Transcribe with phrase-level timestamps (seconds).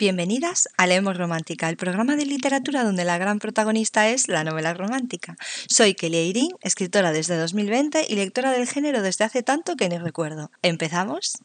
[0.00, 4.72] Bienvenidas a Leemos Romántica, el programa de literatura donde la gran protagonista es la novela
[4.72, 5.36] romántica.
[5.68, 9.98] Soy Kelly Eirín, escritora desde 2020 y lectora del género desde hace tanto que ni
[9.98, 10.50] recuerdo.
[10.62, 11.42] ¿Empezamos?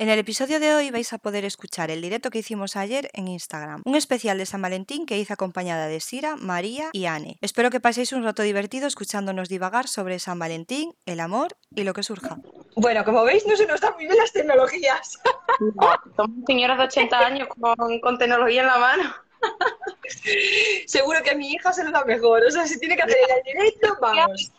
[0.00, 3.28] En el episodio de hoy vais a poder escuchar el directo que hicimos ayer en
[3.28, 7.36] Instagram, un especial de San Valentín que hice acompañada de Sira, María y Anne.
[7.42, 11.92] Espero que paséis un rato divertido escuchándonos divagar sobre San Valentín, el amor y lo
[11.92, 12.38] que surja.
[12.76, 15.18] Bueno, como veis, no se nos dan muy bien las tecnologías.
[15.60, 19.14] No, somos señoras de 80 años con, con tecnología en la mano.
[20.86, 22.42] Seguro que a mi hija se lo da mejor.
[22.44, 24.50] O sea, si tiene que hacer el directo, vamos.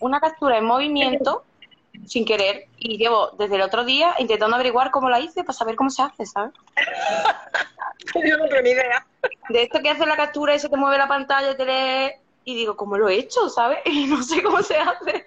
[0.00, 1.46] Una captura en movimiento
[2.06, 5.76] sin querer y llevo desde el otro día intentando averiguar cómo la hice para saber
[5.76, 6.52] cómo se hace, ¿sabes?
[8.14, 9.06] Yo no tengo ni idea.
[9.48, 12.12] De esto que hace la captura y se te mueve la pantalla y te lee
[12.44, 13.78] y digo, ¿cómo lo he hecho, sabes?
[13.86, 15.26] Y no sé cómo se hace.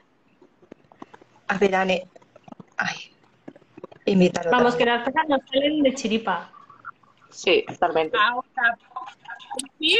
[1.47, 2.07] A ver, Anne.
[2.77, 3.13] Ay.
[4.05, 4.51] Invítalo.
[4.51, 6.51] Vamos, que las cosas nos salen de chiripa.
[7.29, 8.17] Sí, totalmente.
[9.79, 9.99] Sí.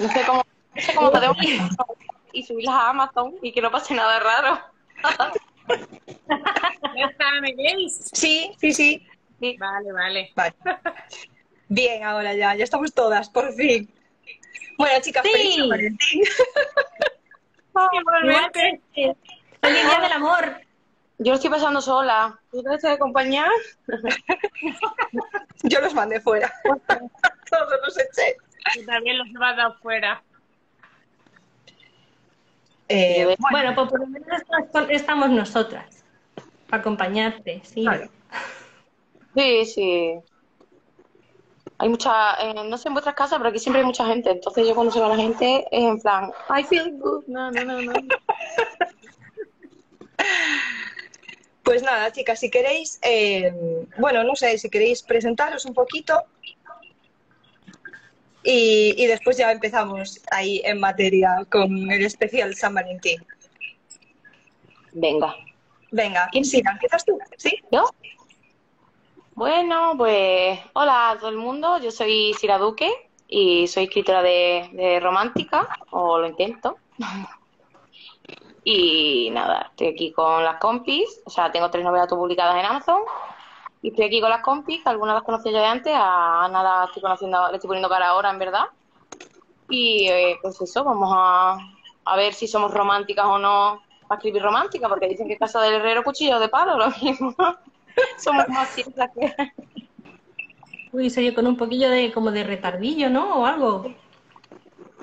[0.00, 1.36] No sé cómo, no sé cómo podemos
[2.32, 4.60] y subirlas a Amazon y que no pase nada raro.
[6.96, 8.10] ¿Ya está, me veis?
[8.12, 9.06] Sí, sí, sí.
[9.58, 10.32] Vale, vale.
[10.34, 10.54] Vale.
[11.68, 13.90] Bien, ahora ya, ya estamos todas, por fin.
[14.78, 15.32] Bueno, chicas, Sí.
[15.32, 16.22] feliz San Valentín.
[17.92, 18.80] Igualmente.
[19.60, 20.60] ¡Feliz día del amor!
[21.18, 22.38] Yo lo estoy pasando sola.
[22.50, 23.50] ¿Tú te a acompañar?
[25.62, 26.52] Yo los mandé fuera.
[27.50, 28.36] Todos los eché.
[28.74, 30.22] Y también los a dar fuera.
[32.88, 34.28] Eh, bueno, Bueno, pues por lo menos
[34.64, 36.04] estamos- estamos nosotras.
[36.68, 37.82] Para acompañarte, sí.
[37.82, 38.08] Claro.
[39.34, 40.14] Sí, sí.
[41.78, 44.30] Hay mucha, eh, no sé en vuestras casas, pero aquí siempre hay mucha gente.
[44.30, 47.24] Entonces yo cuando se va la gente es en plan, I feel good.
[47.26, 47.92] No, no, no, no.
[51.62, 53.52] pues nada, chicas, si queréis, eh,
[53.98, 56.22] bueno, no sé, si queréis presentaros un poquito
[58.46, 63.22] y, y después ya empezamos ahí en materia con el especial San Valentín.
[64.92, 65.34] Venga.
[65.90, 66.44] Venga, ¿Quién?
[66.44, 67.58] Sira, empiezas tú, ¿sí?
[67.70, 67.90] ¿Yo?
[69.34, 71.78] Bueno, pues hola a todo el mundo.
[71.78, 72.90] Yo soy Sira Duque
[73.28, 76.78] y soy escritora de, de romántica, o lo intento.
[78.68, 83.00] Y nada, estoy aquí con las compis, o sea, tengo tres novelas publicadas en Amazon.
[83.86, 86.60] Y estoy aquí con las compis, que algunas las conocía yo de antes, a Ana
[86.60, 88.64] la estoy conociendo, le estoy poniendo cara ahora, en verdad.
[89.68, 91.56] Y eh, pues eso, vamos a,
[92.04, 95.74] a ver si somos románticas o no para escribir romántica, porque dicen que casa del
[95.74, 97.32] herrero cuchillo de palo, lo mismo.
[98.18, 99.32] Somos más ciertas que...
[100.90, 103.36] Uy, yo con un poquillo de como de retardillo, ¿no?
[103.36, 103.94] O algo.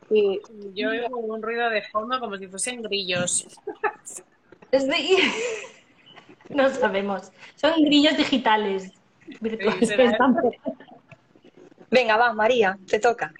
[0.09, 0.41] Sí.
[0.73, 3.47] Yo oigo un ruido de fondo como si fuesen grillos.
[4.71, 5.19] Es de...
[6.49, 7.31] No sabemos.
[7.55, 8.91] Son grillos digitales.
[9.39, 9.95] Virtuales.
[11.89, 13.31] Venga, va, María, te toca.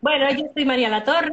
[0.00, 1.32] Bueno, yo soy María La Torre.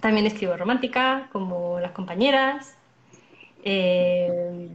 [0.00, 2.76] También escribo romántica, como las compañeras.
[3.62, 4.68] Eh,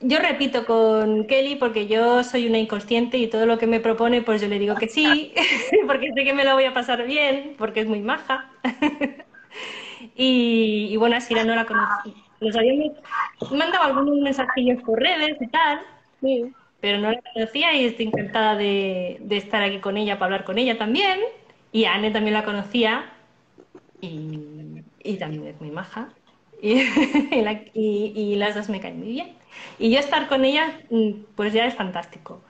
[0.00, 4.22] yo repito con Kelly porque yo soy una inconsciente y todo lo que me propone,
[4.22, 5.34] pues yo le digo que sí,
[5.86, 8.50] porque sé que me lo voy a pasar bien, porque es muy maja.
[10.16, 12.14] y, y bueno, a Sira no la conocí.
[12.40, 12.92] Nos habíamos
[13.52, 15.80] mandado algunos mensajillos por redes y tal,
[16.20, 16.52] Sí.
[16.80, 20.44] pero no la conocía y estoy encantada de, de estar aquí con ella para hablar
[20.44, 21.20] con ella también.
[21.72, 23.04] Y a Anne también la conocía
[24.00, 26.12] y, y también es muy maja.
[26.62, 26.72] Y,
[27.32, 29.38] y la- y- y las dos me caen muy bien.
[29.78, 32.42] Y yo estar con ella, mm, pues ya es fantástico.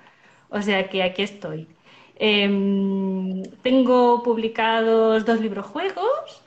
[0.49, 1.69] O sea que aquí estoy.
[2.17, 6.43] Em, tengo publicados dos libros juegos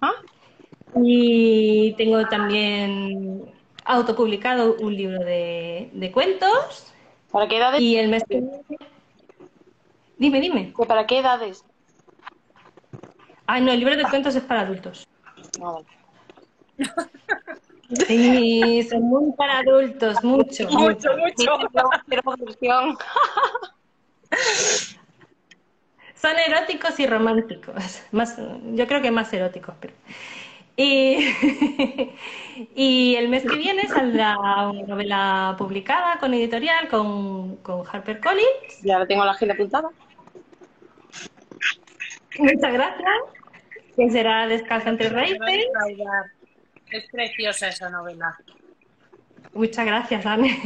[0.00, 0.12] ¿Ah?
[0.96, 3.42] Y tengo también
[3.84, 6.92] autopublicado un libro de, de cuentos.
[7.30, 7.80] ¿Para qué edades?
[7.80, 8.42] Y el mes que
[10.18, 10.72] Dime, dime.
[10.76, 11.64] ¿Que ¿Para qué edades?
[13.46, 15.08] Ay, no, el libro de cuentos es para adultos.
[15.62, 15.86] Ah, vale.
[18.06, 20.70] Sí, son muy para adultos, mucho.
[20.70, 21.58] Mucho, mucho.
[22.38, 22.96] versión.
[26.14, 28.02] Son eróticos y románticos.
[28.12, 28.38] Más,
[28.74, 29.94] yo creo que más eróticos, pero.
[30.76, 31.34] Y,
[32.74, 34.36] y el mes que viene saldrá
[34.68, 38.82] una novela publicada con editorial, con, con HarperCollins.
[38.82, 39.88] Ya la tengo la agenda apuntada.
[42.38, 43.08] Muchas gracias.
[43.96, 45.40] Que será Descalza entre raíces.
[46.90, 48.36] Es preciosa esa novela.
[49.52, 50.58] Muchas gracias, Anne.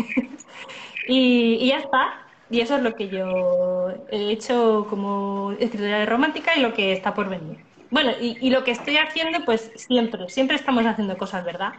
[1.07, 2.25] Y, y ya está.
[2.51, 7.13] Y eso es lo que yo he hecho como escritora romántica y lo que está
[7.13, 7.59] por venir.
[7.95, 11.75] Bueno, y, y lo que estoy haciendo, pues siempre, siempre estamos haciendo cosas, ¿verdad?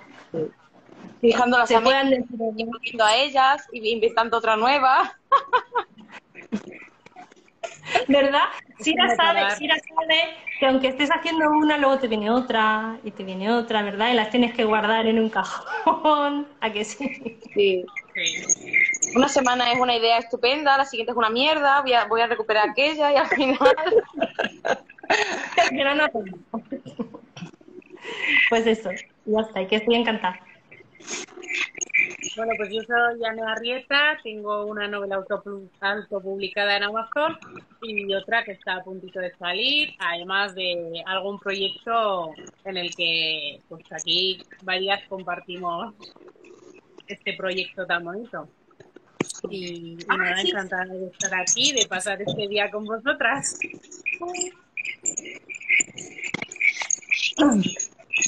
[1.20, 2.26] Fijando las Se amigas, puedan decir
[2.82, 5.14] viendo a ellas y inventando otra nueva.
[8.08, 8.44] ¿Verdad?
[8.80, 9.56] Sira puede sabe.
[9.58, 13.82] Sira sabe que aunque estés haciendo una, luego te viene otra y te viene otra,
[13.82, 14.12] ¿verdad?
[14.12, 16.48] Y las tienes que guardar en un cajón.
[16.62, 17.38] ¿A que sí?
[17.54, 17.86] Sí.
[18.14, 19.18] Sí.
[19.18, 22.28] Una semana es una idea estupenda, la siguiente es una mierda, voy a, voy a
[22.28, 23.58] recuperar aquella y al final.
[25.70, 27.22] Tengo.
[28.50, 28.90] Pues eso,
[29.26, 30.40] ya está, y que estoy encantada.
[32.38, 37.38] Bueno, pues yo soy Ana Arrieta, tengo una novela autopu- autopublicada en Amazon
[37.82, 42.34] y otra que está a puntito de salir, además de algún proyecto
[42.66, 45.96] en el que pues aquí varias compartimos
[47.08, 48.50] este proyecto tan bonito.
[49.50, 50.50] Y, y Ah, nada, sí.
[50.50, 53.58] encantada de estar aquí, de pasar este día con vosotras.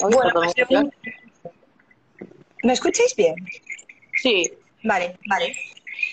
[0.00, 0.32] Bueno,
[0.68, 0.84] pues
[2.62, 3.34] ¿Me escucháis bien?
[4.16, 4.50] Sí,
[4.84, 5.54] Vale, vale.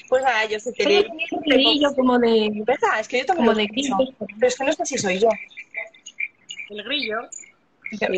[0.09, 1.05] Pues nada, yo Tere.
[1.31, 2.99] un ruidillo como de, ¿Verdad?
[2.99, 3.95] Es que yo también como de grillo.
[4.17, 5.29] Pero es que no sé si soy yo.
[6.69, 7.17] El grillo,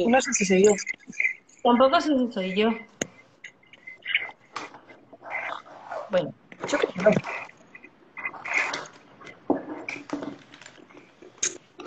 [0.08, 0.72] No sé si soy yo.
[1.64, 2.70] Tampoco sé si soy yo.
[6.10, 6.34] Bueno,
[6.70, 7.10] Yo creo que no.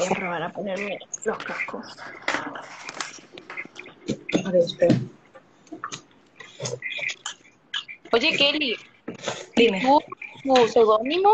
[0.01, 1.87] Voy a probar a ponerme los cascos.
[4.45, 4.97] A ver, espera.
[8.13, 8.77] Oye, Kelly,
[9.57, 9.81] Dime.
[9.81, 10.01] ¿tú,
[10.43, 11.31] tu seudónimo,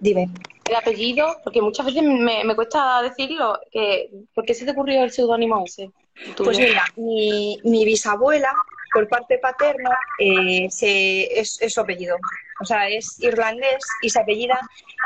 [0.00, 0.28] Dime.
[0.68, 1.36] el apellido?
[1.44, 3.58] Porque muchas veces me, me cuesta decirlo.
[3.70, 5.90] Que, ¿Por qué se te ocurrió el seudónimo ese?
[6.36, 6.44] tuyo?
[6.44, 8.52] Pues mira, mi, mi bisabuela,
[8.92, 12.16] por parte paterna, eh, se, es, es su apellido.
[12.60, 14.60] O sea, es irlandés y se apellida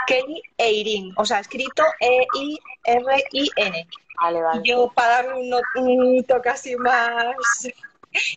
[0.06, 1.12] Kelly Eirin.
[1.17, 3.88] O sea, escrito E-I-R-I-N.
[4.23, 4.61] Vale, vale.
[4.64, 7.37] Yo, para darle un, un toque así más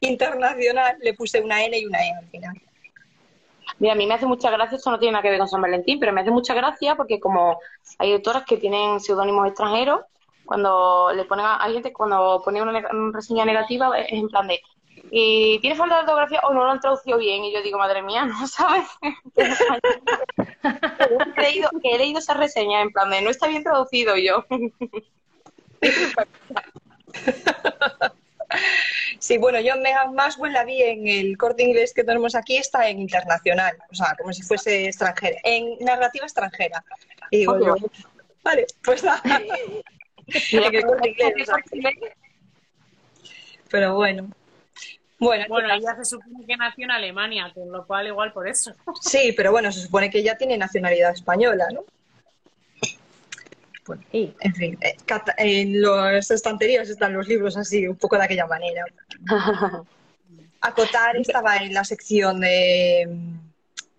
[0.01, 2.61] internacional, le puse una N y una E al final.
[3.77, 5.61] Mira, a mí me hace mucha gracia, esto no tiene nada que ver con San
[5.61, 7.59] Valentín, pero me hace mucha gracia porque como
[7.97, 10.01] hay autoras que tienen seudónimos extranjeros,
[10.43, 12.81] cuando le ponen a, hay gente cuando pone una
[13.13, 14.59] reseña negativa es en plan de
[15.11, 18.01] y tiene falta de ortografía o no lo han traducido bien y yo digo, madre
[18.01, 18.87] mía, no sabes.
[21.37, 24.45] he leído, he leído esa reseña en plan de no está bien traducido yo.
[29.19, 32.89] Sí, bueno, yo Megan Maxwell la vi en el corte inglés que tenemos aquí, está
[32.89, 36.83] en internacional, o sea, como si fuese extranjera, en narrativa extranjera.
[37.29, 37.75] Y digo yo,
[38.41, 39.21] vale, pues nada.
[40.51, 41.55] En el Corte Inglés, o sea,
[43.69, 44.29] pero bueno.
[45.19, 48.73] Bueno, bueno, ella se supone que nació en Alemania, con lo cual igual por eso.
[49.01, 51.83] sí, pero bueno, se supone que ella tiene nacionalidad española, ¿no?
[53.85, 54.33] Bueno, Sí.
[54.39, 54.95] en fin, eh,
[55.37, 58.85] en las estanterías están los libros así, un poco de aquella manera.
[60.61, 63.07] Acotar estaba en la sección de,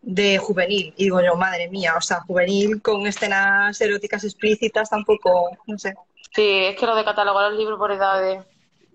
[0.02, 0.94] de juvenil.
[0.96, 5.94] Y digo yo, madre mía, o sea, juvenil con escenas eróticas explícitas tampoco, no sé.
[6.34, 8.44] Sí, es que lo de catalogar los libros por edades.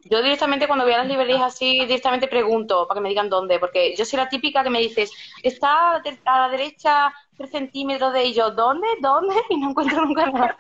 [0.08, 3.58] Yo directamente cuando voy a las librerías así, directamente pregunto para que me digan dónde,
[3.58, 5.12] porque yo soy la típica que me dices,
[5.42, 8.88] está a la, derecha tres centímetros de ello, ¿dónde?
[9.02, 9.34] ¿Dónde?
[9.50, 10.58] Y no encuentro nunca nada.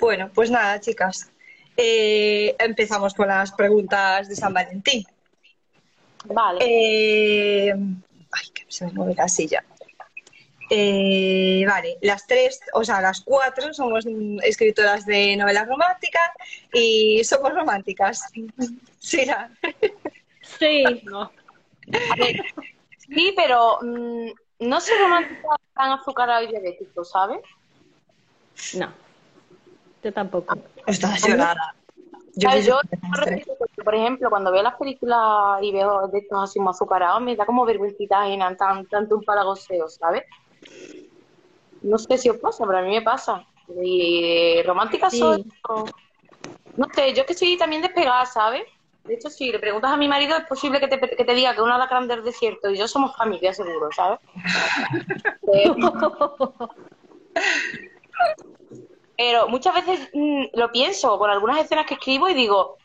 [0.00, 1.30] Bueno, pues nada, chicas.
[1.76, 5.04] Eh, empezamos con las preguntas de San Valentín.
[6.24, 6.58] Vale.
[6.60, 9.64] Eh, ay, que se me mueve la silla.
[10.72, 14.06] Eh, vale, las tres, o sea, las cuatro somos
[14.42, 16.22] escritoras de novelas románticas
[16.72, 18.30] y somos románticas.
[19.00, 19.50] Sí, la-
[20.42, 21.02] Sí.
[21.04, 21.22] No.
[21.22, 22.36] A ver,
[22.98, 27.40] sí, pero mm, no soy romántica tan azucarado y diabético, ¿sabes?
[28.74, 28.92] No.
[30.02, 30.56] Yo tampoco.
[30.86, 31.74] Estás llorada.
[32.36, 32.80] Yo, yo-
[33.84, 37.44] por ejemplo, cuando veo las películas y veo de estos así más azucarados, me da
[37.44, 40.22] como vergüencita ajena, tan, tanto un palagoseo, ¿sabes?
[41.82, 43.44] No sé si os pasa, pero a mí me pasa.
[43.82, 45.20] Y romántica Sí.
[45.20, 45.44] soy.
[45.68, 45.84] o-
[46.76, 48.62] No sé, yo que soy también despegada, ¿sabes?
[49.04, 51.54] De hecho, si le preguntas a mi marido, es posible que te, que te diga
[51.54, 54.20] que una lacran del desierto y yo somos familia, seguro, ¿sabes?
[55.52, 55.70] Eh,
[59.16, 62.76] Pero muchas veces mm, lo pienso con algunas escenas que escribo y digo,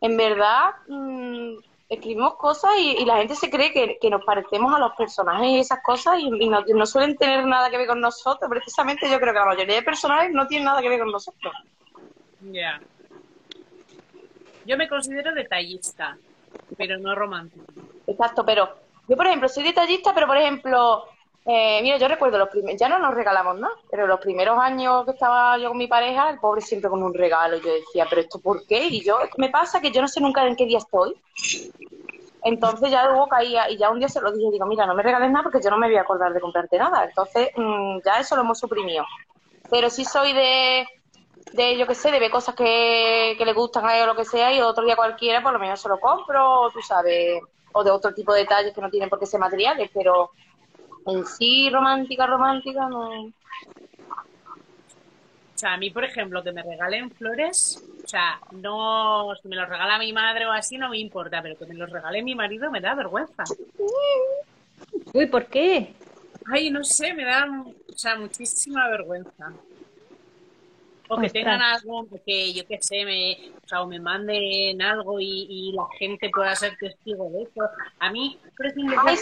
[0.00, 1.54] en verdad mm,
[1.90, 5.48] escribimos cosas y, y la gente se cree que, que nos parecemos a los personajes
[5.48, 8.48] y esas cosas y, y no, no suelen tener nada que ver con nosotros.
[8.48, 11.52] Precisamente yo creo que la mayoría de personajes no tienen nada que ver con nosotros.
[12.52, 12.80] Ya.
[14.64, 16.16] Yo me considero detallista,
[16.78, 17.64] pero no romántico.
[18.06, 18.68] Exacto, pero
[19.08, 21.06] Yo, por ejemplo, soy detallista, pero por ejemplo,
[21.46, 25.04] eh, mira, yo recuerdo los primeros, ya no nos regalamos nada, pero los primeros años
[25.06, 27.56] que estaba yo con mi pareja, el pobre siempre con un regalo.
[27.56, 28.86] Yo decía, ¿pero esto por qué?
[28.86, 31.16] Y yo, me pasa que yo no sé nunca en qué día estoy.
[32.42, 35.02] Entonces ya luego caía y ya un día se lo dije, digo, mira, no me
[35.02, 37.04] regales nada porque yo no me voy a acordar de comprarte nada.
[37.04, 39.04] Entonces mm, ya eso lo hemos suprimido.
[39.70, 40.86] Pero sí soy de,
[41.52, 44.16] de yo qué sé, de ver cosas que, que le gustan a él o lo
[44.16, 47.40] que sea y otro día cualquiera por lo menos se lo compro, tú sabes,
[47.72, 50.30] o de otro tipo de detalles que no tienen por qué ser materiales, pero
[51.10, 53.24] en sí romántica, romántica no.
[53.24, 53.32] O
[55.54, 59.68] sea, a mí, por ejemplo, que me regalen flores, o sea, no, si me los
[59.68, 62.70] regala mi madre o así, no me importa, pero que me los regale mi marido
[62.70, 63.44] me da vergüenza.
[65.12, 65.94] Uy, ¿por qué?
[66.46, 69.52] Ay, no sé, me da, o sea, muchísima vergüenza.
[71.12, 71.32] O que Ostras.
[71.32, 75.72] tengan algo, que yo qué sé, me, o sea, o me manden algo y, y
[75.72, 77.68] la gente pueda ser testigo de eso.
[77.98, 78.38] A mí,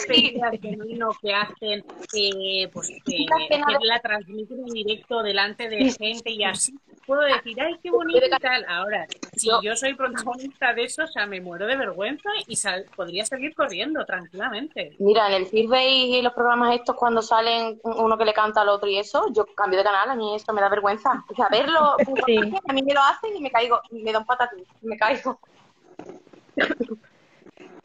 [0.07, 5.71] películas de vino que hacen, eh, pues que, Sí, que la transmiten en directo delante
[5.71, 6.75] de gente y así.
[7.09, 8.67] Puedo decir, ay, qué bonito y tal.
[8.69, 12.55] Ahora, si Yo- yo soy protagonista de eso, o sea, me muero de vergüenza y
[12.55, 14.95] sal- podría salir corriendo tranquilamente.
[14.99, 18.69] Mira, en el feedback y los programas estos cuando salen uno que le canta al
[18.69, 21.25] otro y eso, yo cambio de canal, a mí eso me da vergüenza.
[21.31, 21.97] O sea, verlo,
[22.27, 22.37] Sí.
[22.69, 25.41] a mí me lo hacen y me caigo, me da un patatús, me caigo.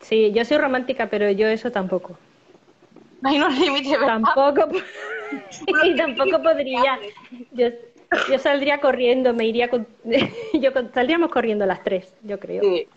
[0.02, 2.18] Sí, yo soy romántica, pero yo eso tampoco.
[3.24, 4.20] Hay unos límites, ¿verdad?
[4.22, 4.68] Tampoco,
[5.66, 7.00] y tampoco podría.
[7.52, 7.68] Yo,
[8.30, 9.88] yo saldría corriendo, me iría con,
[10.54, 12.62] yo con- saldríamos corriendo las tres, yo creo.
[12.62, 12.88] Sí.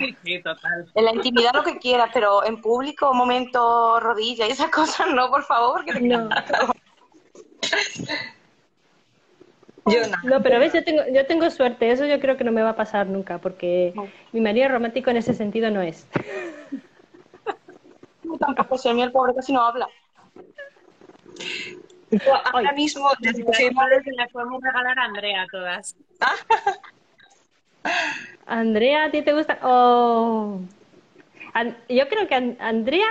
[0.42, 0.86] Total.
[0.94, 5.30] En la intimidad lo que quieras, pero en público, momento, rodilla y esas cosas, no,
[5.30, 5.84] por favor.
[5.84, 6.28] Que te- No,
[9.88, 12.60] Yo no, pero ves, yo tengo, yo tengo suerte, eso yo creo que no me
[12.60, 14.08] va a pasar nunca, porque No.
[14.32, 16.08] mi marido romántico en ese sentido no es.
[18.40, 19.88] Tampoco soy el pobre casi no habla.
[22.52, 23.72] Ahora mismo, Se
[24.12, 25.96] las podemos regalar a Andrea todas.
[28.46, 29.58] Andrea, ¿a ti te gusta?
[29.62, 30.60] Oh.
[31.52, 33.06] An- yo creo que An- Andrea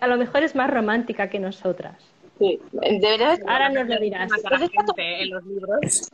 [0.00, 1.96] a lo mejor es más romántica que nosotras.
[2.38, 4.30] Sí, deberías Ahora nos lo dirás.
[4.30, 6.10] Mata a la gente en los libros.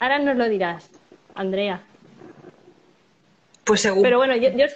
[0.00, 0.90] Ahora nos lo dirás,
[1.34, 1.82] Andrea.
[3.64, 4.02] pues según.
[4.02, 4.66] Pero bueno, yo, yo,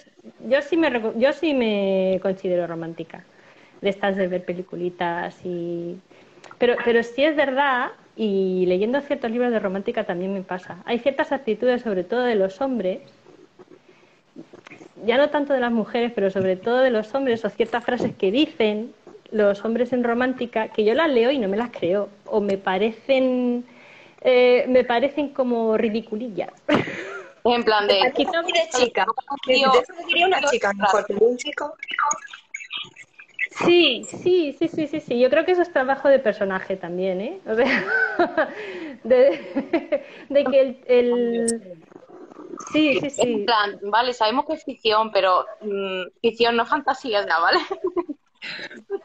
[0.48, 3.24] yo sí me yo sí me considero romántica.
[3.86, 5.96] De estas de ver peliculitas y.
[6.58, 10.78] Pero, pero sí es verdad, y leyendo ciertos libros de romántica también me pasa.
[10.86, 12.98] Hay ciertas actitudes, sobre todo de los hombres,
[15.04, 18.12] ya no tanto de las mujeres, pero sobre todo de los hombres, o ciertas frases
[18.16, 18.92] que dicen
[19.30, 22.58] los hombres en romántica, que yo las leo y no me las creo, o me
[22.58, 23.64] parecen,
[24.20, 26.50] eh, me parecen como ridiculillas.
[27.44, 28.04] En plan de.
[28.04, 29.06] Aquí no de chica.
[29.46, 31.76] Diría una chica mejor, un chico.
[33.64, 35.18] Sí, sí, sí, sí, sí, sí.
[35.18, 37.40] Yo creo que eso es trabajo de personaje también, ¿eh?
[37.46, 37.66] O sea,
[39.04, 41.62] de, de que el, el-
[42.72, 43.46] Sí, sí, En sí.
[43.46, 47.58] plan, vale, sabemos que es ficción, pero mm, ficción no fantasía ya, ¿vale?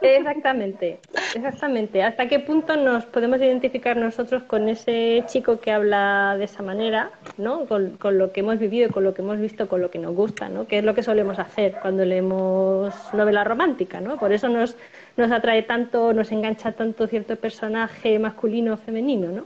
[0.02, 1.00] Exactamente,
[1.36, 2.04] exactamente.
[2.04, 7.12] ¿Hasta qué punto nos podemos identificar nosotros con ese chico que habla de esa manera,
[7.38, 7.66] ¿no?
[7.66, 10.50] Con, lo que hemos vivido, con lo que hemos visto, con lo que nos gusta,
[10.50, 10.68] ¿no?
[10.68, 14.18] Que es lo que solemos hacer cuando leemos novela romántica, ¿no?
[14.18, 14.76] Por eso nos,
[15.18, 19.46] nos atrae tanto, nos engancha tanto cierto personaje masculino o femenino, ¿no?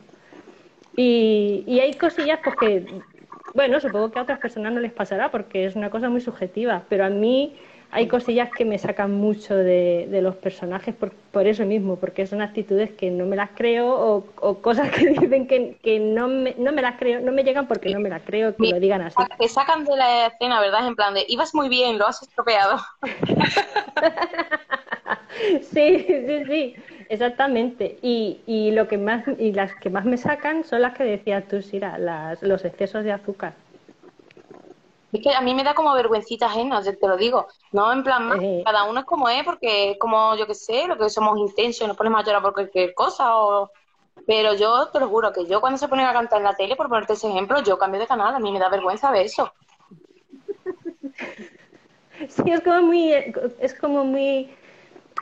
[0.96, 2.86] Y, y hay cosillas pues que,
[3.56, 6.84] bueno, supongo que a otras personas no les pasará porque es una cosa muy subjetiva,
[6.90, 7.56] pero a mí
[7.92, 12.28] hay cosillas que me sacan mucho de, de los personajes por, por eso mismo, porque
[12.28, 16.28] son actitudes que no me las creo o, o cosas que dicen que, que no,
[16.28, 18.80] me, no me las creo, no me llegan porque no me las creo que lo
[18.80, 19.16] digan así.
[19.40, 20.86] Te sacan de la escena, ¿verdad?
[20.88, 22.78] En plan de, ibas muy bien, lo has estropeado.
[25.62, 26.76] Sí, sí, sí,
[27.10, 27.98] exactamente.
[28.02, 31.48] Y, y lo que más y las que más me sacan son las que decías
[31.48, 33.54] tú, Sira, las, los excesos de azúcar.
[35.12, 37.48] Es que a mí me da como vergüencita ajena, te lo digo.
[37.72, 38.62] No, en plan, más, Eh.
[38.66, 41.88] cada uno es como es, porque es como, yo qué sé, lo que somos intensos
[41.88, 43.38] nos ponemos a llorar por cualquier cosa.
[43.38, 43.72] O...
[44.28, 46.76] Pero yo te lo juro que yo cuando se ponen a cantar en la tele,
[46.76, 49.52] por ponerte ese ejemplo, yo cambio de canal, a mí me da vergüenza ver eso.
[52.30, 53.12] Sí, es como muy,
[53.60, 54.50] es como muy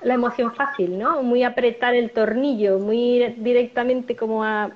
[0.03, 1.23] la emoción fácil, ¿no?
[1.23, 4.71] Muy apretar el tornillo, muy directamente como a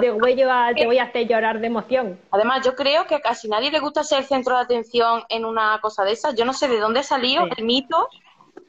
[0.00, 2.20] de huello a te voy a hacer llorar de emoción.
[2.30, 5.44] Además, yo creo que a casi nadie le gusta ser el centro de atención en
[5.46, 6.34] una cosa de esas.
[6.34, 7.50] Yo no sé de dónde salió Sí.
[7.56, 8.08] el mito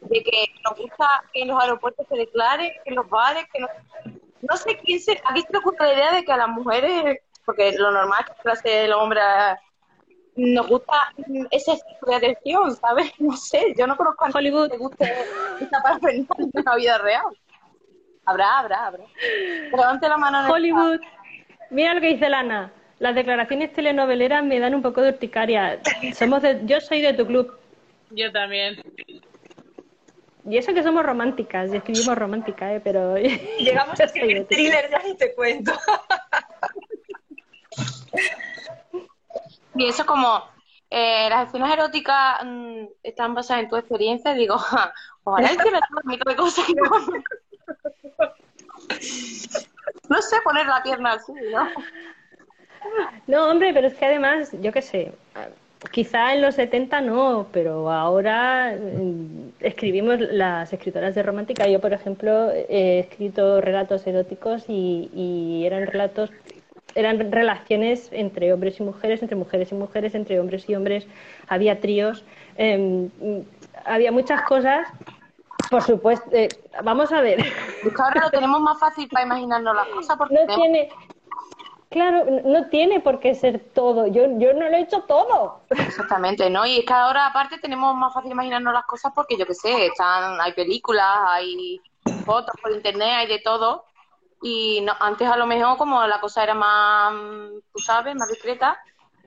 [0.02, 3.60] de que nos gusta que en los aeropuertos se declare, que en los bares, que
[3.60, 3.68] no...
[4.42, 5.20] No sé quién se...
[5.26, 8.62] Aquí se le ocurre la idea de que a las mujeres, porque lo normal es
[8.62, 9.60] que el hombre a-
[10.40, 10.94] nos gusta
[11.52, 13.12] ese tipo de atención, ¿sabes?
[13.20, 14.72] No sé, yo no conozco a Hollywood.
[14.72, 15.14] que guste
[15.60, 17.26] esta parafernalia en la vida real.
[18.26, 19.04] Habrá, habrá, habrá.
[19.72, 21.00] Pero levante la mano en el Hollywood.
[21.72, 22.72] Mira lo que dice Lana.
[23.00, 25.80] Las declaraciones telenoveleras me dan un poco de urticaria.
[26.14, 27.58] Somos de- yo soy de tu club.
[28.12, 28.76] Yo también.
[30.46, 32.80] Y eso que somos románticas, y escribimos romántica, ¿eh?
[32.84, 33.16] Pero...
[33.60, 35.74] Llegamos a escribir thriller, ya ni te cuento.
[39.80, 40.44] Y eso como
[40.90, 44.94] eh, las escenas eróticas mm, están basadas en tu experiencia, digo, ja,
[45.24, 46.90] ojalá hiciera todo el de cosas que no.
[50.10, 51.70] No sé poner la pierna así, ¿no?
[53.28, 55.14] No, hombre, pero es que además, yo qué sé,
[55.92, 61.70] quizá en los 70 no, pero ahora mm, escribimos las escritoras de romántica.
[61.70, 66.32] Yo, por ejemplo, he escrito relatos eróticos y eran relatos,
[66.96, 71.08] eran relaciones entre hombres y mujeres, entre mujeres y mujeres, entre hombres y hombres.
[71.48, 72.24] Había tríos,
[72.58, 73.10] em,
[73.86, 74.88] había muchas cosas.
[75.70, 76.50] Por supuesto, eh,
[76.84, 77.40] vamos a ver.
[77.98, 80.90] Ahora lo tenemos más fácil para imaginarnos las cosas porque No tenemos- tiene,
[81.90, 84.08] claro, no tiene por qué ser todo.
[84.08, 85.60] Yo, yo no lo he hecho todo.
[85.70, 86.66] Exactamente, ¿no?
[86.66, 89.86] Y es que ahora aparte tenemos más fácil imaginarnos las cosas porque yo qué sé,
[89.88, 91.80] están, hay películas, hay
[92.26, 93.86] fotos por internet, hay de todo.
[94.42, 97.14] Y no, antes a lo mejor como la cosa era más,
[97.74, 98.82] tú sabes, más discreta,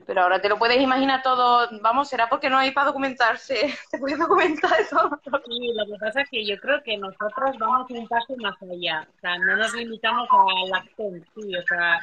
[0.05, 3.55] pero ahora te lo puedes imaginar todo, vamos, será porque no hay para documentarse,
[3.89, 5.19] se puede documentar todo.
[5.45, 9.07] Sí, lo que pasa es que yo creo que nosotros vamos un paso más allá.
[9.17, 11.55] O sea, no nos limitamos al acto en sí.
[11.55, 11.99] O sea,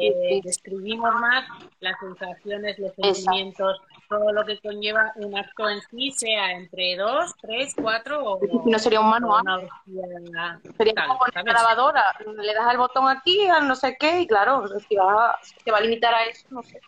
[0.00, 1.44] eh, describimos más
[1.80, 7.34] las sensaciones, los sentimientos, todo lo que conlleva un acto en sí, sea entre dos,
[7.40, 8.40] tres, cuatro o.
[8.64, 9.68] No sería un manual.
[9.86, 11.54] una Sería tal, como la ¿sabes?
[11.54, 12.04] lavadora,
[12.36, 15.70] le das al botón aquí, al no sé qué, y claro, si va, si te
[15.70, 16.80] va a limitar a eso, no sé.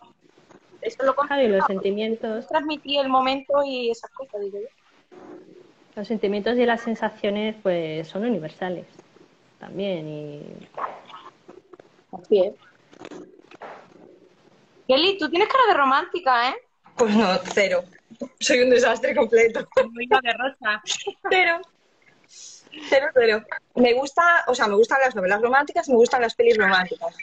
[0.80, 5.16] Eso es lo Claro, y los sentimientos, transmitir el momento y esas cosas, digo yo.
[5.96, 8.86] los sentimientos y las sensaciones, pues son universales
[9.58, 10.08] también.
[10.08, 10.68] Y
[12.12, 12.54] Así es.
[14.86, 16.56] Kelly, tú tienes cara de romántica, ¿eh?
[16.96, 17.84] Pues no, cero.
[18.40, 19.68] Soy un desastre completo.
[20.00, 20.82] Hilo de rosa.
[21.28, 21.60] Cero.
[22.88, 23.42] Cero, cero.
[23.74, 27.14] Me gusta, o sea, me gustan las novelas románticas, me gustan las pelis románticas.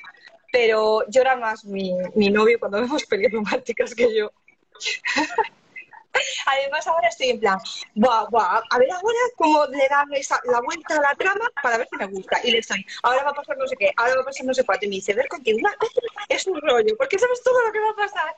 [0.55, 4.31] Pero llora más mi, mi novio cuando vemos pelis románticas que yo.
[6.45, 7.57] Además, ahora estoy en plan,
[7.93, 11.77] buah, buah, a ver ahora cómo le dan esa- la vuelta a la trama para
[11.79, 12.39] ver si me gusta.
[12.45, 14.53] Y le estoy, ahora va a pasar no sé qué, ahora va a pasar no
[14.53, 14.85] sé cuánto.
[14.85, 15.89] Y me dice, ver contigo una vez
[16.29, 18.35] es un rollo, porque sabes todo lo que va a pasar.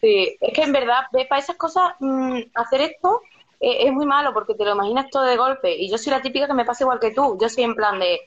[0.00, 3.22] Sí, es que en verdad, ve, para esas cosas, mm, hacer esto
[3.58, 5.74] eh, es muy malo porque te lo imaginas todo de golpe.
[5.74, 7.36] Y yo soy la típica que me pasa igual que tú.
[7.40, 8.20] Yo soy en plan de,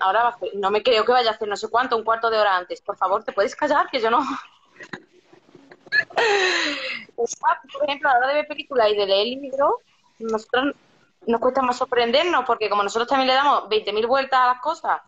[0.00, 2.04] ahora va a hacer- no me creo que vaya a hacer no sé cuánto, un
[2.04, 2.80] cuarto de hora antes.
[2.80, 3.88] Por favor, ¿te puedes callar?
[3.90, 4.20] Que yo no.
[7.16, 9.74] Por ejemplo, a la hora de ver películas y de leer libros,
[10.18, 10.74] nosotros
[11.26, 15.00] nos cuesta más sorprendernos porque como nosotros también le damos 20.000 vueltas a las cosas,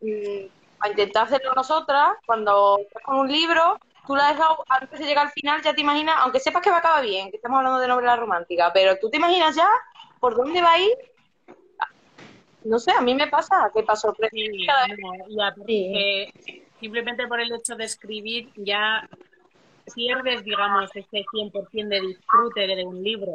[0.00, 0.46] mm,
[0.80, 5.26] a intentar hacerlo nosotras, cuando estás con un libro, tú la dejado, antes de llegar
[5.26, 7.78] al final ya te imaginas, aunque sepas que va a acabar bien, que estamos hablando
[7.78, 9.68] de novela romántica, pero tú te imaginas ya
[10.20, 10.96] por dónde va a ir.
[12.64, 14.74] No sé, a mí me pasa que sorprender Sí, no,
[16.80, 19.08] simplemente por el hecho de escribir ya
[19.94, 23.32] pierdes, digamos, ese 100% de disfrute de un libro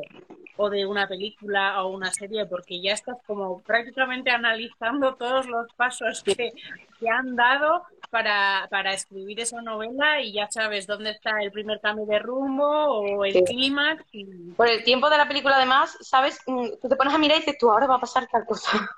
[0.57, 5.71] o de una película o una serie, porque ya estás como prácticamente analizando todos los
[5.73, 6.51] pasos que,
[6.99, 11.79] que han dado para, para escribir esa novela y ya sabes dónde está el primer
[11.79, 13.43] cambio de rumbo o el Sí.
[13.43, 16.39] clímax y Por el tiempo de la película, además, ¿sabes?
[16.47, 18.89] Mm, Tú te pones a mirar y dices, tú, ahora va a pasar tal cosa.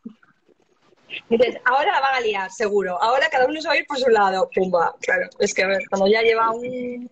[1.29, 3.01] Dices, ahora la van a liar, seguro.
[3.01, 4.49] Ahora cada uno se va a ir por su lado.
[4.53, 5.29] Pumba, claro.
[5.39, 7.09] Es que, a ver, cuando ya lleva un,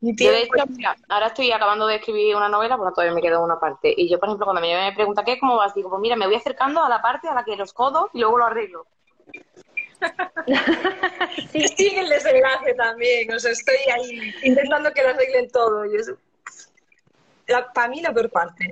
[0.00, 0.56] un Yo, de tiempo...
[0.56, 3.92] hecho, mira, ahora estoy acabando de escribir una novela, porque todavía me queda una parte.
[3.96, 6.36] Y yo, por ejemplo, cuando me pregunta qué, cómo vas, digo, pues mira, me voy
[6.36, 8.86] acercando a la parte a la que los codos y luego lo arreglo.
[11.52, 15.84] sí, Estoy en el desenlace también, o sea, estoy ahí intentando que lo arreglen todo.
[15.86, 16.12] Y eso...
[17.46, 18.68] La, para mí la peor parte.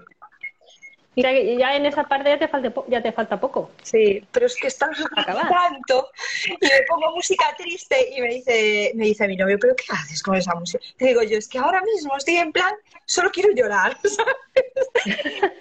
[1.17, 3.71] O sea que ya en esa parte ya te falta, ya te falta poco.
[3.83, 5.49] Sí, pero es que está Acabar.
[5.49, 6.11] tanto
[6.45, 10.23] y me pongo música triste y me dice, me dice mi novio, ¿pero qué haces
[10.23, 10.85] con esa música?
[10.99, 12.75] Te digo yo, es que ahora mismo estoy en plan,
[13.07, 14.37] solo quiero llorar, ¿sabes?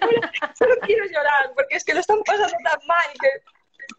[0.02, 0.20] Solo,
[0.58, 3.28] solo quiero llorar, porque es que lo están pasando tan mal que...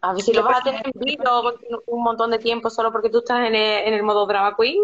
[0.02, 1.54] A ver si lo vas a tener en vivo
[1.86, 4.78] un montón de tiempo solo porque tú estás en el, en el modo drama queen.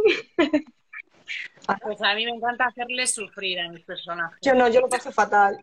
[1.82, 4.38] pues a mí me encanta hacerles sufrir a mis personajes.
[4.42, 5.60] Yo no, yo lo paso fatal.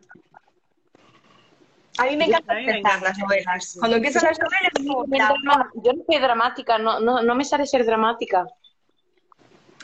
[1.98, 3.76] A mí me encanta mí empezar las novelas.
[3.78, 7.84] Cuando empiezan las novelas, como, Yo no soy dramática, no, no, no me sale ser
[7.84, 8.46] dramática.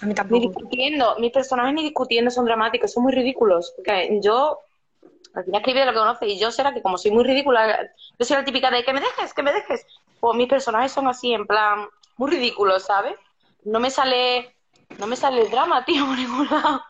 [0.01, 0.41] A mí Ni tampoco.
[0.41, 3.73] discutiendo, mis personajes ni discutiendo son dramáticos, son muy ridículos.
[3.77, 4.61] Porque yo,
[5.35, 7.91] al final escribí de lo que conoce, y yo será que como soy muy ridícula,
[8.19, 9.87] yo soy la típica de que me dejes, que me dejes.
[10.21, 13.17] Pues mis personajes son así, en plan, muy ridículos, ¿sabes?
[13.65, 14.57] No me sale,
[14.99, 16.83] no me sale el drama, tío, por ningún lado.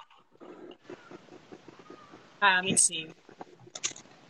[2.41, 3.09] A mí sí.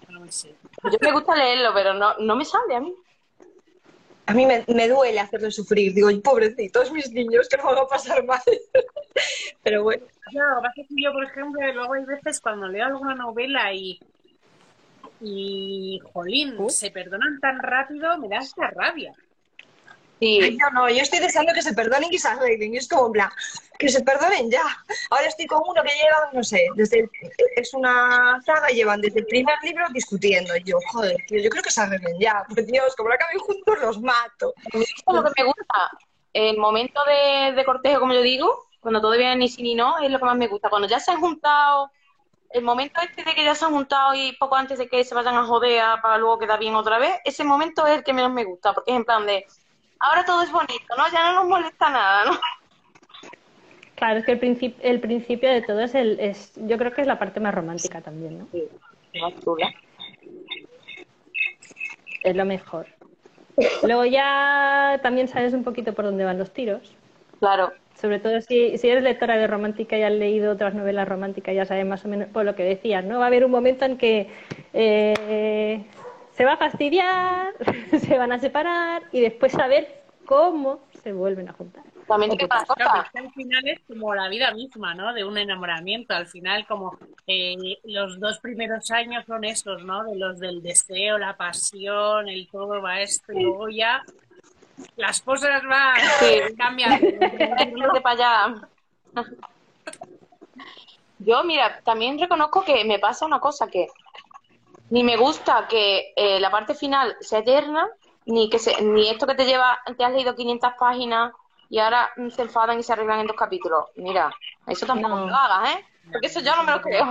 [0.08, 0.54] A mí sí.
[0.84, 2.94] Yo me gusta leerlo, pero no, no me sale a mí.
[4.26, 5.94] A mí me, me duele hacerlo sufrir.
[5.94, 8.42] Digo, pobrecitos mis niños, que no van a pasar mal.
[9.62, 10.04] Pero bueno.
[10.30, 13.14] Claro, lo que pasa es que yo, por ejemplo, luego hay veces cuando leo alguna
[13.14, 13.98] novela y.
[15.20, 19.14] Y, jolín, se perdonan tan rápido, me da esta rabia.
[20.20, 22.74] Sí, Ay, Yo no, yo estoy deseando que se perdonen y se arreglen.
[22.74, 23.30] Es como, plan,
[23.78, 24.62] que se perdonen ya.
[25.10, 27.10] Ahora estoy con uno que llevan, no sé, desde el-
[27.56, 30.56] es una saga llevan desde el primer libro discutiendo.
[30.56, 32.44] Y yo, joder, tío, yo creo que se arreglen ya.
[32.48, 34.54] Por Dios, como no acaben juntos, los mato.
[34.72, 35.90] Es lo que me gusta.
[36.32, 40.10] El momento de, de cortejo, como yo digo, cuando todavía ni sí ni no, es
[40.10, 40.68] lo que más me gusta.
[40.68, 41.90] Cuando ya se han juntado,
[42.50, 45.14] el momento este de que ya se han juntado y poco antes de que se
[45.14, 48.32] vayan a joder para luego quedar bien otra vez, ese momento es el que menos
[48.32, 49.46] me gusta, porque es en plan de,
[50.00, 51.04] ahora todo es bonito, ¿no?
[51.12, 52.38] Ya no nos molesta nada, ¿no?
[53.94, 57.00] Claro, es que el, princip- el principio de todo es, el, es, yo creo que
[57.00, 58.48] es la parte más romántica también, ¿no?
[59.20, 59.74] Más chula.
[62.22, 62.86] Es lo mejor.
[63.82, 66.94] Luego ya también sabes un poquito por dónde van los tiros.
[67.40, 67.72] Claro.
[68.00, 71.64] Sobre todo si, si eres lectora de romántica y has leído otras novelas románticas, ya
[71.64, 73.18] sabes más o menos por lo que decías, ¿no?
[73.18, 74.30] Va a haber un momento en que
[74.72, 75.84] eh,
[76.38, 77.52] se va a fastidiar,
[78.00, 81.84] se van a separar y después saber cómo se vuelven a juntar.
[82.06, 83.02] También digo una Claro, cosa.
[83.04, 85.12] es que al final es como la vida misma, ¿no?
[85.12, 86.14] De un enamoramiento.
[86.14, 86.96] Al final, como
[87.26, 90.04] eh, los dos primeros años son esos, ¿no?
[90.04, 94.02] De los del deseo, la pasión, el todo va esto, y luego ya
[94.96, 96.40] las cosas van Sí.
[96.56, 97.06] cambiando.
[97.10, 98.68] Vete para allá.
[101.18, 103.88] Yo, mira, también reconozco que me pasa una cosa que
[104.90, 107.88] ni me gusta que eh, la parte final sea eterna,
[108.26, 111.32] ni que se, ni esto que te lleva, te has leído 500 páginas
[111.70, 113.84] y ahora mm, se enfadan y se arreglan en dos capítulos.
[113.96, 114.34] Mira,
[114.66, 115.26] eso tampoco No.
[115.26, 115.84] lo hagas, ¿eh?
[116.10, 117.06] Porque eso yo no me lo creo.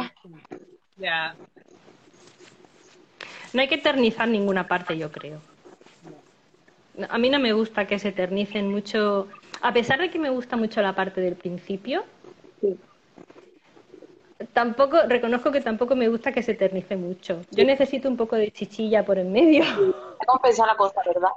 [0.97, 1.35] Ya.
[3.53, 5.39] No hay que eternizar ninguna parte, yo creo.
[7.09, 9.27] A mí no me gusta que se eternicen mucho,
[9.61, 12.03] a pesar de que me gusta mucho la parte del principio.
[14.53, 17.41] Tampoco, reconozco que tampoco me gusta que se eternice mucho.
[17.51, 19.63] Yo necesito un poco de chichilla por en medio.
[19.63, 21.29] Hay compensar la cosa, ¿verdad?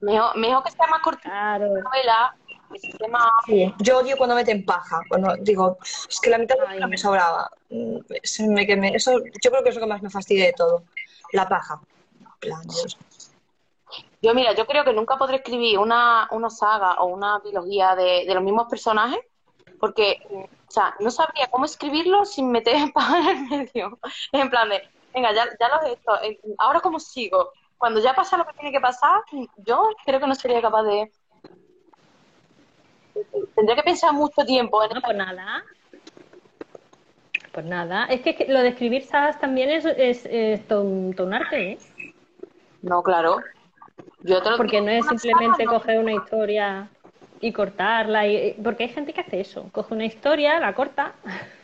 [0.00, 1.74] Mejor, mejor que sea más cortita Claro.
[1.74, 2.36] la novela,
[2.72, 3.30] que sea más...
[3.46, 5.00] Sí, yo odio cuando meten paja.
[5.08, 7.50] Cuando digo, es que la mitad de la me sobraba.
[7.70, 10.46] Mm, se me- que me- eso, yo creo que es lo que más me fastidia
[10.46, 10.84] de todo.
[11.32, 11.80] La paja.
[14.22, 18.24] Yo, mira, yo creo que nunca podré escribir una, una saga o una trilogía de,
[18.26, 19.18] de los mismos personajes,
[19.80, 20.20] porque,
[20.68, 23.98] o sea, no sabría cómo escribirlo sin meter paja en el medio.
[24.32, 24.82] En plan de,
[25.14, 27.52] venga, ya, ya lo he hecho, eh, ahora cómo sigo.
[27.78, 29.20] Cuando ya pasa lo que tiene que pasar,
[29.58, 31.12] yo creo que no sería capaz de...
[33.54, 35.64] Tendría que pensar mucho tiempo en No, pues nada.
[37.52, 38.04] Pues nada.
[38.06, 41.72] Es que, lo de escribir sagas también es, es, es todo, un, todo un arte,
[41.72, 41.78] ¿eh?
[42.82, 43.38] No, claro.
[44.20, 45.78] Yo te lo Porque no es simplemente saga, no.
[45.78, 46.90] coger una historia
[47.40, 48.26] y cortarla.
[48.26, 49.68] Y, porque hay gente que hace eso.
[49.72, 51.14] Coge una historia, la corta,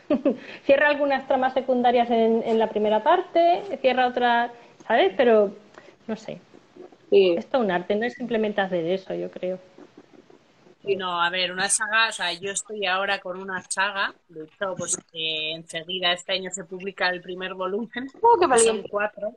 [0.65, 4.51] cierra algunas tramas secundarias en, en la primera parte, cierra otras,
[4.87, 5.13] ¿sabes?
[5.17, 5.53] Pero
[6.07, 6.39] no sé.
[7.09, 7.35] Sí.
[7.37, 9.59] Es todo un arte, no es simplemente hacer eso, yo creo.
[10.97, 14.75] No, a ver, una saga, o sea, yo estoy ahora con una saga, de hecho,
[14.77, 19.33] pues eh, enseguida este año se publica el primer volumen, Oh, qué que son cuatro.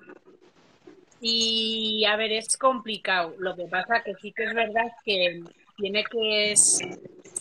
[1.20, 3.34] Y a ver, es complicado.
[3.38, 5.42] Lo que pasa que sí que es verdad que
[5.76, 6.80] tiene que es,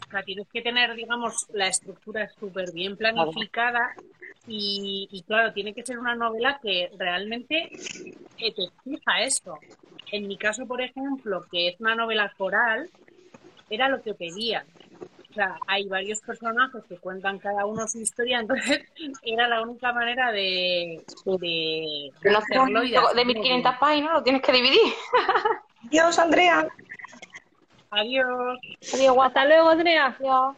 [0.07, 3.93] o sea, tienes que tener, digamos, la estructura súper bien planificada
[4.47, 7.69] y, y, claro, tiene que ser una novela que realmente
[8.37, 9.57] eh, te exija esto.
[10.11, 12.89] En mi caso, por ejemplo, que es una novela coral,
[13.69, 14.65] era lo que pedían.
[15.31, 18.83] O sea, hay varios personajes que cuentan cada uno su historia, entonces
[19.23, 23.79] era la única manera de, de, un hacerlo y de hacerlo 1500 bien.
[23.79, 24.79] páginas, lo tienes que dividir.
[25.89, 26.67] Dios, Andrea.
[27.91, 28.59] Adiós.
[28.93, 29.17] Adiós.
[29.21, 30.07] Hasta luego, Andrea.
[30.19, 30.55] Adiós.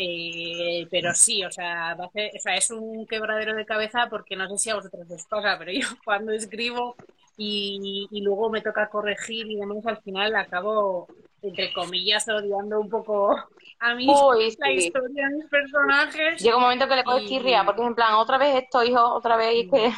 [0.00, 4.06] Eh, pero sí, o sea, va a ser- o sea, es un quebradero de cabeza
[4.08, 6.94] porque no sé si a vosotros os pasa, pero yo cuando escribo
[7.36, 11.08] y, y luego me toca corregir y demás, al final acabo,
[11.42, 13.36] entre comillas, odiando un poco
[13.80, 14.72] a mí Uy, la sí.
[14.74, 16.42] historia de mis personajes.
[16.42, 19.02] Llega un momento que le coges tirria, porque es en plan, otra vez esto, hijo,
[19.14, 19.54] otra vez.
[19.54, 19.92] y es que...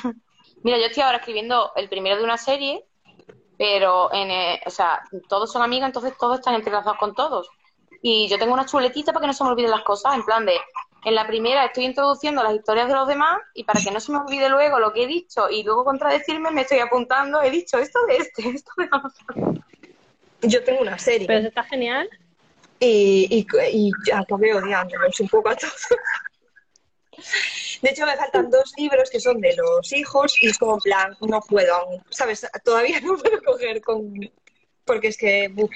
[0.62, 2.85] Mira, yo estoy ahora escribiendo el primero de una serie,
[3.61, 7.46] pero, en, eh, o sea, todos son amigos, entonces todos están entrelazados con todos.
[8.01, 10.46] Y yo tengo una chuletita para que no se me olviden las cosas, en plan
[10.46, 10.55] de,
[11.05, 14.12] en la primera estoy introduciendo las historias de los demás y para que no se
[14.12, 17.77] me olvide luego lo que he dicho y luego contradecirme me estoy apuntando, he dicho
[17.77, 19.62] esto de este, esto de otro.
[20.40, 21.27] Yo tengo una serie.
[21.27, 22.09] Pero eso está genial.
[22.79, 25.87] y, y, y acabé odiándolos un poco a todos.
[27.83, 31.16] De hecho, me faltan dos libros que son de los hijos y es como plan,
[31.20, 32.46] no puedo aún, ¿sabes?
[32.64, 34.12] Todavía no puedo coger con...
[34.85, 35.70] Porque es que buf,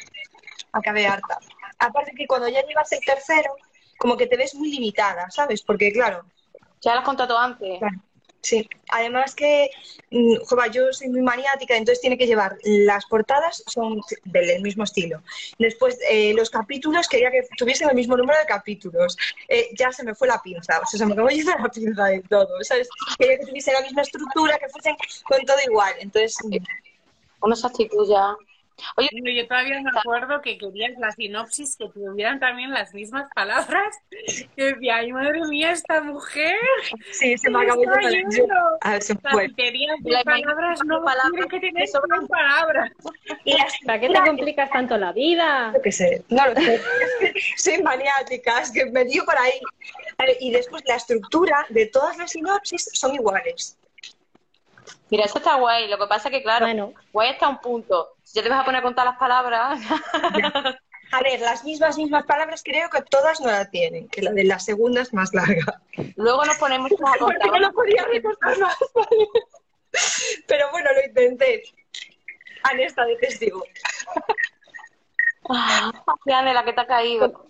[0.72, 1.38] acabé harta.
[1.78, 3.54] Aparte que cuando ya llevas el tercero,
[3.98, 5.62] como que te ves muy limitada, ¿sabes?
[5.62, 6.24] Porque claro,
[6.80, 7.78] Ya las contrató antes.
[7.78, 7.96] Claro.
[8.44, 9.70] Sí, además que,
[10.10, 14.60] mm, jova, yo soy muy maniática, entonces tiene que llevar, las portadas son del, del
[14.62, 15.22] mismo estilo.
[15.58, 19.16] Después, eh, los capítulos, quería que tuviesen el mismo número de capítulos.
[19.48, 22.04] Eh, ya se me fue la pinza, o sea, se me acabó yendo la pinza
[22.04, 22.88] de todo, ¿sabes?
[23.18, 25.94] Quería que tuviesen la misma estructura, que fuesen con todo igual.
[26.00, 26.58] Entonces, mm,
[27.42, 28.36] Una actitud ya.
[28.96, 33.96] Oye, yo todavía me acuerdo que querías la sinopsis que tuvieran también las mismas palabras.
[34.56, 36.56] Que decía, ay, madre mía, esta mujer.
[37.12, 38.54] sí, se me ¿qué acabó yendo?
[38.80, 39.48] A ver, se fue.
[39.48, 42.20] de La palabras no palabras que sobran.
[42.20, 42.90] más palabras.
[43.46, 45.72] Y ¿Para qué te complicas tanto la vida?
[45.74, 46.80] Yo qué sé, no lo sé.
[47.56, 49.60] Soy maniática, es que me dio por ahí.
[50.40, 53.76] Y después la estructura de todas las sinopsis son iguales.
[55.10, 55.88] Mira, eso está guay.
[55.88, 56.92] Lo que pasa que, claro, Bueno.
[57.12, 58.10] guay está un punto.
[58.22, 59.80] Si ya te vas a poner a contar las palabras,
[61.12, 64.42] A ver, las mismas, mismas palabras creo que todas no la tienen, que la de
[64.42, 65.80] la segunda es más larga.
[66.16, 67.46] luego nos ponemos a contar.
[67.52, 68.76] no lo podía recortar más.
[68.94, 69.28] ¿vale?
[70.48, 71.62] Pero bueno, lo intenté.
[72.64, 73.62] Ana está de testigo.
[75.48, 75.92] Ah,
[76.24, 77.46] Diane, la que te ha caído.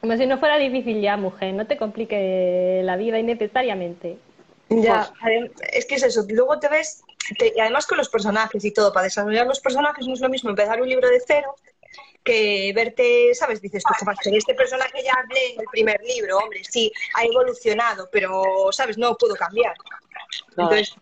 [0.00, 1.54] Como si no fuera difícil ya, mujer.
[1.54, 4.18] No te complique la vida innecesariamente.
[4.82, 5.12] Ya,
[5.72, 6.24] es que es eso.
[6.28, 7.02] Luego te ves,
[7.38, 10.28] te- y además con los personajes y todo, para desarrollar los personajes no es lo
[10.28, 11.54] mismo empezar un libro de cero
[12.22, 13.60] que verte, ¿sabes?
[13.60, 17.24] Dices tú, "Joder, pero este personaje ya hablé en el primer libro, hombre, sí, ha
[17.24, 18.96] evolucionado, pero, ¿sabes?
[18.96, 19.74] No puedo cambiar.
[20.56, 20.94] Entonces,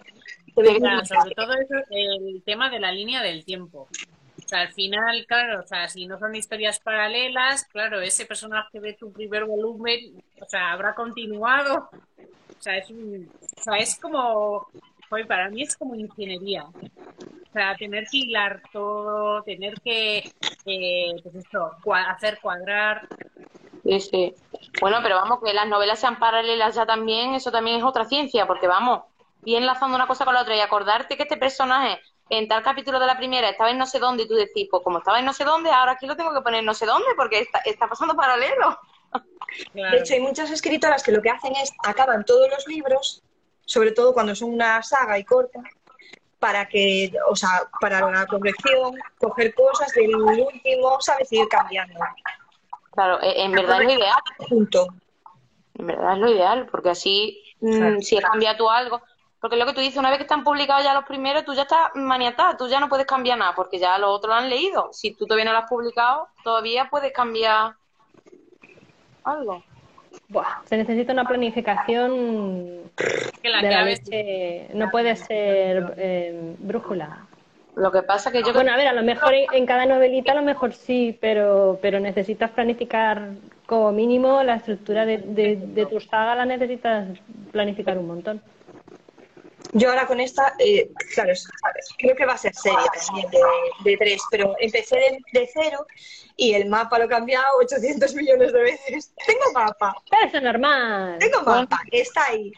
[0.54, 3.88] te ves O sea, muy- sobre todo eso, el tema de la línea del tiempo.
[4.44, 8.80] O sea, al final, claro, o sea, si no son historias paralelas, claro, ese personaje
[8.80, 11.88] de tu primer volumen, o sea, habrá continuado.
[12.62, 14.68] O sea, es un, o sea, es como,
[15.26, 16.62] para mí es como ingeniería.
[16.62, 20.18] O sea, tener que hilar todo, tener que,
[20.64, 21.72] eh, pues esto,
[22.06, 23.08] hacer cuadrar.
[23.82, 24.34] Sí, sí.
[24.80, 28.46] Bueno, pero vamos, que las novelas sean paralelas ya también, eso también es otra ciencia,
[28.46, 29.06] porque vamos,
[29.44, 33.00] y enlazando una cosa con la otra y acordarte que este personaje en tal capítulo
[33.00, 35.24] de la primera estaba en no sé dónde y tú decís, pues como estaba en
[35.24, 37.58] no sé dónde, ahora aquí lo tengo que poner en no sé dónde porque está,
[37.64, 38.78] está pasando paralelo.
[39.72, 39.96] Claro.
[39.96, 43.22] De hecho, hay muchas escritoras que lo que hacen es acaban todos los libros,
[43.66, 45.60] sobre todo cuando son una saga y corta,
[46.38, 51.30] para que, o sea, para la corrección, coger cosas del último, ¿sabes?
[51.32, 52.00] Y ir cambiando.
[52.92, 54.86] Claro, e- en verdad es lo ideal, Punto.
[55.78, 58.00] en verdad es lo ideal, porque así, mm, Claro.
[58.02, 59.02] si cambia tú algo,
[59.40, 61.62] porque lo que tú dices, una vez que están publicados ya los primeros, tú ya
[61.62, 64.88] estás maniatada, tú ya no puedes cambiar nada, porque ya los otros lo han leído.
[64.92, 67.74] Si tú todavía no lo has publicado, todavía puedes cambiar
[69.24, 69.62] algo.
[70.28, 72.90] Buah, se necesita una planificación
[73.42, 74.68] Que la de la leche.
[74.74, 77.26] No puede ser eh, brújula.
[77.74, 80.32] Lo que pasa que yo Bueno, a ver, a lo mejor en, en cada novelita
[80.32, 83.30] a lo mejor sí, pero, pero necesitas planificar
[83.66, 87.08] como mínimo la estructura de, de, de tu saga, la necesitas
[87.50, 88.42] planificar un montón.
[89.74, 91.32] Yo ahora con esta, eh, claro,
[91.98, 95.86] creo que va a ser serie también de, de tres, pero empecé de, de cero
[96.36, 99.14] y el mapa lo he cambiado 800 millones de veces.
[99.26, 101.18] Tengo mapa, Pero eso es normal.
[101.18, 102.52] tengo mapa, está ahí.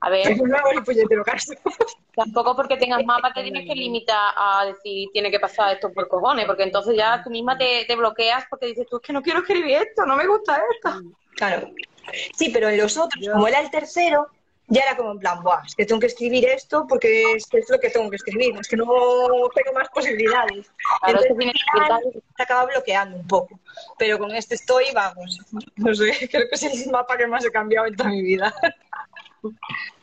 [0.00, 1.54] A ver, No hago ni puñetero caso.
[2.14, 6.06] tampoco porque tengas mapa te tienes que limitar a decir tiene que pasar esto por
[6.08, 9.22] cojones, porque entonces ya tú misma te, te bloqueas porque dices tú es que no
[9.22, 11.00] quiero escribir esto, no me gusta esto.
[11.36, 11.70] Claro.
[12.36, 14.26] Sí, pero en los otros, como era el tercero,
[14.72, 17.68] ya era como en plan, Buah, es que tengo que escribir esto porque es, es
[17.68, 18.86] lo que tengo que escribir, es que no
[19.54, 20.70] tengo más posibilidades.
[21.02, 23.60] Claro, es Entonces, se acaba bloqueando un poco.
[23.98, 25.40] Pero con este estoy, vamos,
[25.76, 28.54] no sé, creo que es el mapa que más he cambiado en toda mi vida.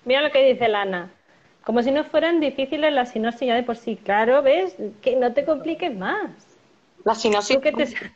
[0.05, 1.11] Mira lo que dice Lana.
[1.63, 3.99] Como si no fueran difíciles las sinopsis ya de por sí.
[4.03, 4.75] Claro, ¿ves?
[5.01, 6.29] Que no te compliques más.
[7.05, 7.59] La sinopsis.
[7.59, 8.11] Te...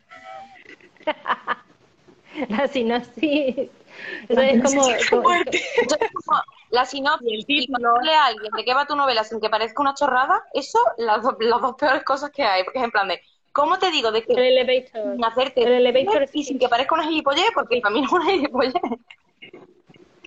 [2.50, 3.70] la sinopsis.
[4.30, 4.90] Eso es como...
[4.90, 5.10] es
[6.70, 7.94] la sinopsis Y el título.
[8.02, 11.38] a alguien de qué va tu novela sin que parezca una chorrada, eso, las, do-
[11.40, 14.20] las dos peores cosas que hay, porque es en plan de, ¿cómo te digo de
[14.20, 15.14] el que elevator.
[15.16, 18.14] sin hacerte El elevator y sin que parezca una gilipollez, porque para mí no es
[18.14, 18.74] una gilipollez.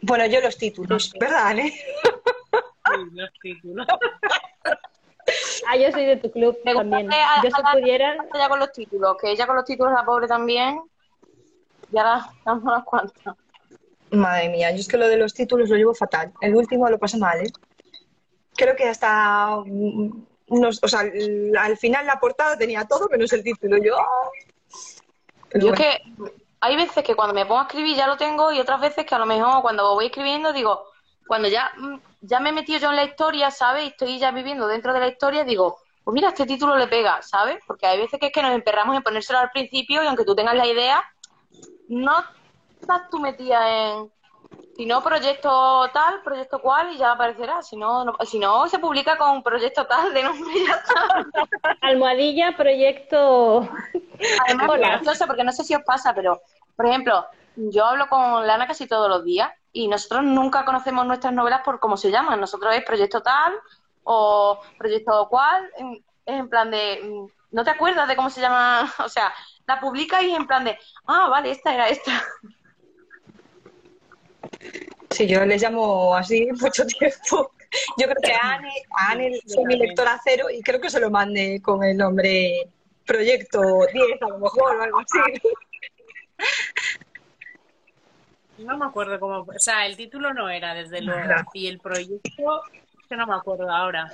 [0.03, 1.71] Bueno, yo los títulos, ¿verdad, Ale?
[1.73, 3.87] Sí, los títulos.
[5.69, 7.09] Ah, yo soy de tu club Me también.
[7.09, 9.93] ver a- Yo si a- pudiera, Ya con los títulos, que ella con los títulos,
[9.93, 10.81] la pobre también.
[11.91, 13.35] Ya la damos unas cuantas.
[14.17, 16.33] Madre mía, yo es que lo de los títulos lo llevo fatal.
[16.41, 17.51] El último lo pasé mal, ¿eh?
[18.57, 19.59] Creo que hasta...
[19.65, 21.01] mm, o sea,
[21.61, 23.77] al final la portada tenía todo menos el título.
[23.79, 23.97] Yo...
[25.51, 25.75] Pero Yo bueno.
[25.75, 28.81] es que hay veces que cuando me pongo a escribir ya lo tengo y otras
[28.81, 30.85] veces que a lo mejor cuando voy escribiendo digo,
[31.27, 33.85] cuando ya, mm, ya me he metido yo en la historia, ¿sabes?
[33.85, 37.21] Y estoy ya viviendo dentro de la historia, digo, pues mira, este título le pega,
[37.23, 37.59] ¿sabes?
[37.67, 40.35] Porque hay veces que es que nos emperramos en ponérselo al principio y aunque tú
[40.37, 41.03] tengas la idea,
[41.89, 42.25] no
[42.87, 44.13] estás tú metida en...
[44.77, 47.63] Si no, proyecto tal, proyecto cual y ya aparecerá.
[47.63, 51.27] Si no, no- si no se publica con proyecto tal de nombre y ya está.
[51.81, 53.69] almohadilla, proyecto.
[54.45, 54.87] Además, Hola.
[54.87, 56.41] es gracioso porque no sé si os pasa, pero,
[56.77, 61.33] por ejemplo, yo hablo con Lana casi todos los días y nosotros nunca conocemos nuestras
[61.33, 62.39] novelas por cómo se llaman.
[62.39, 63.55] Nosotros es proyecto tal
[64.05, 65.69] o proyecto cual.
[65.79, 68.83] en- Es en plan de, mm, ¿no te acuerdas de cómo se llama?
[69.07, 69.33] O sea,
[69.67, 72.13] la publica y en plan de, ah, vale, esta era esta.
[75.11, 77.53] Sí, yo les llamo así mucho tiempo.
[77.99, 81.01] Yo creo que a Anne, a Anne soy mi lectora cero y creo que se
[81.01, 82.69] lo mande con el nombre
[83.07, 83.61] Proyecto
[83.93, 85.19] 10 a lo mejor o algo así.
[88.59, 89.41] No me acuerdo cómo.
[89.43, 91.33] O sea, el título no era, desde luego.
[91.53, 92.63] Y el proyecto,
[93.09, 94.11] que no me acuerdo ahora.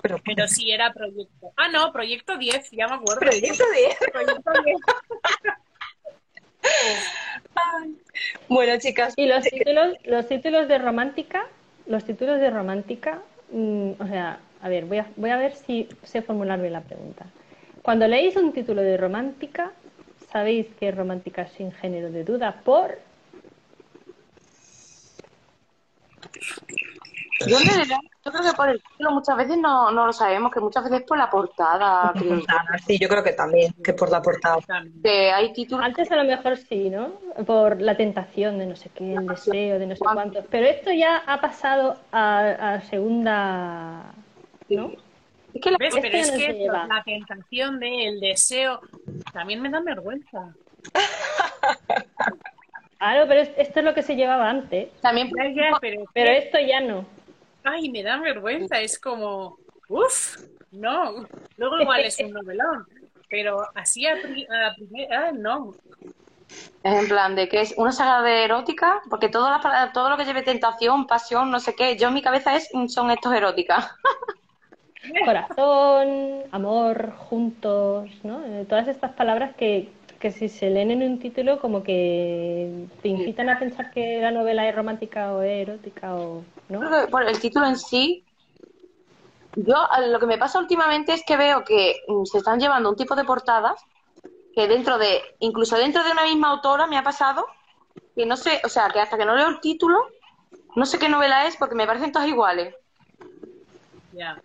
[0.00, 1.52] Pero, Pero sí era proyecto.
[1.56, 3.20] Ah, no, proyecto 10, ya me acuerdo.
[3.20, 3.98] Proyecto 10.
[4.12, 4.76] Proyecto 10.
[8.48, 11.46] Bueno, chicas, Y los títulos, los títulos de romántica,
[11.86, 15.88] los títulos de romántica, mm, o sea, a ver, voy a, voy a ver si
[16.02, 17.26] sé formular bien la pregunta.
[17.82, 19.72] Cuando leéis un título de romántica,
[20.32, 22.98] sabéis que es romántica sin género de duda por
[27.46, 30.50] Yo, en realidad, yo creo que por el título muchas veces no, no lo sabemos,
[30.52, 32.12] que muchas veces por la portada.
[32.14, 32.36] creo yo.
[32.36, 34.58] portada, sí, yo creo que también, que por la portada.
[34.66, 35.02] También.
[35.02, 37.10] Que hay títulos Antes a lo mejor sí, ¿no?
[37.46, 40.44] Por la tentación de no sé qué, el deseo de no sé cuánto.
[40.50, 44.14] Pero esto ya ha pasado a, a segunda,
[44.70, 44.92] ¿no?
[45.52, 45.94] Es que la- ¿Ves?
[45.94, 46.86] Esto Pero ya es no que se esto, lleva.
[46.86, 48.80] la tentación de el deseo
[49.32, 50.54] también me da vergüenza.
[52.98, 54.88] Claro, pero es- esto es lo que se llevaba antes.
[55.00, 57.04] también pero, es Pero esto ya no.
[57.66, 58.80] Ay, me da vergüenza.
[58.80, 60.38] Es como, uff,
[60.72, 61.26] no.
[61.56, 62.86] Luego igual es un novelón.
[63.28, 65.74] Pero así a, pri- a la primera, ah, no.
[66.84, 70.16] Es en plan de que es una saga de erótica, porque todo, la- todo lo
[70.16, 73.90] que lleve tentación, pasión, no sé qué, yo en mi cabeza es son estos eróticas.
[75.24, 78.40] Corazón, amor, juntos, ¿no?
[78.68, 83.48] Todas estas palabras que, que si se leen en un título como que te incitan
[83.50, 86.80] a pensar que la novela es romántica o es erótica o no.
[87.10, 88.24] Por el título en sí,
[89.56, 89.74] yo
[90.08, 93.14] lo que me pasa últimamente es que veo que mm, se están llevando un tipo
[93.14, 93.82] de portadas
[94.54, 97.46] que dentro de, incluso dentro de una misma autora me ha pasado
[98.14, 99.98] que no sé, o sea, que hasta que no leo el título,
[100.74, 102.74] no sé qué novela es porque me parecen todas iguales.
[104.12, 104.40] Ya.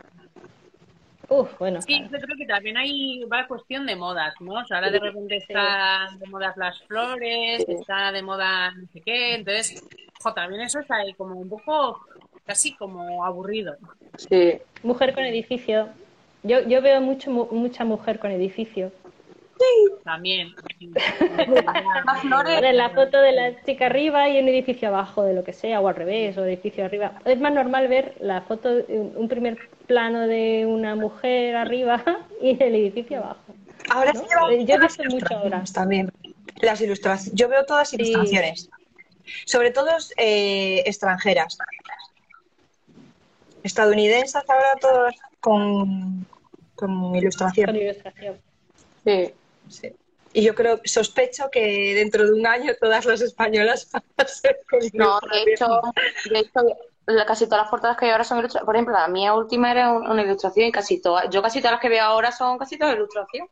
[1.34, 2.12] Uf, bueno, Sí, claro.
[2.12, 4.52] yo creo que también hay va cuestión de modas, ¿no?
[4.56, 9.00] O sea, ahora de repente están de modas las flores, está de moda no sé
[9.00, 9.82] qué, entonces,
[10.22, 12.02] jo, también eso está ahí como un poco,
[12.46, 13.76] casi como aburrido.
[14.17, 14.60] Sí.
[14.84, 15.88] Mujer con edificio.
[16.44, 18.91] Yo, yo veo mucho, mu- mucha mujer con edificio.
[20.04, 20.50] También.
[20.80, 20.91] sí.
[22.06, 25.54] Las flores, la foto de la chica arriba y un edificio abajo, de lo que
[25.54, 27.13] sea, o al revés, o edificio arriba.
[27.26, 29.58] Es más normal ver la foto, un primer
[29.91, 32.01] plano de una mujer arriba
[32.41, 33.54] y el edificio abajo.
[33.89, 34.21] Ahora ¿No?
[34.21, 35.58] se llevan Eh, yo he las visto mucho ahora.
[35.58, 36.12] ilustraciones también.
[36.62, 37.34] Las ilustraciones.
[37.38, 38.69] Yo veo todas ilustraciones.
[39.45, 41.58] Sobre todo eh, extranjeras.
[43.63, 46.25] Estadounidenses ahora todas con,
[46.75, 47.65] con ilustración.
[47.67, 48.39] Con ilustración.
[49.06, 49.34] sí.
[49.69, 49.91] Sí.
[50.34, 54.60] Y yo creo, sospecho que dentro de un año todas las españolas van a ser
[54.69, 55.67] con No, de hecho,
[56.30, 56.62] de hecho
[57.26, 58.65] casi todas las portadas que hay ahora son ilustraciones.
[58.65, 61.74] Por ejemplo, la mía última era un- una ilustración y casi todas, yo casi todas
[61.74, 63.47] las que veo ahora son casi todas ilustración.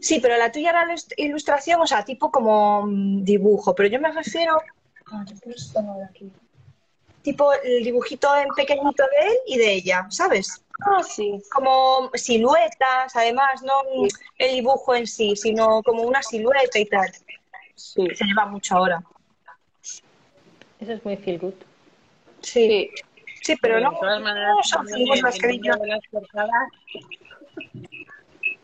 [0.00, 4.12] Sí, pero la tuya era ilustración, o sea, tipo como mm, dibujo, pero yo me
[4.12, 4.58] refiero.
[5.06, 6.30] Ah, yo creo que esto no de aquí.
[7.22, 10.62] Tipo el dibujito en pequeñito de él y de ella, ¿sabes?
[10.84, 11.42] Ah, sí.
[11.50, 13.72] Como siluetas, además, no
[14.38, 17.10] el dibujo en sí, sino como una silueta y tal.
[17.74, 18.06] Sí.
[18.14, 19.02] Se lleva mucho ahora.
[20.80, 21.54] Eso es muy feel good.
[22.44, 22.90] Sí,
[23.42, 23.54] Sí.
[23.60, 26.68] pero no, de todas maneras, no son figuras que de las portadas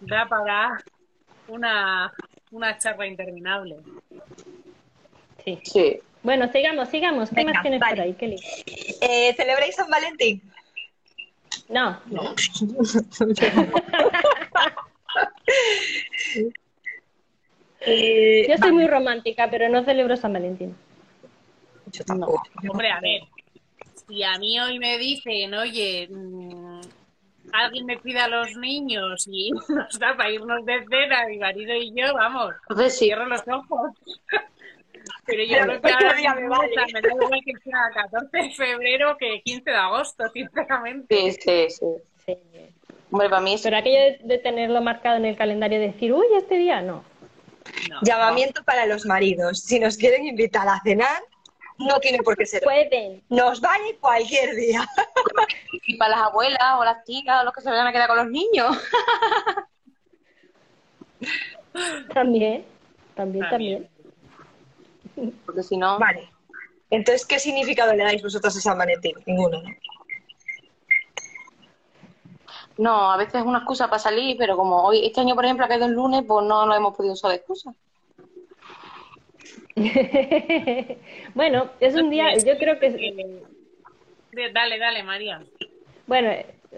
[0.00, 0.78] da para
[1.48, 2.12] una,
[2.50, 3.76] una charla interminable.
[5.44, 5.58] Sí.
[5.64, 6.00] Sí.
[6.22, 7.28] Bueno, sigamos, sigamos.
[7.30, 7.96] ¿Qué Venga, más tienes vale.
[7.96, 8.36] por ahí, Kelly?
[9.00, 10.42] Eh, ¿Celebráis San Valentín?
[11.68, 12.34] No, no.
[17.80, 20.76] Eh, Yo soy muy romántica, pero no celebro San Valentín.
[21.92, 22.42] yo tampoco.
[22.68, 23.22] Hombre, a ver,
[24.10, 26.80] si a mí hoy me dicen, oye, mm,
[27.52, 31.74] alguien me cuida a los niños y nos da para irnos de cena, mi marido
[31.74, 33.06] y yo, vamos, Entonces sí.
[33.06, 33.92] cierro los ojos.
[35.24, 36.74] Pero yo creo que ahora día me vale.
[36.74, 41.16] sea, me da igual que sea 14 de febrero que 15 de agosto, sinceramente.
[41.16, 41.86] Sí, sí, sí.
[42.26, 42.36] Sí.
[43.10, 43.62] Hombre, para mí es...
[43.62, 47.04] Pero aquello de, de tenerlo marcado en el calendario y decir, uy, este día no.
[47.88, 48.00] No.
[48.02, 49.60] Llamamiento para los maridos.
[49.60, 51.22] Si nos quieren invitar a cenar,
[51.80, 52.62] no tiene por qué ser.
[52.62, 53.22] Pueden.
[53.28, 54.86] Nos vale cualquier día.
[55.86, 58.18] Y para las abuelas o las tías o los que se vayan a quedar con
[58.18, 58.76] los niños.
[62.14, 62.64] También.
[63.14, 63.88] También, también.
[65.44, 65.98] Porque si no...
[65.98, 66.30] Vale.
[66.88, 69.14] Entonces, ¿qué significado le dais vosotros a San Valentín?
[69.26, 69.68] Ninguno, ¿no?
[72.78, 75.66] No, a veces es una excusa para salir, pero como hoy, este año, por ejemplo,
[75.66, 77.74] ha caído el lunes, pues no lo hemos podido usar de excusa.
[81.34, 82.94] bueno, es un día, yo creo que es,
[84.52, 85.42] Dale, dale, María.
[86.06, 86.30] bueno,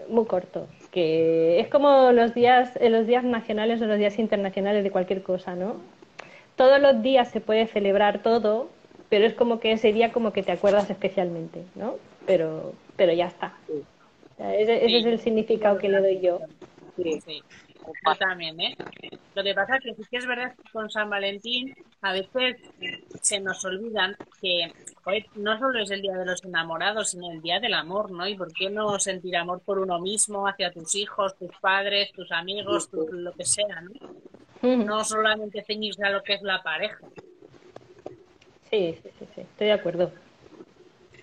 [0.09, 4.83] muy corto, que es como los días, eh, los días nacionales o los días internacionales
[4.83, 5.77] de cualquier cosa, ¿no?
[6.55, 8.69] Todos los días se puede celebrar todo,
[9.09, 11.97] pero es como que ese día como que te acuerdas especialmente, ¿no?
[12.25, 13.53] Pero, pero ya está.
[14.39, 16.39] Ese, es el significado que le doy yo.
[16.95, 17.43] Sí,
[18.05, 18.75] yo también, ¿eh?
[19.35, 22.57] Lo que pasa es que sí que es verdad que con San Valentín a veces
[23.21, 24.71] se nos olvidan que
[25.03, 28.27] joder, no solo es el día de los enamorados, sino el día del amor, ¿no?
[28.27, 32.31] ¿Y por qué no sentir amor por uno mismo, hacia tus hijos, tus padres, tus
[32.31, 33.91] amigos, tu- lo que sea, ¿no?
[34.77, 36.99] No solamente ceñirse a lo que es la pareja.
[38.69, 40.11] Sí, sí, sí, sí, estoy de acuerdo.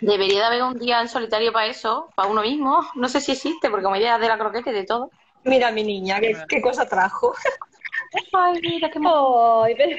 [0.01, 2.81] Debería de haber un día en solitario para eso, para uno mismo.
[2.95, 5.11] No sé si existe, porque como idea de la croqueta y de todo.
[5.45, 7.34] Mira, mi niña, ¿qué, qué cosa trajo?
[8.32, 9.62] Ay, mira, qué mono.
[9.62, 9.97] ¡Ay, pero-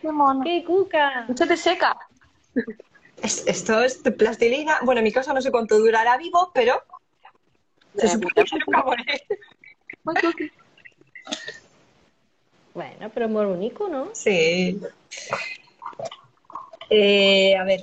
[0.00, 0.40] Qué mono.
[0.44, 1.24] qué cuca!
[1.28, 1.96] Mucho te seca.
[3.22, 4.78] Es- Esto es de plastilina.
[4.82, 6.82] Bueno, en mi casa no sé cuánto durará vivo, pero
[7.96, 8.58] se supone que
[10.04, 10.50] nunca qué-
[12.74, 14.10] Bueno, pero muy bonito, ¿no?
[14.14, 14.78] Sí.
[16.90, 17.80] Eh, a ver.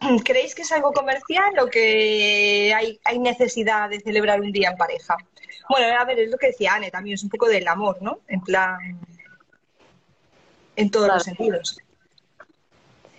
[0.24, 4.76] ¿Creéis que es algo comercial o que hay, hay necesidad de celebrar un día en
[4.76, 5.16] pareja?
[5.68, 8.20] Bueno, a ver, es lo que decía Anne también, es un poco del amor, ¿no?
[8.28, 8.78] En plan,
[10.76, 11.78] en todos los sentidos.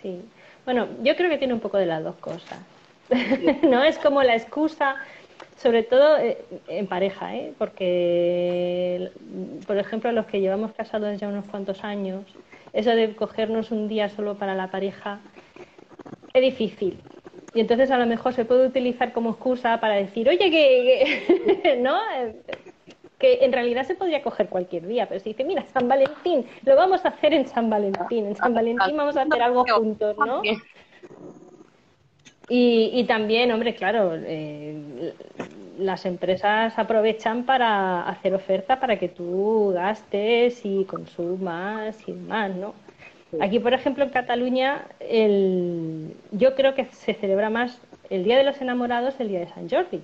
[0.01, 0.21] Sí.
[0.65, 2.59] Bueno, yo creo que tiene un poco de las dos cosas.
[3.63, 3.83] ¿No?
[3.83, 4.95] Es como la excusa,
[5.57, 7.53] sobre todo eh, en pareja, ¿eh?
[7.57, 9.11] Porque,
[9.67, 12.25] por ejemplo, los que llevamos casados ya unos cuantos años,
[12.73, 15.19] eso de cogernos un día solo para la pareja
[16.33, 16.97] es difícil.
[17.53, 20.51] Y entonces a lo mejor se puede utilizar como excusa para decir, oye, que,
[21.63, 21.97] que- ¿no?
[23.19, 26.75] Que en realidad se podría coger cualquier día, pero se dice, mira, San Valentín, lo
[26.75, 30.41] vamos a hacer en San Valentín, en San Valentín vamos a hacer algo juntos, ¿no?
[32.47, 35.13] Y, y también, hombre, claro, eh,
[35.77, 42.73] las empresas aprovechan para hacer ofertas para que tú gastes y consumas y demás, ¿no?
[43.39, 47.79] Aquí, por ejemplo, en Cataluña, el, yo creo que se celebra más
[48.09, 50.01] el Día de los Enamorados el Día de San Jordi.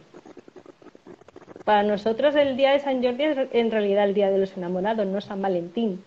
[1.65, 5.05] Para nosotros el Día de San Jordi es en realidad el Día de los Enamorados,
[5.05, 6.01] no San Valentín.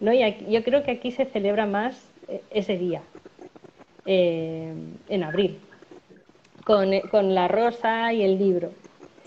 [0.00, 0.12] ¿no?
[0.14, 3.02] Y aquí- yo creo que aquí se celebra más eh, ese día,
[4.06, 4.72] eh,
[5.10, 5.58] en abril,
[6.64, 8.70] con, eh, con la rosa y el libro.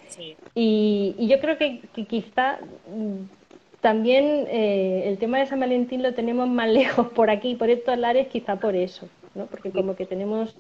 [0.08, 0.36] Sí.
[0.56, 2.58] Y, y yo creo que, que quizá
[2.88, 3.43] mm,
[3.84, 7.98] también eh, el tema de San Valentín lo tenemos más lejos por aquí, por estos
[8.00, 9.46] lares, quizá por eso, ¿no?
[9.46, 10.56] Porque como que tenemos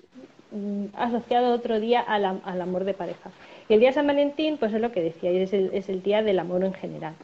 [0.51, 3.31] mm, asociado otro día al, am- al amor de pareja.
[3.69, 6.03] Y el día de San Valentín, pues es lo que decía, es el, es el
[6.03, 7.15] día del amor en general.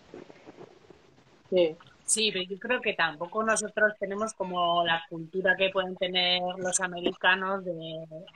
[1.52, 1.76] Sí.
[2.06, 6.80] Sí, pero yo creo que tampoco nosotros tenemos como la cultura que pueden tener los
[6.80, 7.72] americanos de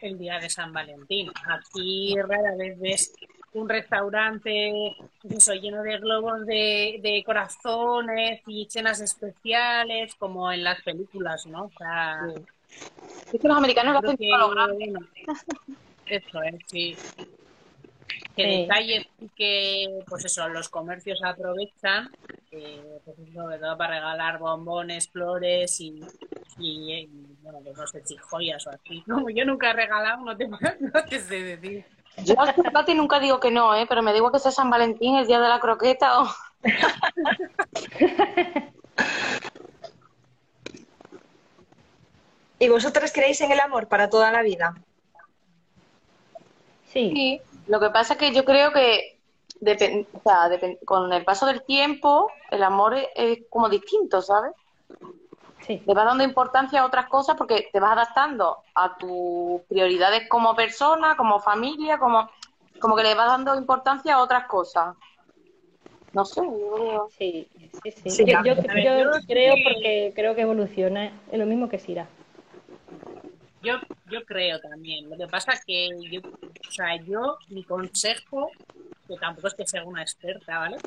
[0.02, 1.32] el día de San Valentín.
[1.50, 3.14] Aquí rara vez ves
[3.54, 4.74] un restaurante
[5.30, 11.66] eso, lleno de globos de, de corazones y cenas especiales como en las películas, ¿no?
[11.66, 12.20] O sea,
[13.32, 15.00] Es que los americanos lo hacen que, bueno,
[16.08, 16.96] eso es, sí.
[18.36, 18.50] Que Sí.
[18.62, 22.10] detalles y que, pues eso, los comercios aprovechan,
[22.52, 26.02] eh, pues sobre todo para regalar bombones, flores y,
[26.58, 27.10] y, y,
[27.42, 29.04] bueno, pues no sé si joyas o así.
[29.08, 30.48] Como yo nunca he regalado, no te,
[30.80, 31.86] no te sé decir.
[32.18, 33.86] Yo a chocolate nunca digo que no, ¿eh?
[33.88, 36.30] Pero me digo que sea San Valentín, el día de la croqueta o...
[42.60, 44.76] ¿Y vosotras creéis en el amor para toda la vida?
[46.86, 47.42] Sí, Sí.
[47.68, 49.18] Lo que pasa es que yo creo que
[49.62, 50.50] o sea,
[50.86, 54.52] con el paso del tiempo el amor es, es como distinto, ¿sabes?
[55.66, 55.82] Sí.
[55.86, 60.56] Le vas dando importancia a otras cosas porque te vas adaptando a tus prioridades como
[60.56, 62.30] persona, como familia, como,
[62.80, 64.96] como que le vas dando importancia a otras cosas.
[66.14, 67.08] No sé, yo.
[67.18, 67.48] Sí,
[67.82, 68.10] sí, sí.
[68.10, 71.12] Sí, yo, a yo- ver, yo yo creo porque creo que evoluciona.
[71.32, 72.08] Es lo mismo que Sira.
[73.62, 73.76] Yo,
[74.12, 75.10] yo creo también.
[75.10, 78.52] Lo que pasa que yo, o sea, yo, mi consejo,
[79.08, 80.78] que tampoco es que sea una experta, ¿vale?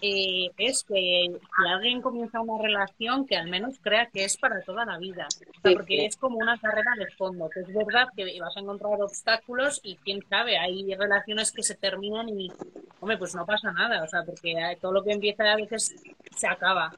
[0.00, 0.94] Eh, es que
[1.28, 5.26] si alguien comienza una relación, que al menos crea que es para toda la vida.
[5.26, 8.60] O sea, porque es como una carrera de fondo, que es verdad que vas a
[8.60, 12.52] encontrar obstáculos y quién sabe, hay relaciones que se terminan y,
[13.00, 15.92] hombre, pues no pasa nada, o sea, porque todo lo que empieza a veces
[16.36, 16.94] se acaba.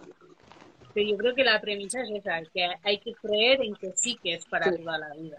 [0.92, 4.18] Pero yo creo que la premisa es esa, que hay que creer en que sí
[4.22, 4.82] que es para Sí.
[4.82, 5.36] toda la vida.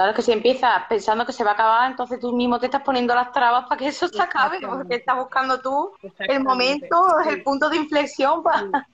[0.00, 2.80] Claro que si empiezas pensando que se va a acabar, entonces tú mismo te estás
[2.80, 7.28] poniendo las trabas para que eso se acabe, porque estás buscando tú el momento, Sí.
[7.28, 8.88] el punto de inflexión para...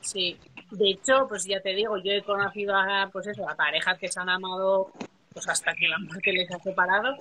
[0.00, 0.38] Sí,
[0.70, 4.06] de hecho, pues ya te digo, yo he conocido a, pues eso, a parejas que
[4.06, 4.92] se han amado
[5.34, 7.16] pues hasta que la muerte les ha separado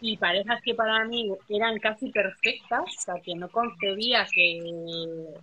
[0.00, 4.60] y parejas que para mí eran casi perfectas, o sea, que no concebía que,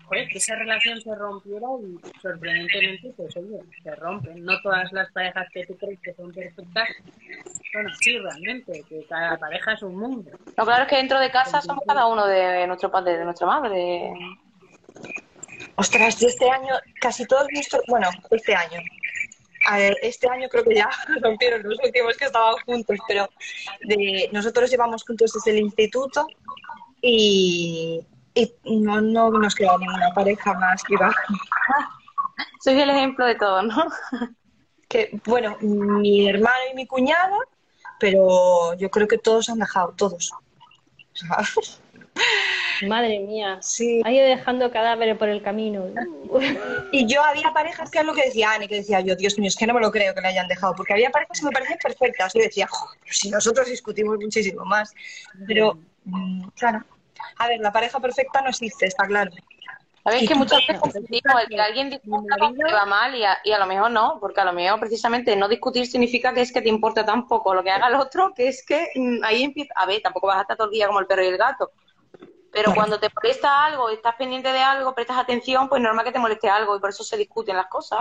[0.06, 4.44] joder, que esa relación se rompiera y sorprendentemente, pues oye, se rompen.
[4.44, 6.88] No todas las parejas que tú crees que son perfectas
[7.74, 10.32] son así realmente, que cada pareja es un mundo.
[10.58, 13.46] No, claro es que dentro de casa somos cada uno de nuestro padre, de nuestra
[13.46, 14.14] madre.
[15.76, 18.80] Ostras, yo este año, casi todos nuestros, bueno, este año,
[20.02, 20.90] este año creo que ya
[21.22, 23.30] rompieron los últimos que estaban juntos, pero
[23.82, 26.28] de, nosotros llevamos juntos desde el instituto
[27.02, 31.14] y, y no, no nos queda ninguna pareja más viva.
[32.62, 33.86] Soy el ejemplo de todo, ¿no?
[34.90, 37.36] Que, bueno, mi hermano y mi cuñada,
[38.00, 40.32] pero yo creo que todos han dejado, todos.
[42.86, 43.58] Madre mía.
[43.62, 44.02] sí.
[44.06, 45.86] Ha ido dejando cadáveres por el camino.
[46.92, 49.48] Y yo había parejas que es lo que decía Ani, que decía yo, Dios mío,
[49.48, 51.52] es que no me lo creo que le hayan dejado, porque había parejas que me
[51.52, 52.34] parecían perfectas.
[52.34, 52.68] Yo decía,
[53.02, 54.94] pero si nosotros discutimos muchísimo más.
[55.48, 56.84] Pero, mm, claro,
[57.38, 59.32] a ver, la pareja perfecta no existe, está claro.
[60.04, 63.38] Sabéis que Y- muchas veces confundimos el que alguien discuta porque va mal y a,
[63.44, 66.54] y a lo mejor no, porque a lo mejor precisamente no discutir significa que es
[66.54, 69.44] que te importa tan poco lo que haga el otro, que es que mm, ahí
[69.44, 71.38] empieza, a ver, tampoco vas a estar todo el día como el perro y el
[71.38, 71.72] gato,
[72.58, 76.18] pero cuando te molesta algo, estás pendiente de algo, prestas atención, pues normal que te
[76.18, 78.00] moleste algo y por eso se discuten las cosas,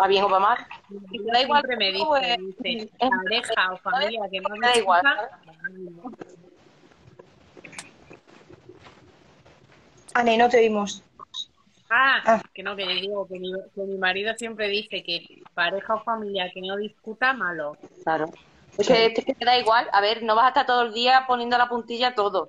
[0.00, 0.66] va bien o va mal.
[1.10, 4.78] Y te da igual, Siempre me pues, dice, pareja o familia que no Te da
[4.78, 6.30] igual, discuta,
[10.14, 11.02] Ani, no te oímos.
[11.90, 12.42] Ah, Ah.
[12.54, 16.50] que no, que digo que mi, que mi marido siempre dice que pareja o familia
[16.50, 17.76] que no discuta, malo.
[18.04, 18.30] Claro.
[18.78, 19.86] Es que, es que te da igual.
[19.92, 22.48] A ver, no vas a estar todo el día poniendo la puntilla a todo.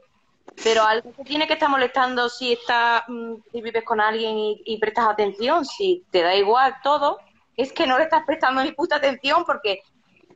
[0.64, 4.62] Pero algo te tiene que estar molestando si estás, mm, si vives con alguien y,
[4.66, 5.66] y prestas atención.
[5.66, 7.20] Si te da igual todo,
[7.58, 9.82] es que no le estás prestando ni puta atención porque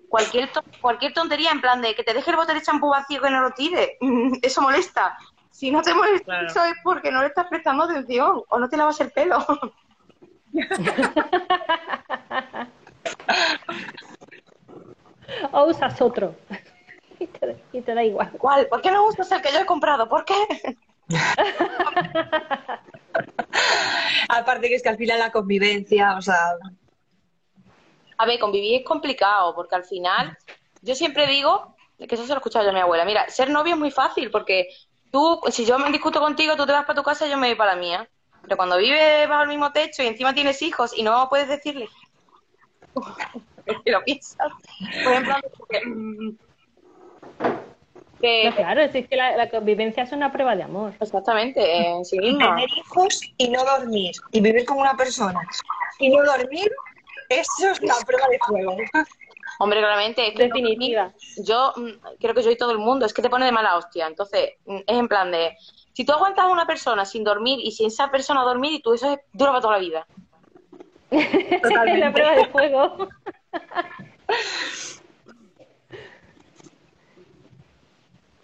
[0.09, 3.21] cualquier, to- cualquier tontería en plan de que te deje el bote de champú vacío
[3.21, 3.97] que no lo tire,
[4.41, 5.17] eso molesta.
[5.51, 6.47] Si no te molesta Claro.
[6.47, 9.45] eso es porque no le estás prestando atención o no te lavas el pelo.
[15.51, 16.35] o usas otro.
[17.19, 18.31] y, te, y te da igual.
[18.37, 18.67] ¿Cuál?
[18.67, 20.07] ¿Por qué no usas el que yo he comprado?
[20.07, 20.35] ¿Por qué?
[24.29, 26.55] Aparte que es que al final la convivencia, o sea,
[28.17, 30.37] A ver, convivir es complicado porque al final,
[30.81, 33.49] yo siempre digo, que eso se lo he escuchado yo a mi abuela, mira, ser
[33.49, 34.67] novio es muy fácil porque
[35.11, 37.47] tú, si yo me discuto contigo, tú te vas para tu casa y yo me
[37.47, 38.09] voy para la mía.
[38.41, 41.89] Pero cuando vives bajo el mismo techo y encima tienes hijos y no puedes decirle,
[43.85, 44.51] que lo piensas.
[45.03, 45.35] Por ejemplo,
[48.21, 50.93] que, que- No, claro, es que la, la convivencia es una prueba de amor.
[50.99, 52.55] exactamente, en sí misma.
[52.55, 55.39] tener hijos y no dormir, y vivir con una persona
[55.99, 56.71] y no dormir,
[57.29, 58.77] eso es la prueba de fuego.
[59.59, 61.13] Hombre, claramente, es que no Definitiva.
[61.37, 63.75] yo mm, creo que yo y todo el mundo, es que te pone de mala
[63.75, 64.05] hostia.
[64.05, 65.55] Entonces, mm, es en plan de,
[65.93, 68.93] si tú aguantas a una persona sin dormir y sin esa persona dormir, y tú
[68.93, 70.07] eso es, dura para toda la vida.
[71.11, 73.09] la prueba de fuego.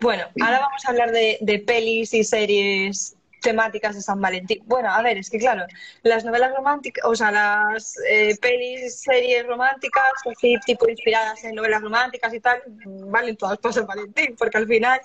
[0.03, 4.61] Bueno, ahora vamos a hablar de, de pelis y series temáticas de San Valentín.
[4.65, 5.65] Bueno, a ver, es que claro,
[6.01, 11.81] las novelas románticas, o sea, las eh, pelis, series románticas, así tipo inspiradas en novelas
[11.81, 14.99] románticas y tal, valen todas para San Valentín, porque al final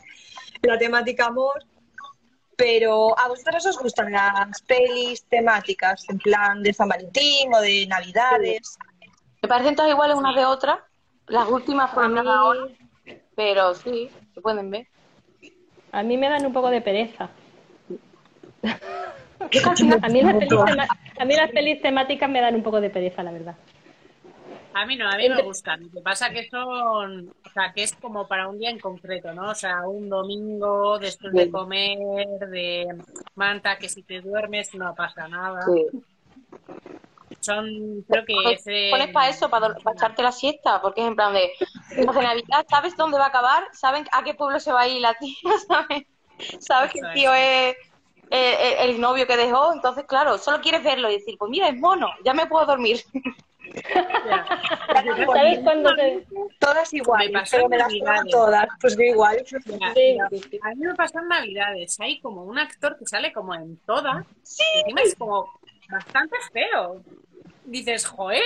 [0.62, 1.64] la temática amor.
[2.56, 7.86] Pero ¿a vosotros os gustan las pelis temáticas, en plan de San Valentín o de
[7.86, 8.76] Navidades?
[9.42, 10.80] Me parecen todas iguales unas de otras.
[11.28, 14.86] Las últimas fueron mí, pero sí, se pueden ver.
[15.90, 17.28] A mí me dan un poco de pereza.
[19.40, 20.58] A mí, las pelis
[21.16, 23.54] a mí las pelis temáticas me dan un poco de pereza, la verdad.
[24.74, 25.84] A mí no, a mí me gustan.
[25.84, 29.32] Lo que pasa que son, o sea, que es como para un día en concreto,
[29.32, 29.50] ¿no?
[29.50, 32.86] O sea, un domingo después de comer, de
[33.36, 35.62] manta, que si te duermes no pasa nada.
[35.62, 36.02] Sí.
[37.48, 38.88] Son, creo que Pues, ese...
[38.90, 41.50] pones para eso, para, para echarte la siesta, porque es en plan de,
[41.96, 43.64] los de Navidad, ¿sabes dónde va a acabar?
[43.72, 45.34] ¿Saben a qué pueblo se va a ir la tía?
[45.68, 46.06] ¿Sabes?
[46.60, 47.76] ¿Sabes que el tío es
[48.30, 49.72] eh, el, el novio que dejó?
[49.72, 53.00] Entonces, claro, solo quieres verlo y decir, pues mira, es mono, ya me puedo dormir.
[55.32, 56.26] ¿Sabes cuándo te...
[56.58, 57.92] Todas igual, Me pero me las
[58.30, 58.66] todas.
[58.80, 59.44] Pues yo igual.
[59.94, 62.00] Mira, a mí me pasa en Navidades.
[62.00, 64.24] Hay como un actor que sale como en todas.
[64.42, 64.62] Sí.
[64.80, 67.02] encima es como bastante feo.
[67.68, 68.42] Dices, joder,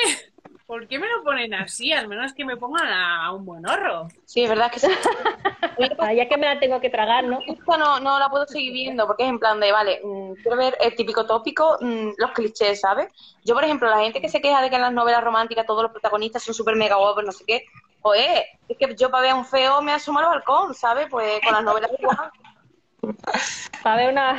[0.67, 1.93] ¿por qué me lo ponen así?
[1.93, 4.09] Al menos que me pongan a, un buen horro.
[4.25, 4.89] Sí, es verdad que sí.
[5.99, 7.39] Ah, Ya que me la tengo que tragar, ¿no?
[7.47, 10.57] Esta no, no la puedo seguir viendo porque es en plan de, vale, mm, quiero
[10.57, 13.13] ver el típico tópico, mm, los clichés, ¿sabes?
[13.45, 15.85] Yo, por ejemplo, la gente que se queja de que en las novelas románticas todos
[15.85, 17.65] los protagonistas son súper mega guapos, no sé qué,
[18.03, 21.07] oye, es que yo para ver a un feo me asomo al balcón, ¿sabes?
[21.11, 22.31] Pues con las novelas igual.
[23.83, 24.37] Para ver una...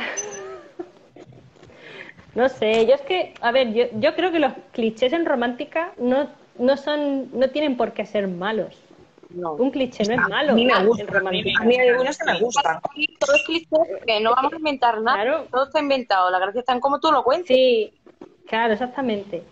[2.34, 5.92] No sé, yo es que, a ver, yo, yo creo que los clichés en romántica
[5.98, 6.28] no,
[6.58, 8.76] no son, no tienen por qué ser malos.
[9.30, 9.54] No.
[9.54, 11.04] Un cliché no es malo A mí me en gusta.
[11.06, 11.62] romántica.
[11.62, 12.78] A mí hay algunos que me gustan.
[12.94, 15.46] Y todo es cliché, porque no vamos a inventar nada, Claro.
[15.50, 17.48] todo está inventado, la gracia está en cómo tú lo cuentas.
[17.48, 17.92] Sí,
[18.46, 19.42] claro, exactamente.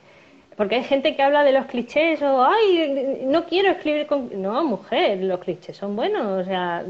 [0.56, 4.30] Porque hay gente que habla de los clichés o, ay, no quiero escribir con...
[4.40, 6.84] No, mujer, los clichés son buenos, o sea,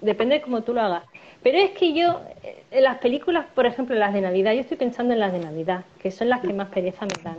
[0.00, 1.04] depende de cómo tú lo hagas.
[1.42, 4.76] Pero es que yo, eh, en las películas, por ejemplo, las de Navidad, yo estoy
[4.76, 7.38] pensando en las de Navidad, que son las que más pereza me dan.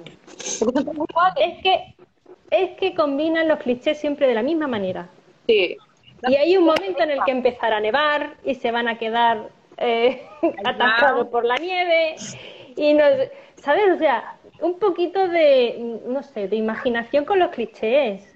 [0.60, 0.98] Porque son.
[1.38, 1.96] Es que,
[2.52, 5.10] es que combinan los clichés siempre de la misma manera.
[5.48, 5.78] Sí.
[6.28, 9.50] Y hay un momento en el que empezará a nevar y se van a quedar
[9.78, 10.22] eh,
[10.66, 12.16] atascados por la nieve.
[12.76, 13.04] Y no,
[13.56, 13.84] ¿sabes?
[13.96, 18.36] O sea, un poquito de, no sé, de imaginación con los clichés.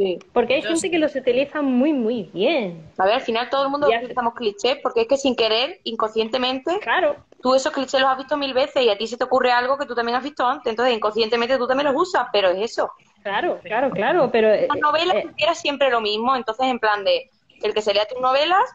[0.00, 0.18] Sí.
[0.32, 0.90] Porque hay Yo gente sí.
[0.90, 2.90] que los utiliza muy, muy bien.
[2.96, 4.04] A ver, al final todo el mundo Ya sé.
[4.06, 8.38] utilizamos clichés porque es que sin querer, inconscientemente, Claro, tú esos clichés los has visto
[8.38, 10.70] mil veces y a ti se te ocurre algo que tú también has visto antes,
[10.70, 12.90] entonces inconscientemente tú también los usas, pero es eso.
[13.22, 14.30] claro, claro, claro.
[14.32, 17.28] Pero eh, Las novelas eh, era siempre lo mismo, entonces en plan de
[17.62, 18.74] el que se lea tus novelas,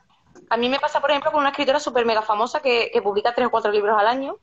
[0.52, 3.34] a mí me pasa por ejemplo con una escritora súper mega famosa que, que publica
[3.34, 4.38] tres o cuatro libros al año,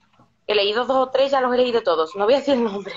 [0.49, 2.65] he leído dos o tres, ya los he leído todos, no voy a decir el
[2.65, 2.93] nombre.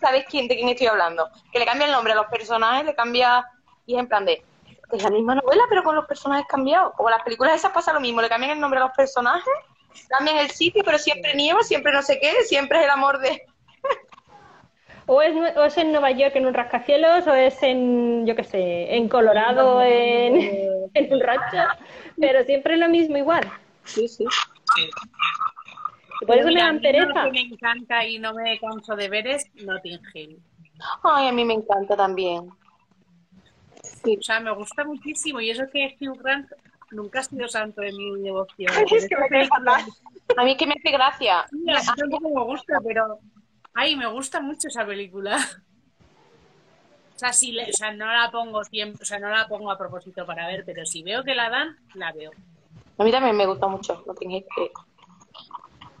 [0.00, 1.28] Sabéis quién, de quién estoy hablando.
[1.52, 3.44] Que le cambia el nombre a los personajes, le cambia,
[3.86, 4.44] y es en plan de,
[4.92, 6.92] es la misma novela pero con los personajes cambiados.
[6.96, 9.52] Como las películas esas pasa lo mismo, le cambian el nombre a los personajes,
[10.08, 13.42] cambian el sitio, pero siempre nieva, siempre no sé qué, siempre es el amor de...
[15.06, 18.44] o, es, o es en Nueva York en un rascacielos, o es en, yo qué
[18.44, 21.58] sé, en Colorado, en, en un rancho.
[22.20, 23.50] Pero siempre es lo mismo igual.
[23.84, 24.24] Sí, sí.
[26.26, 27.26] Por eso me dan pereza.
[27.30, 30.42] me encanta y no me canso de ver es Notting Hill.
[31.02, 32.48] Ay, a mí me encanta también.
[34.04, 36.50] O sea, me gusta muchísimo y eso que Hugh Grant
[36.90, 38.72] nunca ha sido santo de mi devoción.
[38.90, 39.84] Es que me cae fatal.
[40.36, 41.46] A mí es que me hace gracia.
[41.50, 43.18] Sí, a mí tampoco me gusta, pero...
[43.74, 45.36] Ay, me gusta mucho esa película.
[47.14, 49.70] O sea, si le- o sea, no la pongo siempre, o sea, no la pongo
[49.70, 52.32] a propósito para ver, pero si veo que la dan, la veo.
[52.98, 54.02] A mí también me gusta mucho.
[54.06, 54.70] No tengáis que...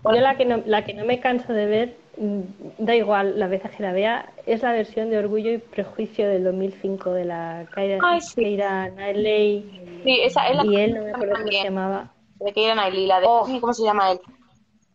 [0.04, 2.40] Yo la que no, la que no me canso de ver, mm,
[2.78, 6.44] da igual las veces que la vea, es la versión de Orgullo y Prejuicio del
[6.44, 8.34] 2005 de la Keira, Ay, sí.
[8.42, 12.12] Keira Knightley Sí, esa es la y él, no me acuerdo cómo se llamaba.
[12.40, 13.26] De Keira Knightley, la de...
[13.26, 14.20] ¿Cómo se llama él?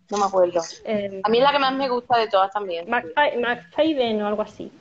[0.09, 0.61] No me acuerdo.
[0.85, 2.87] Eh, A mí es la que más me gusta de todas también.
[2.87, 4.71] McFa- McFadden o algo así,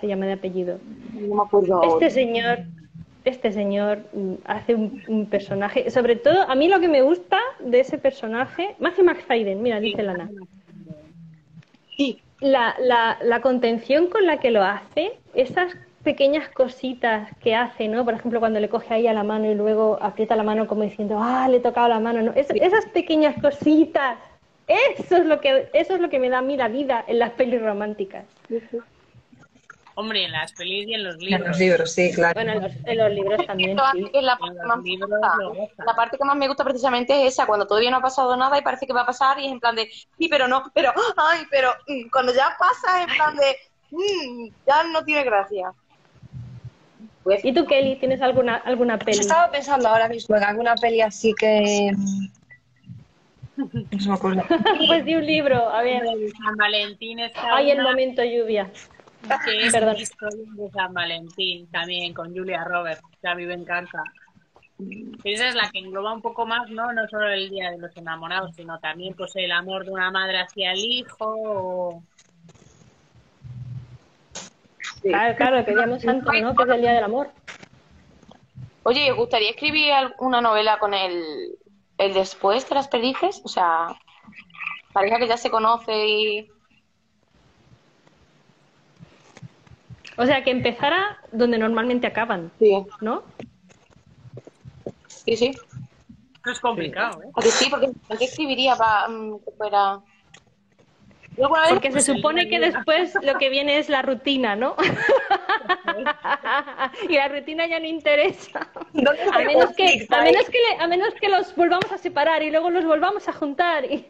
[0.00, 0.78] se llama de apellido.
[1.14, 1.88] No me acuerdo ahora.
[2.06, 2.58] Este señor,
[3.30, 7.38] este señor mm, hace un, un personaje, sobre todo a mí lo que me gusta
[7.60, 10.28] de ese personaje, Matthew McFadden, mira, dice Lana.
[11.96, 12.20] Sí.
[12.40, 18.04] La, la, la contención con la que lo hace, esas pequeñas cositas que hace, ¿no?
[18.04, 20.82] Por ejemplo, cuando le coge ahí a la mano y luego aprieta la mano como
[20.82, 22.32] diciendo, ah, le he tocado la mano, ¿no?
[22.34, 24.18] Es- esas pequeñas cositas,
[24.66, 27.20] eso es lo que, eso es lo que me da a mí la vida en
[27.20, 28.24] las pelis románticas.
[29.94, 31.48] Hombre, en las pelis y en los En libros.
[31.48, 32.34] los libros, sí, claro.
[32.34, 34.10] Bueno, en los, en los libros también, sí.
[34.20, 35.10] la En parte, más me libros
[35.86, 38.58] la parte que más me gusta precisamente es esa, cuando todavía no ha pasado nada
[38.58, 39.88] y parece que va a pasar y es en plan de,
[40.18, 43.56] sí, pero no, pero, ay, pero mm, cuando ya pasa es en plan de,
[43.90, 45.72] mm, ya no tiene gracia.
[47.22, 49.20] Pues, ¿Y tú, Kelly, tienes alguna, alguna peli?
[49.20, 51.92] Estaba pensando ahora mismo en alguna peli así que.
[53.56, 54.44] No se me acuerda.
[54.86, 56.02] Pues de un libro, a ver.
[56.42, 58.70] San Valentín está Ay, el momento lluvia.
[59.44, 59.96] Que es Perdón.
[59.96, 64.02] de San Valentín también con Julia Roberts, que a mí me encanta.
[65.22, 66.92] Esa es la que engloba un poco más, ¿no?
[66.92, 70.40] No solo el Día de los Enamorados, sino también pues el amor de una madre
[70.40, 71.16] hacia el hijo.
[71.20, 72.02] o-
[75.02, 76.54] Claro, claro, que Santo, ¿no?
[76.54, 77.30] Que es el Día del Amor.
[78.84, 81.56] Oye, ¿os gustaría escribir una novela con el,
[81.98, 83.40] el después de las perdices?
[83.44, 83.88] O sea,
[84.92, 86.48] pareja que ya se conoce y...
[90.16, 93.22] O sea, que empezara donde normalmente acaban, Sí, ¿no?
[95.06, 95.56] sí, sí.
[96.44, 97.30] Es complicado, ¿eh?
[97.34, 97.70] ¿A que sí?
[97.70, 100.00] Porque ¿qué escribiría para que fuera...?
[101.68, 104.76] Porque se supone que después lo que viene es la rutina, ¿no?
[107.08, 108.68] y la rutina ya no interesa.
[108.92, 111.96] ¿Dónde está A menos que, a menos que, le- a menos que los volvamos a
[111.98, 114.06] separar y luego los volvamos a juntar, y,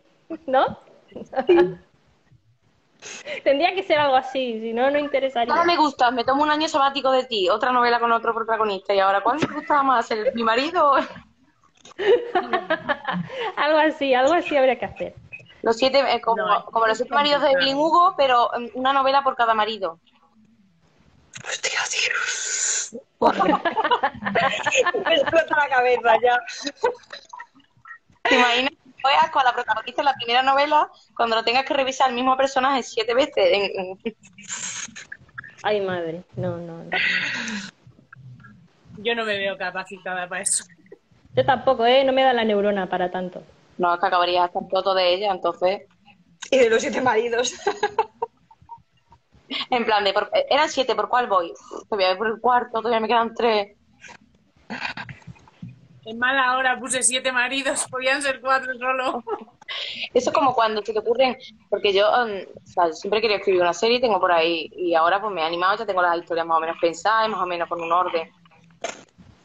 [0.47, 0.79] ¿no?
[3.45, 5.53] Tendría que ser algo así, si no, no interesaría.
[5.53, 8.95] Ahora me gusta, me tomo un año sabático de ti, otra novela con otro protagonista.
[8.95, 10.11] ¿Y ahora cuál me gustaba más?
[10.11, 10.95] ¿El, ¿Mi marido?
[13.57, 15.15] algo así, algo así habría que hacer.
[15.63, 17.53] Los siete, eh, como, No, como los siete maridos de.
[17.53, 20.01] Evelyn Hugo, pero mm, una novela por cada marido.
[21.45, 22.13] Hostia, tío.
[25.07, 26.39] Me explota la cabeza ya.
[28.23, 28.73] ¿Te imaginas?
[29.03, 32.15] Que Veas con la protagonista en la primera novela, cuando lo tengas que revisar el
[32.15, 33.35] mismo personaje siete veces.
[35.63, 36.91] Ay, madre, no, no, no.
[38.99, 40.65] Yo no me veo capacitada para eso.
[41.35, 42.05] Yo tampoco, ¿eh?
[42.05, 43.43] No me da la neurona para tanto.
[43.79, 45.83] No, es que acabaría hasta todo de ella, entonces.
[46.51, 47.55] Y de los siete maridos.
[49.71, 51.53] En plan de, por- eran siete, ¿por cuál voy?
[51.89, 53.77] Todavía voy por el cuarto, todavía me quedan tres.
[56.05, 59.23] En mala hora puse siete maridos, podían ser cuatro solo.
[60.15, 61.37] Eso es como cuando se te ocurren,
[61.71, 65.21] porque yo mm, o sea, siempre quería escribir una serie, tengo por ahí, y ahora
[65.21, 67.69] pues me he animado, ya tengo las historias más o menos pensadas, más o menos
[67.69, 68.31] con un orden.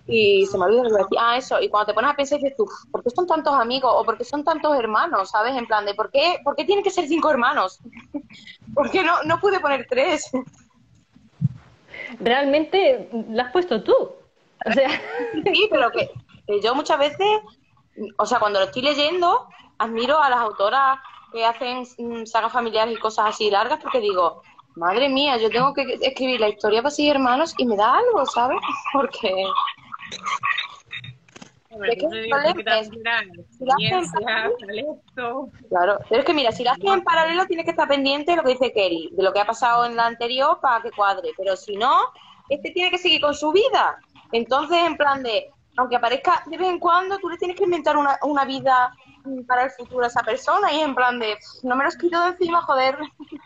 [0.07, 1.17] Y se me olvidó lo que iba a decir.
[1.19, 3.91] Ah, eso, y cuando te pones a pensar dices tú, ¿por qué son tantos amigos?
[3.93, 5.29] O ¿por qué son tantos hermanos?
[5.29, 5.55] ¿Sabes?
[5.55, 7.79] En plan de, ¿por qué, ¿por qué tienen que ser cinco hermanos?
[8.73, 10.31] ¿Por qué no, no pude poner tres?
[12.21, 13.93] Realmente la has puesto tú.
[13.93, 14.89] O sea,
[15.45, 16.09] Sí, pero que,
[16.47, 17.27] que yo muchas veces,
[18.17, 20.99] o sea, cuando lo estoy leyendo, admiro a las autoras
[21.31, 24.41] que hacen mm, sagas familiares y cosas así largas porque digo,
[24.75, 28.25] madre mía, yo tengo que escribir la historia para seis hermanos y me da algo,
[28.25, 28.59] ¿sabes?
[28.93, 29.45] Porque
[31.79, 34.11] ¿De qué digo, porque Si la hacen.
[35.69, 38.37] Claro, pero es que mira, si la haces en paralelo tienes que estar pendiente de
[38.37, 41.31] lo que dice Kelly, de lo que ha pasado en la anterior para que cuadre,
[41.37, 41.99] pero si no,
[42.49, 43.99] este tiene que seguir con su vida.
[44.31, 47.95] Entonces, en plan de, aunque aparezca de vez en cuando, tú le tienes que inventar
[47.97, 48.91] una, una vida
[49.23, 51.87] mm, para el futuro a esa persona y en plan de, "Pff, no me lo
[51.87, 52.97] has quitado de encima, joder.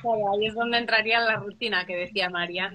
[0.00, 2.72] Claro, ahí es donde entraría la rutina que decía María.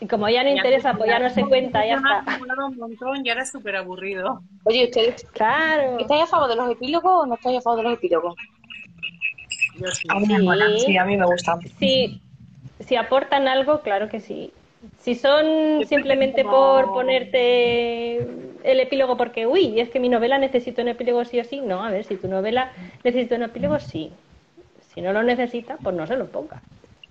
[0.00, 2.20] y como ya no interesa, pues ya no se cuenta, ya está.
[2.20, 4.42] acumulado un montón y ahora es súper aburrido.
[4.64, 5.98] Oye, ¿ustedes Claro.
[5.98, 8.34] estáis a favor de los epílogos o no estáis a favor de los epílogos?
[9.74, 10.08] Yo sí.
[10.08, 10.44] A mí me Sí.
[10.44, 11.58] mola, sí, a mí me gusta.
[11.78, 12.22] Si,
[12.80, 14.52] si aportan algo, claro que sí.
[15.00, 18.18] Si son simplemente por ponerte
[18.62, 21.84] el epílogo porque, uy, es que mi novela necesita un epílogo sí o sí, no,
[21.84, 22.72] a ver, si tu novela
[23.02, 24.12] necesita un epílogo, sí.
[24.94, 26.62] Si no lo necesita, pues no se lo ponga.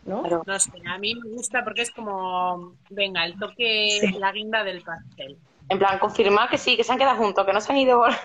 [0.06, 4.14] No sé, a mí me gusta porque es como, venga, el toque, Sí.
[4.20, 5.38] la guinda del pastel.
[5.70, 8.04] En plan, confirmar que sí, que se han quedado juntos, que no se han ido.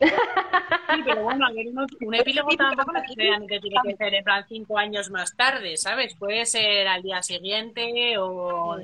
[0.00, 4.44] Sí, pero bueno, a ver, uno- un epílogo tampoco necesariamente tiene que ser en plan
[4.48, 6.14] cinco años más tarde, ¿sabes?
[6.14, 8.78] Puede ser al día siguiente o,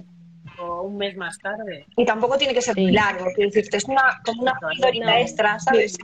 [0.58, 1.86] o un mes más tarde.
[1.96, 2.90] Y tampoco tiene que ser Sí.
[2.90, 5.16] largo, es una, como una historia No.
[5.16, 5.96] extra, ¿sabes?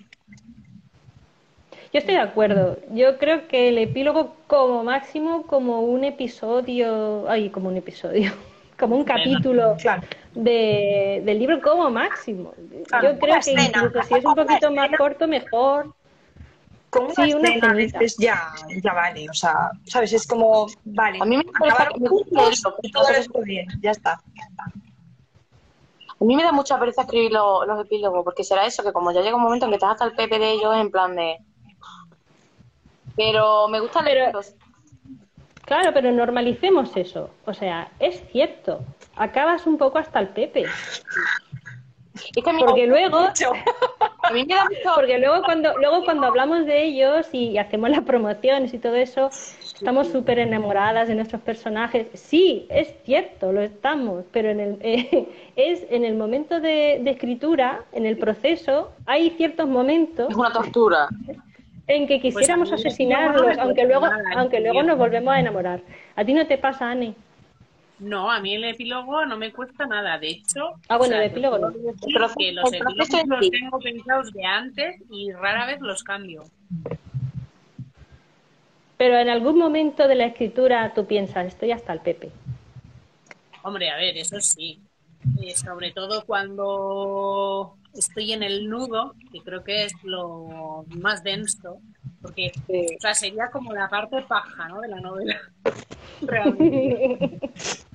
[1.93, 2.79] Yo estoy de acuerdo.
[2.95, 8.33] Yo creo que el epílogo como máximo, como un episodio, ay, como un episodio,
[8.81, 10.03] como un capítulo Claro.
[10.35, 12.53] de, del libro como máximo.
[12.89, 14.99] Claro, Yo creo que escena, incluso si es un poquito más escena.
[14.99, 15.95] corto, mejor.
[16.89, 18.53] Con una Sí, una escena ya,
[18.83, 20.13] ya vale, o sea, ¿sabes?
[20.13, 24.15] Es como, vale, A mí me gusta juntos todo pero- esto bien, ya está.
[26.19, 29.13] A mí me da mucha pereza escribir lo- los epílogos, porque será eso, que como
[29.13, 31.37] ya llega un momento en que estás hasta el pepe de ellos, en plan de...
[33.17, 34.55] Pero me gusta Pero- leerlos.
[35.71, 37.31] Claro, pero normalicemos eso.
[37.45, 38.81] O sea, es cierto.
[39.15, 40.65] Acabas un poco hasta el pepe.
[42.13, 44.81] Es que Porque luego, a mí me da mucho...
[44.97, 49.29] porque luego cuando, luego cuando hablamos de ellos y hacemos las promociones y todo eso,
[49.29, 52.09] estamos súper enamoradas de nuestros personajes.
[52.15, 54.79] Sí, es cierto, lo estamos, pero en el,
[55.55, 60.53] es en el momento de, de escritura, en el proceso, hay ciertos momentos Es una
[60.53, 61.09] tortura.
[61.97, 65.35] En que quisiéramos Pues a mí asesinarlos, no aunque luego, nada, aunque luego nos volvemos
[65.35, 65.81] a enamorar.
[66.17, 67.15] ¿A ti no te pasa, Anne?
[67.99, 70.19] No, a mí el epílogo no me cuesta nada.
[70.19, 71.73] De hecho, Ah, bueno, o sea, el epílogo no.
[71.73, 71.79] que
[72.13, 72.73] los epílogos
[73.27, 76.45] los tengo pensados de antes y rara vez los cambio.
[78.97, 82.31] Pero en algún momento de la escritura tú piensas, estoy hasta el Pepe.
[83.63, 84.81] Hombre, a ver, eso sí.
[85.43, 91.79] Eh, sobre todo cuando estoy en el nudo, que creo que es lo más denso,
[92.23, 94.81] porque o sea, sería como la parte paja ¿no?
[94.81, 95.41] de la novela.
[96.23, 97.39] Realmente.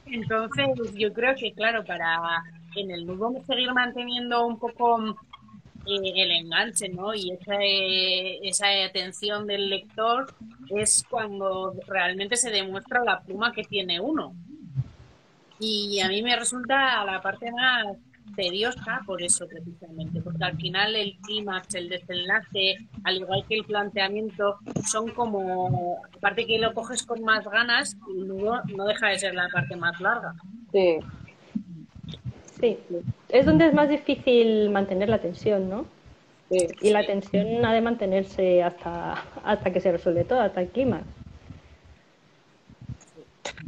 [0.05, 2.43] Entonces, yo creo que, claro, para
[2.75, 5.15] en el nudo seguir manteniendo un poco
[5.85, 7.13] eh, el enganche, ¿no?
[7.13, 10.33] Y esa, eh, esa atención del lector
[10.69, 14.35] es cuando realmente se demuestra la pluma que tiene uno.
[15.59, 17.97] Y a mí me resulta la parte más
[18.35, 23.63] tediosa por eso precisamente, porque al final el clímax, el desenlace, al igual que el
[23.65, 29.19] planteamiento, son como, aparte que lo coges con más ganas, el nudo no deja de
[29.19, 30.33] ser la parte más larga.
[30.71, 30.97] Sí.
[32.59, 32.77] Sí,
[33.29, 35.85] es donde es más difícil mantener la tensión, ¿no?
[36.49, 36.67] sí.
[36.81, 41.05] Y la tensión ha de mantenerse hasta, hasta que se resuelve todo, hasta el clímax.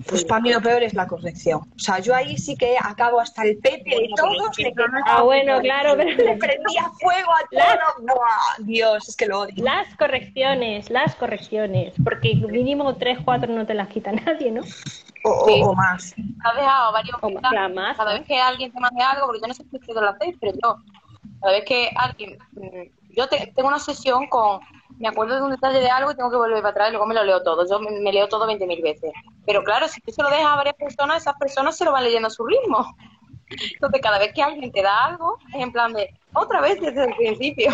[0.07, 1.59] Pues para mí lo peor es la corrección.
[1.75, 4.57] O sea, yo ahí sí que acabo hasta el pepe de todos.
[4.57, 4.73] le
[5.05, 8.05] Ah, bueno, claro, pero le prendía fuego a todo.
[8.15, 9.63] Buah, Dios, es que lo odio.
[9.63, 14.61] las correcciones, las correcciones, porque mínimo tres, cuatro no te las quita nadie, ¿no?
[15.23, 15.61] O, Sí.
[15.63, 16.13] o más.
[16.43, 17.97] Has dejado varios mensajes.
[17.97, 20.35] Cada vez que alguien te mande algo, porque yo no sé si ustedes lo hacéis,
[20.39, 20.77] pero yo,
[21.41, 24.59] cada vez que alguien, mm, yo te- tengo una sesión con,
[24.97, 27.05] me acuerdo de un detalle de algo y tengo que volver para atrás y luego
[27.05, 27.67] me lo leo todo.
[27.69, 29.11] Yo me, me leo todo 20.000 veces.
[29.45, 32.03] Pero claro, si tú se lo dejas a varias personas, esas personas se lo van
[32.03, 32.95] leyendo a su ritmo.
[33.49, 37.05] Entonces, cada vez que alguien te da algo, es en plan de, otra vez desde
[37.05, 37.71] el principio.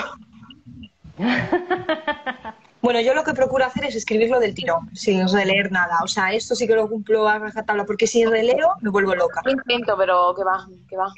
[2.83, 5.99] Bueno, yo lo que procuro hacer es escribirlo del tirón, sin releer nada.
[6.03, 9.41] O sea, esto sí que lo cumplo a rajatabla, porque si releo me vuelvo loca.
[9.45, 11.13] Lo intento, pero que va, que va.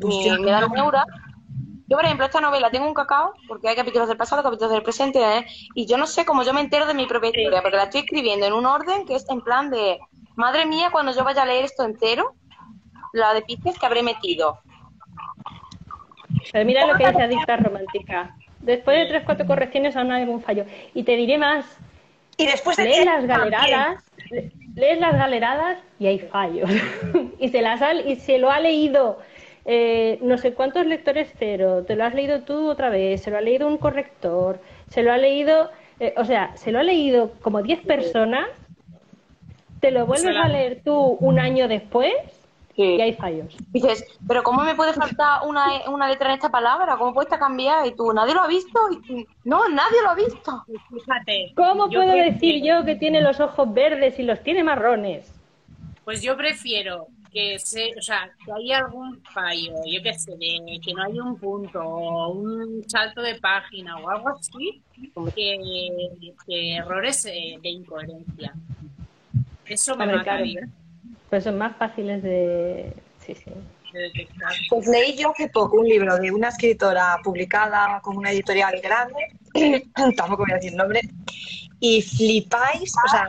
[0.00, 1.04] Pues Me, da neura.
[1.92, 4.82] Yo, por ejemplo, esta novela tengo un cacao, porque hay capítulos del pasado, capítulos del
[4.82, 5.44] presente, ¿eh?
[5.74, 8.00] y yo no sé cómo yo me entero de mi propia historia, porque la estoy
[8.00, 9.98] escribiendo en un orden que es en plan de,
[10.34, 12.32] madre mía, cuando yo vaya a leer esto entero,
[13.12, 14.58] la de pistas que habré metido.
[16.50, 18.36] Pero mira lo que dice Adicta Romántica.
[18.60, 20.64] Después de tres, cuatro correcciones aún hay algún fallo.
[20.94, 21.66] Y te diré más,
[22.38, 26.70] Y después de lees las galeradas, le- lees las galeradas y hay fallos.
[27.38, 29.18] y se las ha- y se lo ha leído
[29.64, 33.38] eh, no sé cuántos lectores cero, te lo has leído tú otra vez, se lo
[33.38, 37.32] ha leído un corrector, se lo ha leído, eh, o sea, se lo ha leído
[37.42, 38.48] como 10 personas,
[39.80, 42.12] te lo vuelves a leer tú un año después
[42.74, 43.54] y hay fallos.
[43.68, 46.96] Dices, pero ¿cómo me puede faltar una, una letra en esta palabra?
[46.96, 47.86] ¿Cómo puede estar cambiada?
[47.86, 48.80] Y tú, ¿nadie lo ha visto?
[48.90, 50.64] Y tú, no, nadie lo ha visto.
[50.90, 51.52] Fíjate.
[51.54, 55.32] ¿Cómo puedo decir yo que tiene los ojos verdes y los tiene marrones?
[56.04, 60.80] Pues yo prefiero que se, o sea, que haya algún fallo, yo qué sé, de
[60.84, 64.82] que no haya un punto o un salto de página o algo así,
[65.34, 65.58] que,
[66.46, 68.52] que errores eh, de incoherencia.
[69.66, 70.68] Eso me mata a claro,
[71.30, 72.92] Pues son más fáciles de...
[73.24, 73.50] Sí, sí.
[73.92, 74.52] de detectar.
[74.68, 79.38] Pues leí yo hace poco un libro de una escritora publicada con una editorial grande,
[80.16, 81.00] tampoco voy a decir nombre,
[81.80, 83.28] y flipáis, o sea,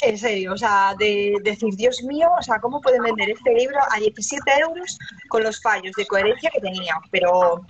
[0.00, 3.78] en serio, o sea, de, decir, Dios mío, o sea, ¿cómo pueden vender este libro
[3.90, 4.96] a 17 euros
[5.28, 6.94] con los fallos de coherencia que tenía?
[7.10, 7.64] Pero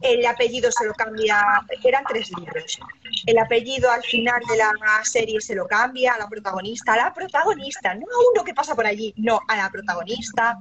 [0.00, 1.44] el apellido se lo cambia,
[1.82, 2.78] eran tres libros.
[3.26, 4.72] El apellido al final de la
[5.02, 8.74] serie se lo cambia a la protagonista, a la protagonista, no a uno que pasa
[8.74, 10.58] por allí, no, a la protagonista.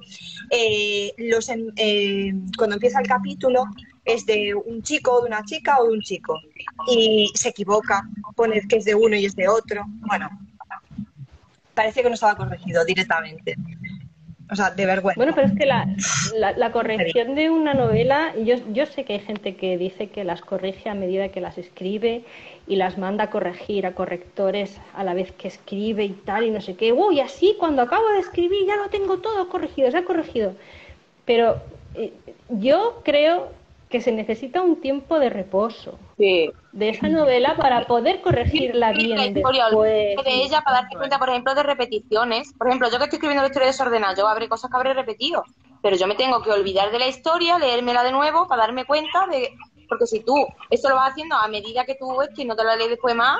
[0.50, 3.64] Eh, los, eh, cuando empieza el capítulo
[4.04, 6.38] es de un chico, de una chica o de un chico.
[6.90, 8.04] Y se equivoca,
[8.36, 9.86] pone que es de uno y es de otro.
[9.88, 10.30] Bueno,
[11.74, 13.56] parece que no estaba corregido directamente.
[14.52, 15.18] O sea, de vergüenza.
[15.18, 15.88] Bueno, pero es que la,
[16.36, 20.24] la, la corrección de una novela, yo, yo sé que hay gente que dice que
[20.24, 22.24] las corrige a medida que las escribe
[22.68, 26.52] y las manda a corregir a correctores a la vez que escribe y tal y
[26.52, 26.92] no sé qué.
[26.92, 30.54] Uy, así cuando acabo de escribir ya lo tengo todo corregido, se ha corregido.
[31.26, 31.62] Pero
[31.96, 32.14] eh,
[32.50, 33.52] yo creo
[33.90, 36.52] que se necesita un tiempo de reposo Sí.
[36.74, 39.92] De esa novela para poder corregirla la bien historia, después.
[40.26, 42.52] de ella para darte cuenta, por ejemplo, de repeticiones.
[42.58, 45.44] Por ejemplo, yo que estoy escribiendo la historia desordenada, yo habré cosas que habré repetido,
[45.84, 49.28] pero yo me tengo que olvidar de la historia, leérmela de nuevo para darme cuenta
[49.28, 49.52] de...
[49.88, 50.36] Porque si tú
[50.72, 53.16] esto lo vas haciendo a medida que tú esto y no te la lees después
[53.16, 53.40] más,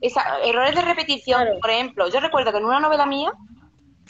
[0.00, 1.60] esa, errores de repetición, Claro.
[1.60, 3.32] por ejemplo, yo recuerdo que en una novela mía,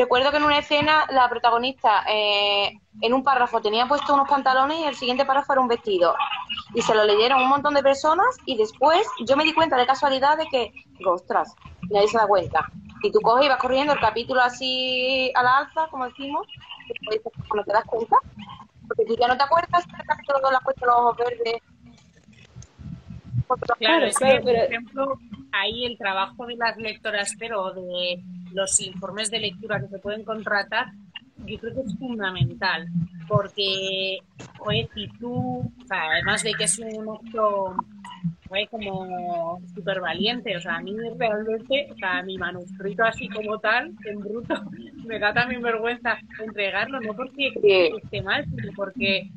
[0.03, 4.79] recuerdo que en una escena la protagonista eh, en un párrafo tenía puesto unos pantalones
[4.81, 6.15] y el siguiente párrafo era un vestido.
[6.75, 9.87] Y se lo leyeron un montón de personas y después yo me di cuenta de
[9.87, 11.55] casualidad de que, digo, ostras,
[11.91, 12.67] nadie se da cuenta.
[13.01, 16.47] Si tú coges y vas corriendo el capítulo así a la alza, como decimos,
[17.55, 18.17] no te das cuenta,
[18.89, 21.63] porque tú ya no te acuerdas del capítulo de la puesto los ojos verdes.
[23.79, 25.19] Claro, es que, por ejemplo,
[25.53, 28.23] ahí el trabajo de las lectoras, pero de
[28.53, 30.93] los informes de lectura que se pueden contratar,
[31.47, 32.87] yo creo que es fundamental,
[33.27, 34.19] porque,
[34.61, 37.77] oye, si tú, o sea, además de que es un acto
[38.71, 43.93] como súper valiente, o sea, a mí realmente, o sea, mi manuscrito así como tal,
[44.05, 44.55] en bruto,
[45.07, 47.53] me da también vergüenza entregarlo, no porque
[48.03, 49.31] esté mal, sino porque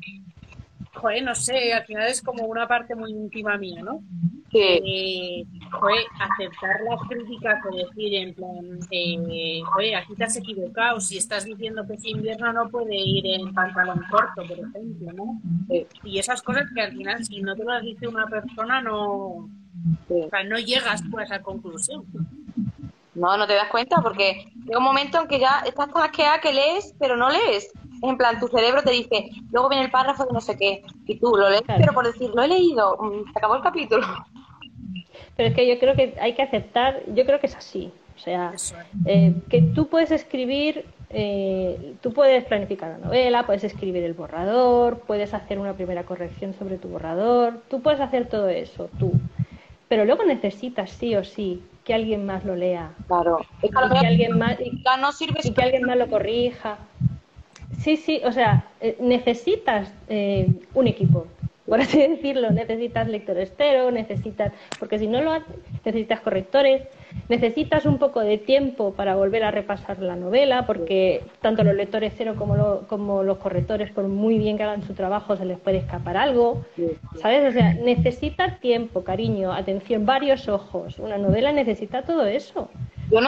[0.96, 4.02] joder, no sé, al final es como una parte muy íntima mía, ¿no?
[4.50, 10.36] Que, eh, joder, aceptar las críticas o decir en plan, eh, joder, aquí te has
[10.36, 15.12] equivocado, si estás diciendo que ese invierno no puede ir en pantalón corto, por ejemplo,
[15.12, 15.40] ¿no?
[16.04, 19.48] Y esas cosas que al final, si no te las dice una persona, no,
[20.08, 22.04] o sea, no llegas a esa conclusión.
[23.14, 26.40] No, no te das cuenta porque llega un momento en que ya estás tan asqueada
[26.40, 27.72] que lees, pero no lees
[28.02, 31.18] en plan, tu cerebro te dice, luego viene el párrafo de no sé qué, y
[31.18, 34.06] tú lo lees, pero por decir, lo he leído, mm, se acabó el capítulo.
[35.36, 37.92] Pero es que yo creo que hay que aceptar, yo creo que es así.
[38.16, 38.54] O sea,
[39.04, 45.00] eh, que tú puedes escribir, eh, tú puedes planificar la novela, puedes escribir el borrador,
[45.00, 49.12] puedes hacer una primera corrección sobre tu borrador, tú puedes hacer todo eso, tú.
[49.88, 52.90] Pero luego necesitas sí o sí que alguien más lo lea.
[53.06, 53.38] Claro.
[53.62, 54.56] y que alguien más,
[54.98, 56.78] no sirve y que alguien más lo corrija.
[57.78, 61.26] Sí, sí, o sea, eh, necesitas eh, un equipo,
[61.66, 62.50] por así decirlo.
[62.50, 66.82] Necesitas lector estero, necesitas, porque si no lo haces, necesitas correctores,
[67.28, 72.14] necesitas un poco de tiempo para volver a repasar la novela, porque tanto los lectores
[72.16, 75.78] cero como, como los correctores, por muy bien que hagan su trabajo, se les puede
[75.78, 76.64] escapar algo.
[77.20, 77.48] ¿Sabes?
[77.48, 80.98] O sea, necesitas tiempo, cariño, atención, varios ojos.
[80.98, 82.68] Una novela necesita todo eso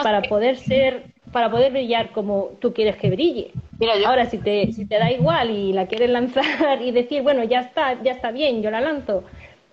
[0.03, 3.51] para poder ser para poder brillar como tú quieres que brille.
[4.05, 7.61] Ahora, si te, si te da igual y la quieres lanzar y decir, bueno, ya
[7.61, 9.23] está, ya está bien, yo la lanzo,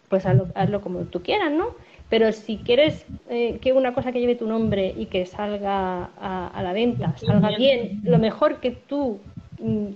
[0.09, 1.71] pues hazlo, como tú quieras, ¿no?
[2.09, 6.63] Pero si quieres eh, que una cosa que lleve tu nombre y que salga a,
[6.63, 9.19] la venta, salga bien, lo mejor que tú
[9.59, 9.89] mm,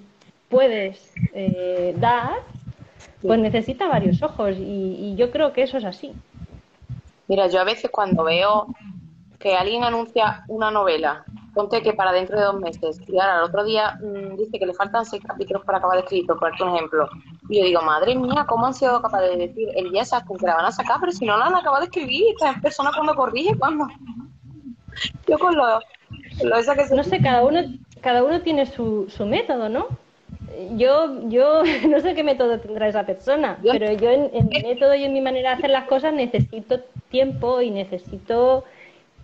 [0.49, 2.35] puedes eh, dar,
[3.23, 6.13] pues necesita varios ojos y yo creo que eso es así.
[7.31, 8.67] Mira, yo a veces cuando veo
[9.41, 11.25] que alguien anuncia una novela
[11.55, 14.67] ponte que para dentro de dos meses, y ahora el otro día mm, dice que
[14.67, 17.09] le faltan seis capítulos para acabar de escribir, por un ejemplo.
[17.49, 20.47] Y yo digo, madre mía, ¿cómo han sido capaces de decir el día exacto que
[20.47, 20.99] la van a sacar?
[21.01, 23.89] Pero si no la han acabado de escribir, esta persona cuando corrige, ¿cuándo?
[25.27, 25.81] Yo con lo,
[26.39, 27.61] que No sé, cada uno,
[28.01, 29.89] cada uno tiene su, su método, ¿no?
[30.77, 34.95] Yo, yo no sé qué método tendrá esa persona, pero yo en, en mi método
[34.95, 36.81] y en mi manera de hacer las cosas necesito
[37.11, 38.65] tiempo y necesito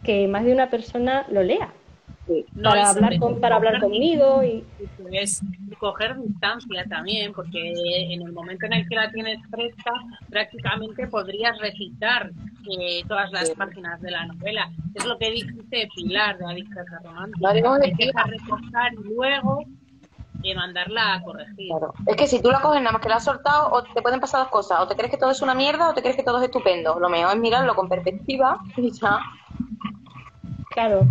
[0.06, 1.72] que más de una persona lo lea.
[2.60, 4.64] Para, hablar con, para hablar conmigo y
[5.12, 5.40] es
[5.78, 7.72] coger distancia también porque
[8.12, 9.92] en el momento en el que la tienes fresca
[10.28, 12.32] prácticamente podrías recitar
[12.80, 14.68] eh, todas las páginas de la novela.
[14.94, 17.50] Es lo que dijiste Pilar de Adicta Romántica.
[17.50, 19.64] Hay que recortar y luego
[20.42, 21.72] y mandarla a corregir.
[22.06, 24.20] Es que si tú la coges nada más que la has soltado, o te pueden
[24.20, 24.80] pasar dos cosas.
[24.80, 26.98] O te crees que todo es una mierda o te crees que todo es estupendo.
[26.98, 29.20] Lo mejor es mirarlo con perspectiva y ya
[30.76, 31.08] Claro,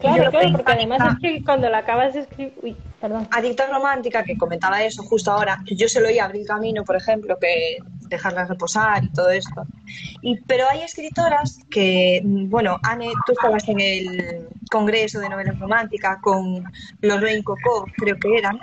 [0.00, 2.52] claro, claro, porque además es que cuando la acabas de escribir.
[2.62, 3.26] Uy, perdón.
[3.30, 7.38] Adicta romántica, que comentaba eso justo ahora, yo se lo oí abrir camino, por ejemplo,
[7.40, 7.78] que
[8.08, 9.64] dejarla reposar y todo esto.
[10.20, 16.18] Y, pero hay escritoras que, bueno, Anne, tú estabas en el Congreso de Novelas Románticas
[16.20, 16.62] con
[17.00, 18.60] Lorraine Coco, creo que eran.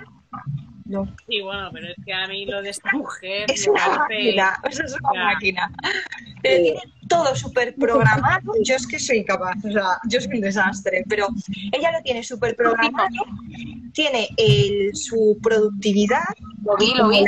[0.90, 1.08] No.
[1.28, 3.50] Sí, bueno, pero es que a mí lo de esta mujer.
[3.50, 5.72] Es una máquina, eso es una máquina.
[6.42, 8.54] Pero tiene todo súper programado.
[8.64, 11.28] Yo es que soy capaz, o sea, yo soy un desastre, pero
[11.72, 13.24] ella lo tiene súper programado.
[13.94, 16.36] Tiene el, su productividad.
[16.64, 17.24] Lo vi, lo vi.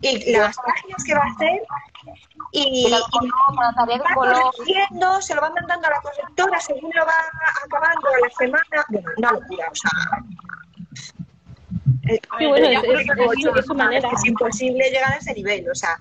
[0.00, 1.60] y las páginas que va a hacer
[2.52, 3.00] y, y va
[4.14, 7.12] corrigiendo, se lo va mandando a la correctora según lo va
[7.64, 8.86] acabando a la semana.
[8.88, 9.90] Bueno, una locura, o sea,
[12.02, 12.20] es,
[14.26, 15.96] imposible llegar a ese nivel, o sea.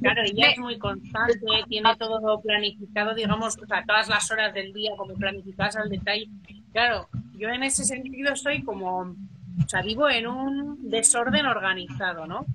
[0.00, 1.38] claro, ella es muy constante,
[1.68, 6.28] tiene todo planificado, digamos, o sea, todas las horas del día como planificadas al detalle.
[6.72, 12.46] Claro, yo en ese sentido soy como, o sea, vivo en un desorden organizado, ¿no?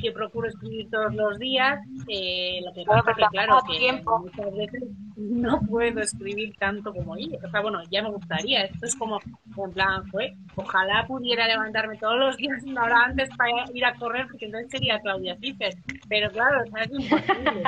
[0.00, 4.82] Que procuro escribir todos los días, eh, lo que pasa que, claro, que muchas veces
[5.16, 7.38] no puedo escribir tanto como ella.
[7.44, 8.64] O sea, bueno, ya me gustaría.
[8.64, 13.28] Esto es como, en plan, pues, ojalá pudiera levantarme todos los días una hora antes
[13.36, 15.76] para ir a correr, porque entonces sería Claudia Cifres.
[16.08, 17.62] Pero claro, es imposible.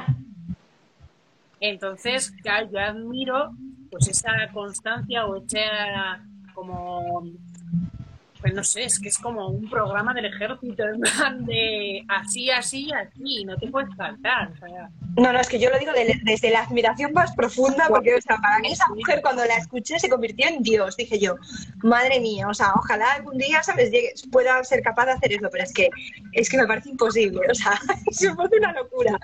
[1.60, 3.52] Entonces, claro, yo admiro
[3.90, 6.20] pues esa constancia o esa
[6.52, 7.24] como
[8.44, 12.50] pues no sé, es que es como un programa del ejército, en plan de así,
[12.50, 13.88] así, así, no te puedes.
[13.88, 14.90] O sea.
[15.16, 18.20] No, no, es que yo lo digo de- desde la admiración más profunda, porque o
[18.20, 21.36] sea, para mí esa mujer cuando la escuché se convirtió en Dios, dije yo,
[21.82, 25.48] madre mía, o sea, ojalá algún día, ¿sabes?, llegue- pueda ser capaz de hacer eso,
[25.50, 25.88] pero es que,
[26.32, 27.80] es que me parece imposible, o sea,
[28.10, 29.18] se me una locura.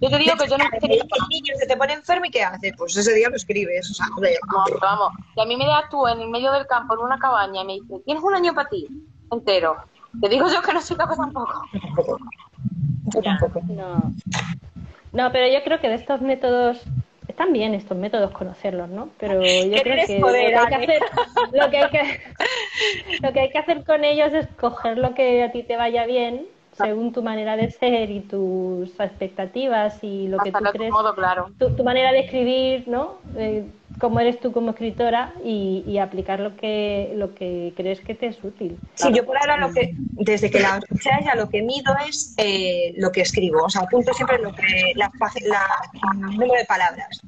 [0.00, 2.72] Yo te digo que yo no El niño se te pone enfermo y ¿qué hace?
[2.76, 4.38] Pues ese día lo escribes, o sea, joder.
[4.52, 7.00] No, pero vamos, que a mí me das tú en el medio del campo en
[7.00, 8.88] una cabaña y me dices, tienes un año para ti,
[9.30, 9.76] entero.
[10.20, 11.64] Te digo yo que no soy capaz tampoco.
[13.14, 13.60] Yo tampoco.
[13.66, 14.12] No.
[15.12, 16.82] No, pero yo creo que de estos métodos
[17.28, 19.08] están bien estos métodos conocerlos, ¿no?
[19.18, 21.02] Pero yo creo que, poder, lo, que hay que hacer,
[21.52, 22.20] lo que hay que
[23.22, 26.06] lo que hay que hacer con ellos es coger lo que a ti te vaya
[26.06, 26.46] bien
[26.76, 31.14] según tu manera de ser y tus expectativas y lo que tú crees tu modo,
[31.14, 31.50] claro.
[31.58, 33.14] tu, tu manera de escribir, ¿no?
[33.36, 33.64] Eh,
[34.00, 38.26] cómo eres tú como escritora y, y aplicar lo que lo que crees que te
[38.26, 38.78] es útil.
[38.94, 41.94] Sí, yo por ahora lo que, desde que la escuché a ella, lo que mido
[42.08, 45.10] es eh, lo que escribo, o sea, apunto siempre lo que, la,
[45.46, 47.20] la- el número de palabras.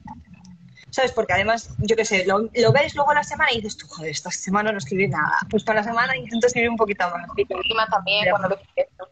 [0.91, 1.13] ¿Sabes?
[1.13, 4.11] Porque además, yo qué sé, lo, lo ves luego la semana y dices tú, joder,
[4.13, 5.39] esta semana no escribí nada.
[5.51, 7.27] Pues para la semana intento escribir un poquito más.
[7.37, 9.07] Y encima también Pero- cuando ves esto.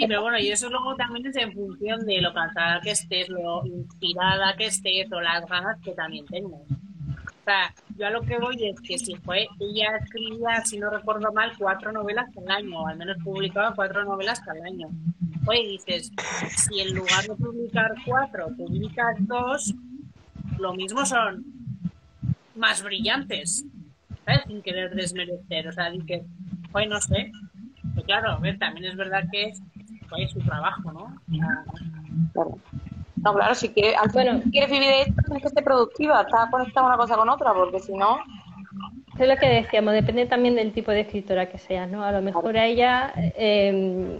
[0.00, 3.28] Sí, pero bueno, y eso luego también es en función de lo cansada que estés,
[3.28, 6.62] lo inspirada que estés o las ganas que también tengas.
[6.62, 10.88] O sea, yo a lo que voy es que si fue, ella escribía, si no
[10.88, 14.88] recuerdo mal, cuatro novelas al año, o al menos publicaba cuatro novelas al año.
[15.46, 16.10] Oye, dices,
[16.56, 19.74] si en lugar de publicar cuatro, publicas dos,
[20.58, 21.44] lo mismo son
[22.54, 23.66] más brillantes,
[24.24, 24.44] ¿sabes?
[24.46, 25.68] Sin querer desmerecer.
[25.68, 26.22] O sea, dices,
[26.72, 27.30] oye, no sé.
[27.94, 29.52] Pero claro, a ver, también es verdad que
[30.10, 31.12] pues, su trabajo, ¿no?
[32.34, 32.58] Claro.
[33.16, 34.42] No, claro, si quieres, al final, Bueno.
[34.44, 37.52] si quieres vivir de esto, tienes que ser productiva, estar conectada una cosa con otra,
[37.52, 38.18] porque si no,
[39.18, 42.02] Es lo que decíamos, depende también del tipo de escritora que seas, ¿no?
[42.02, 44.18] A lo mejor a ella eh,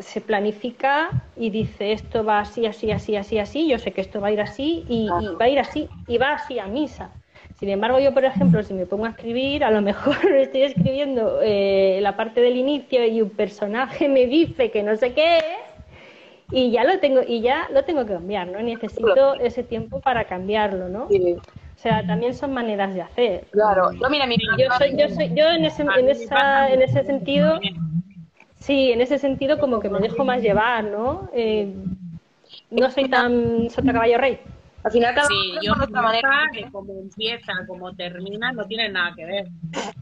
[0.00, 4.20] se planifica y dice esto va así, así, así, así, así, yo sé que esto
[4.20, 7.10] va a ir así y, y va a ir así y va así a misa.
[7.62, 11.38] Sin embargo, yo, por ejemplo, si me pongo a escribir, a lo mejor estoy escribiendo
[11.40, 15.44] eh, la parte del inicio y un personaje me dice que no sé qué es
[16.50, 18.60] y ya lo tengo y ya lo tengo que cambiar, ¿no?
[18.60, 21.06] Necesito ese tiempo para cambiarlo, ¿no?
[21.08, 23.44] sí, O sea, también son maneras de hacer.
[23.52, 23.92] claro.
[23.92, 27.60] Yo, mira, mi Yo soy, yo soy, yo en ese, en esa, en ese sentido,
[28.58, 31.30] sí, en ese sentido como que me dejo más llevar, ¿no?
[31.32, 31.72] Eh,
[32.72, 34.40] no soy tan sota caballo rey.
[34.84, 36.28] Al final cada Sí, yo con nuestra manera.
[36.52, 39.48] de cómo empieza, cómo termina, no tiene nada que ver.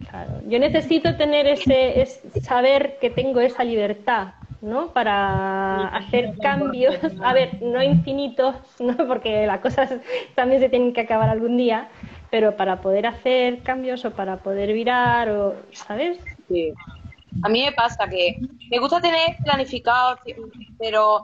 [0.09, 0.41] Claro.
[0.47, 4.93] Yo necesito tener ese, es saber que tengo esa libertad, ¿no?
[4.93, 8.97] Para hacer cambios, a ver, no infinitos, ¿no?
[9.07, 9.93] Porque las cosas
[10.35, 11.89] también se tienen que acabar algún día,
[12.31, 16.18] pero para poder hacer cambios o para poder virar o, ¿sabes?
[16.49, 16.72] Sí.
[17.43, 18.39] A mí me pasa que
[18.70, 20.18] me gusta tener planificado,
[20.78, 21.22] pero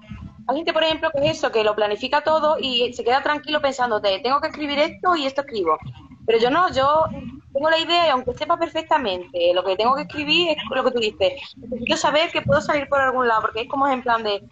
[0.49, 3.61] hay gente, por ejemplo, que es eso, que lo planifica todo y se queda tranquilo
[3.61, 5.79] pensándote, tengo que escribir esto y esto escribo.
[6.25, 7.05] Pero yo no, yo
[7.53, 10.99] tengo la idea aunque sepa perfectamente lo que tengo que escribir, es lo que tú
[10.99, 11.33] dices.
[11.57, 14.43] Necesito saber que puedo salir por algún lado, porque es como en plan de,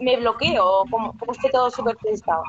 [0.00, 2.42] me, bloqueo, como, como esté todo súper pensado.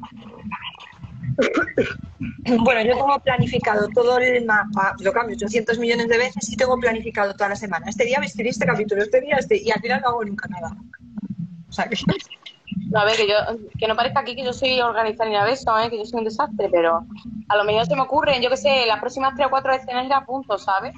[2.60, 6.78] Bueno, yo tengo planificado todo el mapa, lo cambio 800 millones de veces y tengo
[6.80, 7.88] planificado toda la semana.
[7.90, 10.76] Este día escribir este capítulo, este día este, y al final no hago nunca nada.
[11.68, 11.98] O sea que...
[12.92, 13.36] No, a ver, que yo,
[13.78, 15.90] que no parezca aquí que yo soy organizada ni nada de eso, ¿eh?
[15.90, 17.06] que yo soy un desastre, pero
[17.50, 20.06] a lo mejor se me ocurren, yo qué sé, las próximas tres o cuatro escenas
[20.06, 20.94] ir a punto, ¿sabes?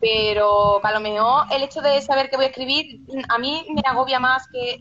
[0.00, 3.82] Pero a lo mejor el hecho de saber que voy a escribir, a mí me
[3.86, 4.78] agobia más que,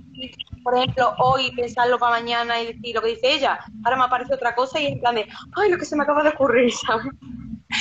[0.63, 3.59] por ejemplo, hoy pensarlo para mañana y decir lo que dice ella.
[3.85, 6.23] Ahora me aparece otra cosa y en plan de, ay, lo que se me acaba
[6.23, 7.05] de ocurrir, ¿sabes?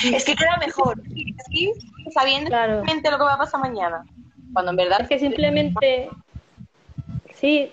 [0.05, 1.01] Es que queda mejor.
[1.51, 1.71] Sí,
[2.13, 2.73] sabiendo Claro.
[2.73, 4.03] exactamente lo que va a pasar mañana.
[4.53, 6.09] Cuando en verdad Es que simplemente,
[7.43, 7.69] sí,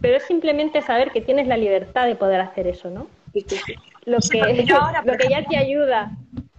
[0.00, 3.06] pero es simplemente saber que tienes la libertad de poder hacer eso, ¿no?
[3.32, 3.74] Sí, sí, sí.
[4.04, 6.10] Lo que, yo ahora, lo que ya te ayuda.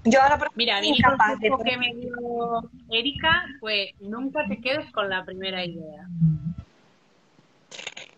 [0.06, 1.03] Yo ahora, por Mira, a mí de...
[1.03, 6.07] consejo que me dio Erika fue nunca te quedes con la primera idea.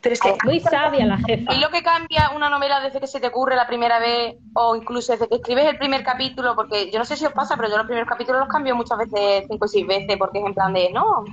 [0.02, 0.36] Pero es que...
[0.44, 1.52] Muy sabia la jefa.
[1.56, 4.76] ¿Y lo que cambia una novela desde que se te ocurre la primera vez o
[4.76, 6.56] incluso desde que escribes el primer capítulo?
[6.56, 9.00] Porque yo no sé si os pasa, pero yo los primeros capítulos los cambio muchas
[9.00, 11.24] veces, cinco o seis veces, porque es en plan de, no.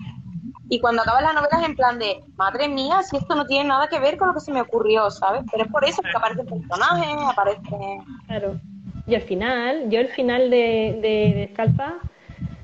[0.69, 3.69] Y cuando acabas la novela es en plan de, madre mía, si esto no tiene
[3.69, 5.43] nada que ver con lo que se me ocurrió, ¿sabes?
[5.51, 8.05] Pero es por eso, porque aparecen personajes, aparecen...
[8.27, 8.61] Claro.
[9.07, 11.97] Y al final, yo el final de, de, de Escalfa,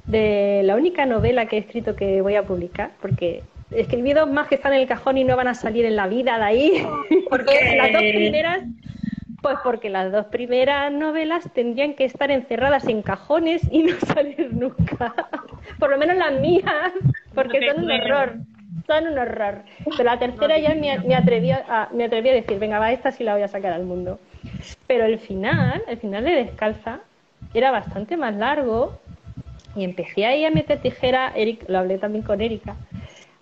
[0.07, 4.49] de la única novela que he escrito que voy a publicar, porque escribí dos más
[4.49, 6.87] que están en el cajón y no van a salir en la vida de ahí,
[7.31, 8.63] porque las dos primeras,
[9.43, 14.53] Pues porque las dos primeras novelas tendrían que estar encerradas en cajones y no salir
[14.53, 15.15] nunca.
[15.79, 16.93] Por lo menos las mías,
[17.35, 18.35] porque son un horror.
[18.87, 19.63] Son un horror.
[19.85, 23.13] Pero la tercera ya me, me atreví a, me atreví a decir, venga, va, esta
[23.13, 24.19] sí la voy a sacar al mundo.
[24.87, 27.01] Pero el final, el final de Descalza,
[27.55, 28.99] era bastante más largo
[29.77, 32.77] y empecé ahí a meter tijera, Eric, lo hablé también con Erika,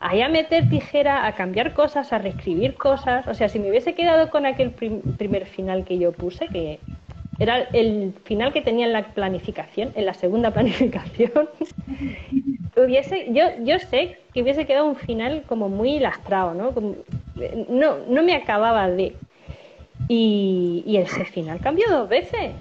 [0.01, 3.27] ahí a meter tijera, a cambiar cosas, a reescribir cosas.
[3.28, 6.78] O sea, si me hubiese quedado con aquel prim- primer final que yo puse, que
[7.39, 11.48] era el final que tenía en la planificación, en la segunda planificación,
[12.77, 16.73] hubiese, yo, yo sé que hubiese quedado un final como muy lastrado, ¿no?
[17.68, 19.14] No, no me acababa de.
[20.09, 22.52] Y, y ese final cambió dos veces.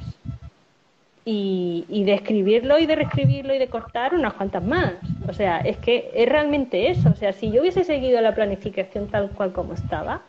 [1.28, 4.94] Y, y de escribirlo y de reescribirlo y de cortar unas cuantas más.
[5.28, 7.10] O sea, es que es realmente eso.
[7.10, 10.22] O sea, si yo hubiese seguido la planificación tal cual como estaba,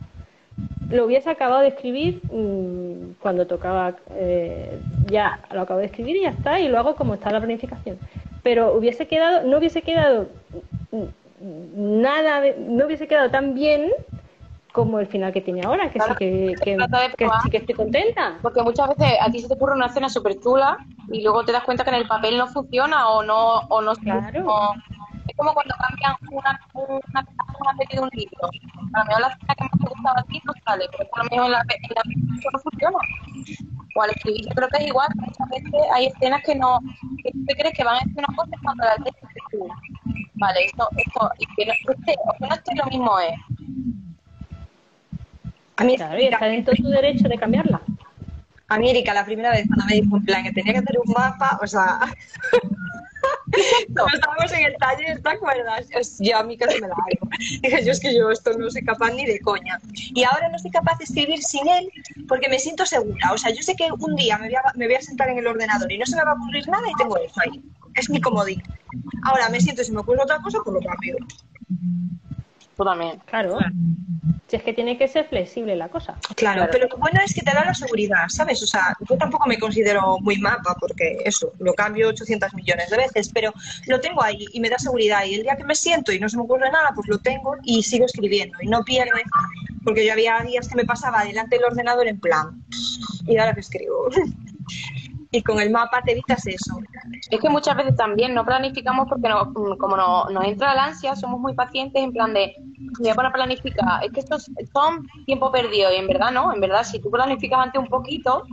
[0.90, 4.78] lo hubiese acabado de escribir mm, cuando tocaba, eh,
[5.10, 7.98] ya lo acabo de escribir y ya está, y lo hago como está la planificación.
[8.42, 10.28] Pero hubiese quedado, no hubiese quedado
[10.92, 13.90] mm, nada, de- no hubiese quedado tan bien
[14.76, 17.42] como el final que tiene ahora, que sí Claro, que, se que- que probar.
[17.42, 18.38] sí que estoy contenta.
[18.42, 20.78] Porque muchas veces a ti se te ocurre una escena súper chula
[21.10, 23.60] y luego te das cuenta que en el papel no funciona o no...
[23.70, 24.44] O no Claro.
[24.46, 24.74] o-
[25.26, 26.60] es como cuando cambian una,
[27.12, 28.48] una de un libro.
[28.92, 31.18] A lo mejor la escena que más te gustaba a ti no sale, pero por
[31.18, 32.98] lo menos en la, en la película no funciona.
[33.94, 35.08] O al escribir yo creo que es igual.
[35.16, 36.80] Muchas veces hay escenas que no...
[37.24, 39.16] que tú crees que van a decir una cosa cuando la lees
[39.50, 39.68] tú,
[40.38, 43.34] Vale, esto, esto, y que no esté, o que no esté lo mismo es.
[45.76, 47.80] A mí, Claro, y está dentro de tu derecho de cambiarla.
[48.68, 50.98] a mí, Erika, la primera vez cuando me dijo en plan que tenía que hacer
[51.04, 52.00] un mapa, o sea,
[53.94, 55.86] cuando estábamos en el taller, ¿te acuerdas?
[56.18, 57.30] Yo a mí casi me la hago.
[57.62, 59.78] Dije, yo es que yo esto no soy capaz ni de coña.
[59.92, 61.88] Y ahora no soy capaz de escribir sin él
[62.28, 63.32] porque me siento segura.
[63.32, 65.38] O sea, yo sé que un día me voy a, me voy a sentar en
[65.38, 67.62] el ordenador y no se me va a ocurrir nada y tengo eso ahí.
[67.94, 68.62] Es mi comodín.
[69.24, 71.16] Ahora me siento, si me ocurre otra cosa, pues lo cambio.
[72.76, 73.18] Tú también.
[73.24, 73.58] Claro.
[74.48, 76.14] Si es que tiene que ser flexible la cosa.
[76.36, 76.68] Claro, Claro.
[76.70, 78.62] pero lo bueno es que te da la seguridad, ¿sabes?
[78.62, 82.98] O sea, yo tampoco me considero muy mapa porque eso, lo cambio 800 millones de
[82.98, 83.52] veces, pero
[83.86, 85.24] lo tengo ahí y me da seguridad.
[85.24, 87.56] Y el día que me siento y no se me ocurre nada, pues lo tengo
[87.64, 89.12] y sigo escribiendo y no pierdo.
[89.82, 92.62] Porque yo había días que me pasaba delante del ordenador en plan,
[93.26, 94.10] ¿y ahora que escribo?
[95.30, 96.78] Y con el mapa te evitas eso.
[97.30, 101.16] Es que muchas veces también no planificamos porque no- como no- nos entra la ansia,
[101.16, 104.04] somos muy pacientes en plan de, me voy a poner a planificar.
[104.04, 107.10] Es que esto es- son tiempo perdido y en verdad no, en verdad si tú
[107.10, 108.44] planificas antes un poquito,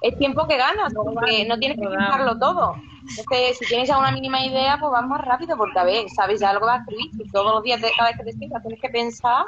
[0.00, 2.74] es tiempo que ganas, porque no tienes que pensarlo todo.
[3.18, 6.40] Entonces, si tienes ya una mínima idea, pues vas más rápido porque, a ver, sabes
[6.40, 7.10] ya lo que vas a escribir.
[7.16, 9.44] Si todos los días, de- cada vez que te sientas, tienes que pensar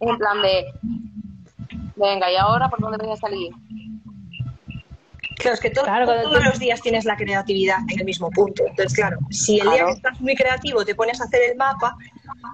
[0.00, 0.64] en plan de,
[1.96, 3.50] venga, ¿y ahora por dónde voy a salir?
[5.44, 8.30] Claro, es que todo- Claro, todos tú- los días tienes la creatividad en el mismo
[8.30, 8.64] punto.
[8.66, 11.94] Entonces, claro, si el día que estás muy creativo te pones a hacer el mapa,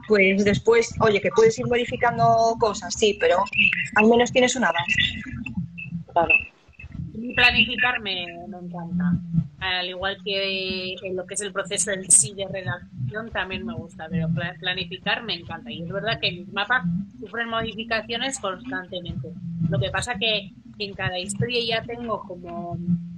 [0.09, 3.45] pues después, oye, que puedes ir modificando cosas, sí, pero
[3.95, 5.23] al menos tienes una base.
[6.12, 6.35] Claro.
[7.35, 9.13] Planificar me, me encanta.
[9.61, 13.75] Al igual que en lo que es el proceso en sí de redacción también me
[13.75, 15.71] gusta, pero pla- planificar me encanta.
[15.71, 16.83] Y es verdad que mis mapas
[17.19, 19.29] sufren modificaciones constantemente.
[19.69, 22.77] Lo que pasa que en cada historia ya tengo como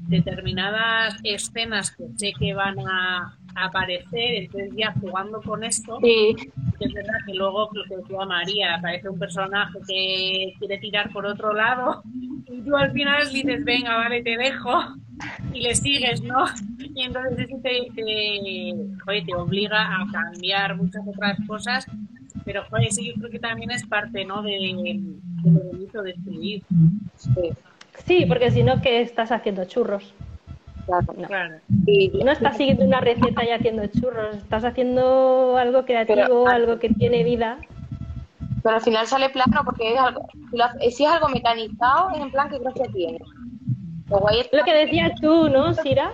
[0.08, 6.34] determinadas escenas que sé que van a aparecer, entonces ya jugando con esto, Sí,
[6.80, 11.24] es verdad que luego lo que decía María, aparece un personaje que quiere tirar por
[11.26, 12.02] otro lado
[12.52, 14.70] y tú al final dices, venga, vale, te dejo
[15.52, 16.44] y le sigues, ¿no?
[16.94, 18.74] Y entonces eso te, te,
[19.04, 21.86] joder, te obliga a cambiar muchas otras cosas,
[22.44, 24.42] pero joder, eso yo creo que también es parte, ¿no?
[24.42, 25.00] De, de
[25.44, 26.62] lo bonito de escribir.
[27.16, 27.30] sí,
[28.06, 30.12] Sí, porque si no, que estás haciendo churros.
[30.86, 31.06] claro.
[31.16, 31.28] No.
[31.28, 31.56] Claro.
[31.86, 36.78] Y, No estás siguiendo una receta y haciendo churros, estás haciendo algo creativo, Pero- algo
[36.78, 37.58] que tiene vida.
[38.62, 40.26] Pero al final sale plano porque es algo,
[40.80, 43.18] si, es algo mecanizado, es en plan que gracia tiene.
[44.08, 46.12] Lo que decías tú, ¿no, Sira?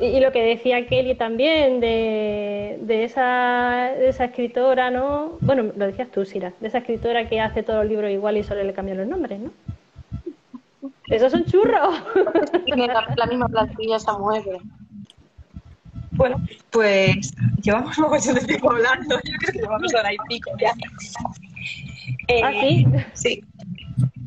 [0.00, 5.32] Y, lo que decía Kelly también de, de, esa, de esa escritora, ¿no?
[5.40, 8.44] Bueno, lo decías tú, Sira, de esa escritora que hace todos los libros igual y
[8.44, 9.50] solo le cambian los nombres, ¿no?
[11.08, 12.02] Esos son churros.
[12.64, 14.44] tiene la, la misma plantilla esa mujer.
[16.20, 16.38] Bueno,
[16.68, 17.32] pues
[17.62, 19.16] llevamos un montón de tiempo hablando.
[19.24, 20.74] Yo creo que llevamos hora y pico ya.
[22.28, 22.86] Eh, ¿Ah, sí?
[23.14, 23.44] Sí.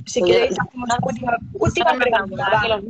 [0.08, 2.50] Si Oye, queréis, hacemos una última, última ¿Sabes pregunta.
[2.52, 2.82] va.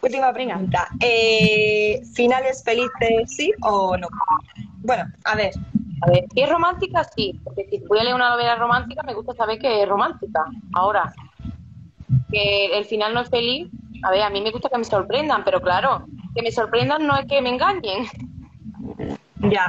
[0.00, 0.88] Última pregunta.
[1.00, 4.08] Eh, ¿Finales felices, sí o no?
[4.78, 5.52] Bueno, a ver.
[6.00, 7.38] A ver, si es romántica, sí.
[7.44, 10.46] Porque si voy a leer una novela romántica, me gusta saber que es romántica.
[10.72, 11.12] Ahora,
[12.30, 13.68] que el final no es feliz,
[14.02, 17.16] a ver, a mí me gusta que me sorprendan, pero claro, que me sorprendan no
[17.16, 18.06] es que me engañen.
[19.50, 19.66] Ya.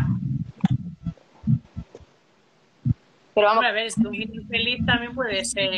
[3.38, 3.92] Pero vamos, a ver,
[4.50, 5.70] feliz también puede ser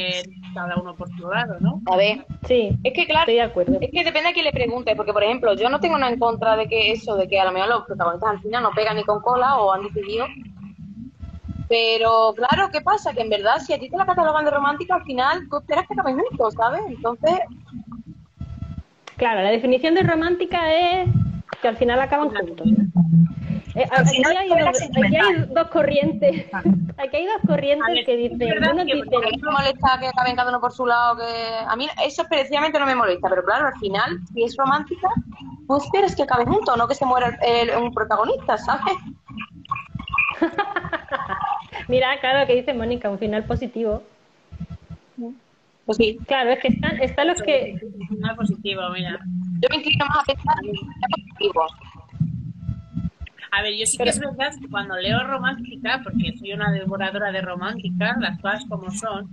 [0.53, 1.81] cada uno por su lado, ¿no?
[1.87, 3.77] a ver, Sí, es que claro, estoy de acuerdo.
[3.81, 6.19] Es que depende a quién le pregunte, porque por ejemplo, yo no tengo nada en
[6.19, 8.95] contra de que eso, de que a lo mejor los protagonistas al final no pegan
[8.95, 10.25] ni con cola o han decidido.
[11.67, 13.11] Pero claro, ¿qué pasa?
[13.13, 15.85] Que en verdad, si a ti te la catalogan de romántica, al final tú esperas
[15.85, 16.81] que acaben juntos, ¿sabes?
[16.87, 17.39] Entonces,
[19.19, 21.09] Claro, la definición de romántica es
[21.61, 22.67] que al final acaban juntos.
[23.75, 26.45] Eh, aquí, hay dos, aquí hay dos corrientes.
[26.97, 28.45] Aquí hay dos corrientes ver, que dicen, que
[28.95, 31.75] dicen, a mí no me molesta que acaben cada uno por su lado, que a
[31.75, 35.07] mí eso precisamente no me molesta, pero claro, al final, si es romántica,
[35.67, 38.95] tú esperas que acaben juntos, no que se muera el- el- un protagonista, ¿sabes?
[41.87, 44.03] mira, claro, que dice Mónica, un final positivo.
[45.89, 47.81] Pues sí, Claro, es que están, están los que...
[48.09, 49.17] Final positivo, mira.
[49.59, 50.55] yo me inclino más a pensar
[51.15, 51.65] positivo.
[53.51, 57.31] A ver, yo sí que es verdad que cuando leo romántica, porque soy una devoradora
[57.31, 59.29] de romántica, las cosas como son,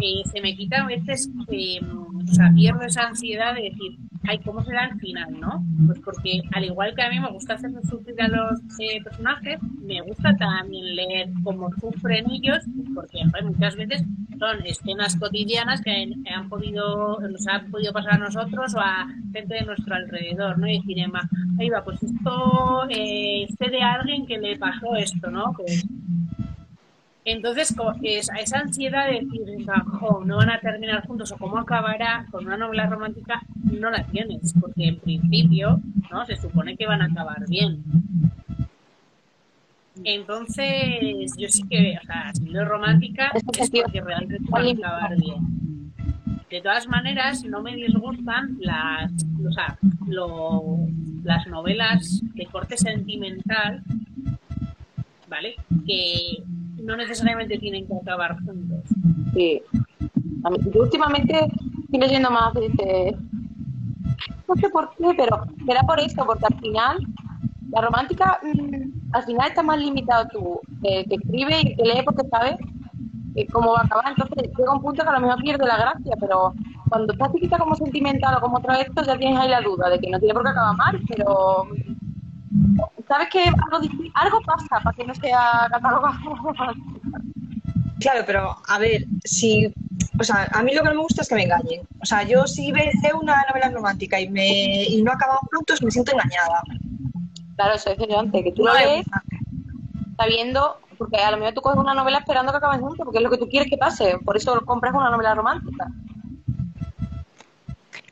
[0.00, 4.38] eh, se me quita a veces, eh, o sea, pierdo esa ansiedad de decir, ay,
[4.38, 5.62] ¿cómo será el final, no?
[5.88, 9.58] Pues porque al igual que a mí me gusta hacer sufrir a los eh, personajes,
[9.82, 12.64] me gusta también leer cómo sufren ellos,
[12.94, 14.04] porque joder, muchas veces
[14.38, 19.54] son escenas cotidianas que han, podido, nos han podido pasar a nosotros o a gente
[19.54, 20.66] de nuestro alrededor, ¿no?
[20.68, 21.04] Y decir,
[21.58, 25.52] ahí va, pues esto, eh, de alguien que le pasó esto, ¿no?
[25.56, 25.84] Pues,
[27.24, 29.66] entonces, co- esa, ansiedad de decir,
[30.24, 34.54] no van a terminar juntos o cómo acabará con una novela romántica, no la tienes,
[34.58, 36.24] porque en principio, ¿no?
[36.24, 37.82] Se supone que van a acabar bien.
[40.04, 44.44] Entonces, yo sí que, o sea, si no es romántica, Es es que- porque realmente
[44.50, 45.92] van a acabar bien.
[46.50, 49.12] De todas maneras, no me disgustan las,
[49.46, 49.76] o sea,
[50.06, 50.78] lo-
[51.24, 53.82] las novelas de corte sentimental,
[55.28, 55.56] ¿vale?
[55.86, 56.42] Que
[56.82, 58.82] no necesariamente tienen que acabar juntos.
[59.34, 59.60] Sí.
[60.44, 61.34] A mí, yo últimamente
[61.84, 63.14] estoy leyendo más, dice,
[64.48, 66.98] no sé por qué, pero será por esto, porque al final,
[67.70, 72.02] la romántica, mm, al final está más limitado tú, eh, que escribe y que lee
[72.04, 72.56] porque sabes
[73.34, 75.76] eh, cómo va a acabar, entonces llega un punto que a lo mejor pierde la
[75.78, 76.54] gracia, pero
[76.88, 80.10] cuando estás chiquita como sentimental o como esto, ya tienes ahí la duda de que
[80.10, 81.66] no tiene por qué acabar mal, pero
[83.06, 83.48] sabes que
[84.14, 86.14] algo, pasa para que no sea catalogado.
[88.00, 89.74] Claro, pero a ver, si.
[90.20, 91.80] O sea, a mí lo que no me gusta es que me engañen.
[92.00, 95.82] O sea, yo si ve- leo una novela romántica y, me, y no acaban juntos,
[95.82, 96.62] me siento engañada.
[97.58, 99.04] Claro, eso decía yo antes, que tú No lo lees
[100.16, 103.24] sabiendo, porque a lo mejor tú coges una novela esperando que acaben juntos, porque es
[103.24, 105.88] lo que tú quieres que pase, por eso compras una novela romántica.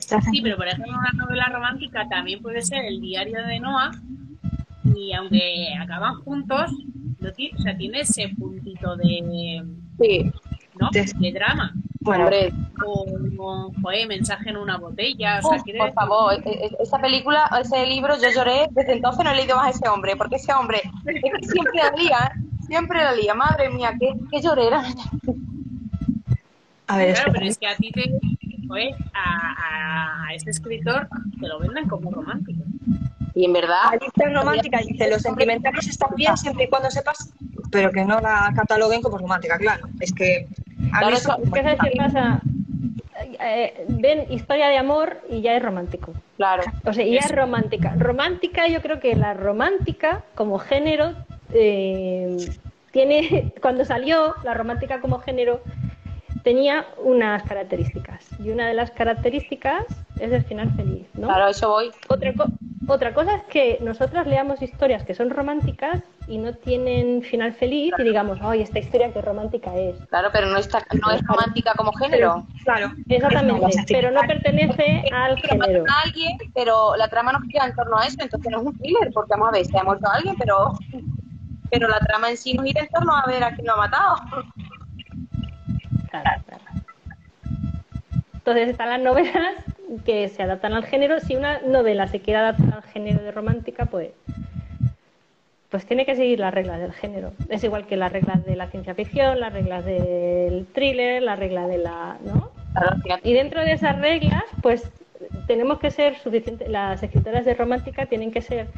[0.01, 3.93] Sí, pero por ejemplo una novela romántica también puede ser el diario de Noah
[4.97, 6.73] y aunque acaban juntos,
[7.20, 9.64] o sea, tiene ese puntito de,
[10.01, 10.32] Sí,
[10.81, 10.90] ¿no?
[10.90, 11.73] De drama.
[12.06, 12.52] Bueno, hombre,
[12.84, 13.04] O,
[13.38, 15.40] o, joder, mensaje en una botella.
[15.42, 18.92] O sea, uf, quiere por favor, e- e- esa película, ese libro, yo lloré, desde
[18.94, 21.90] entonces no he leído más a ese hombre, porque ese hombre es que siempre la
[21.96, 22.32] lía,
[22.66, 24.82] siempre la lía, madre mía, qué, qué llorera.
[26.86, 28.10] a ver, Claro, pero es que a ti te.
[28.68, 31.08] Joder, a, a, a este escritor
[31.40, 32.62] te lo venden como romántico.
[33.34, 37.32] Y en verdad, La lista romántica dice, los sentimentales están bien siempre y cuando sepas,
[37.70, 39.86] pero que no la cataloguen como romántica, claro.
[40.00, 40.48] Es que
[43.40, 46.12] Eh, ven historia de amor y ya es romántico.
[46.36, 47.94] claro, O sea, ya es romántica.
[47.98, 51.12] Romántica, yo creo que la romántica como género
[51.52, 52.46] eh,
[52.92, 55.60] tiene, cuando salió la romántica como género,
[56.44, 58.28] tenía unas características.
[58.44, 59.82] Y una de las características
[60.20, 61.26] es el final feliz, ¿no?
[61.28, 61.90] claro, eso voy.
[62.08, 62.50] Otra, co-
[62.86, 67.93] otra cosa es que nosotras leamos historias que son románticas y no tienen final feliz
[67.98, 69.97] y digamos, ay, esta historia qué romántica es.
[70.09, 72.47] Claro, pero no, está, no es romántica como género.
[72.65, 72.93] Claro.
[73.09, 75.85] Exactamente, pero no pertenece al género.
[75.89, 78.78] a alguien, pero la trama no gira en torno a eso, entonces no es un
[78.78, 80.73] thriller, porque vamos a ver, se ha muerto alguien, pero
[81.70, 83.77] pero la trama en sí no gira en torno a ver a quién lo ha
[83.77, 84.16] matado.
[86.11, 86.65] Claro, claro.
[88.35, 89.55] Entonces están las novelas
[90.05, 91.20] que se adaptan al género.
[91.20, 94.11] Si una novela se quiere adaptar al género de romántica, pues,
[95.77, 97.35] pues tiene que seguir las reglas del género.
[97.51, 101.69] Es igual que las reglas de la ciencia ficción, las reglas del thriller, las reglas
[101.69, 102.16] de la,
[103.23, 104.90] Y dentro de esas reglas, pues
[105.47, 108.69] tenemos que ser suficiente, las escritoras de romántica tienen que ser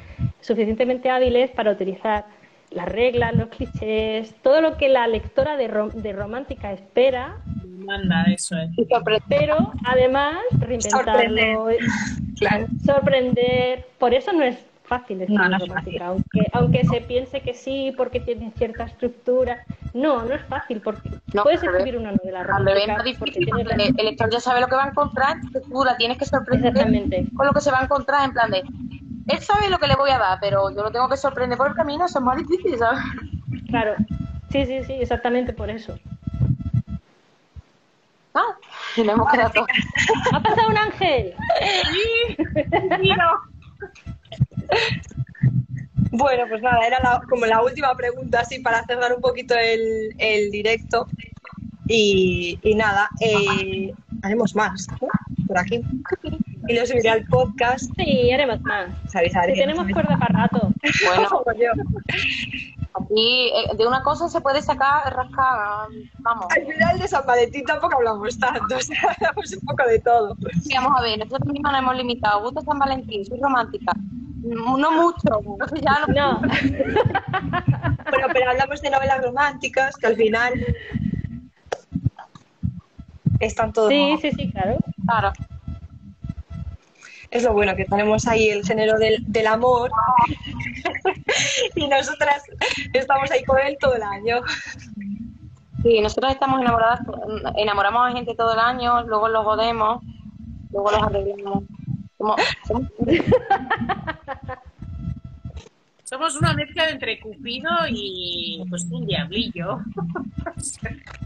[0.40, 2.24] suficientemente hábiles para utilizar
[2.72, 7.36] las reglas, los clichés, todo lo que la lectora de, rom- de romántica espera
[7.84, 8.70] manda, eso es.
[8.88, 9.22] Sorprender.
[9.28, 11.68] Pero además, reinventarlo,
[12.40, 12.66] Claro.
[12.84, 13.86] sorprender.
[13.98, 14.58] Por eso no es
[14.88, 18.84] fácil escribir No, no es romántica, aunque, aunque se piense que sí, porque tiene cierta
[18.84, 19.64] estructura.
[19.94, 23.18] No, no es fácil, porque No, puedes al escribir una novela Al revés, romántica más
[23.18, 25.36] porque difícil porque la- el lector ya sabe lo que va a encontrar,
[25.70, 26.72] tú la tienes que sorprender
[27.34, 28.64] con lo que se va a encontrar en plan de
[29.28, 31.68] él sabe lo que le voy a dar, pero yo lo tengo que sorprender por
[31.68, 33.00] el camino, eso es más difícil, ¿sabes?
[33.68, 33.94] Claro.
[34.50, 35.98] Sí, sí, sí, exactamente por eso.
[38.34, 38.56] Ah,
[38.96, 39.66] nos hemos quedado.
[40.32, 41.34] ¡Ha pasado un ángel!
[43.00, 43.40] Miro.
[46.10, 50.14] Bueno, pues nada, era la- como la última pregunta así para cerrar un poquito el,
[50.18, 51.06] el directo.
[51.86, 53.92] Y, y nada, eh,
[54.22, 55.08] haremos más ¿no?
[55.46, 55.80] por aquí.
[56.68, 57.90] Y lo subiré al podcast.
[57.96, 58.90] Sí, haremos más.
[59.10, 60.70] Sabéis, Si tenemos cuerda para rato.
[61.06, 61.28] Bueno,
[62.94, 65.88] aquí eh, de una cosa se puede sacar, rascar,
[66.18, 66.46] vamos.
[66.54, 70.36] Al final de San Valentín tampoco hablamos tanto, o sea, hablamos un poco de todo.
[70.62, 72.42] Sí, vamos a ver, nosotros mismos nos hemos limitado.
[72.42, 73.92] Gusto San Valentín, soy romántica.
[74.42, 75.40] No mucho,
[75.82, 76.40] ya no.
[76.40, 76.40] No,
[78.10, 80.52] Bueno, pero hablamos de novelas románticas que al final
[83.40, 83.90] están todos.
[83.90, 84.78] sí, sí, sí, claro.
[85.04, 85.32] Claro.
[87.30, 89.90] Es lo bueno que tenemos ahí el género del, del amor
[91.74, 92.42] y nosotras
[92.94, 94.40] estamos ahí con él todo el año.
[95.82, 97.00] Sí, nosotros estamos enamoradas,
[97.56, 100.02] enamoramos a gente todo el año, luego los jodemos,
[100.70, 101.64] luego los arreglamos.
[102.18, 102.90] Somos- somos-
[106.04, 109.80] Somos una mezcla entre Cupido y pues un diablillo.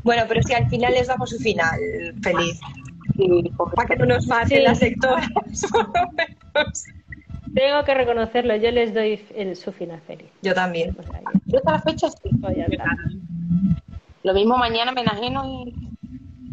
[0.03, 1.79] Bueno, pero si al final les damos su final
[2.23, 2.61] feliz,
[3.77, 4.63] para que no nos maten Sí.
[4.65, 5.31] las menos.
[7.55, 10.27] Tengo que reconocerlo, yo les doy el, su final feliz.
[10.43, 10.95] Yo también.
[11.47, 12.31] Yo hasta la fecha sí.
[14.25, 15.92] Lo mismo mañana me enajeno y...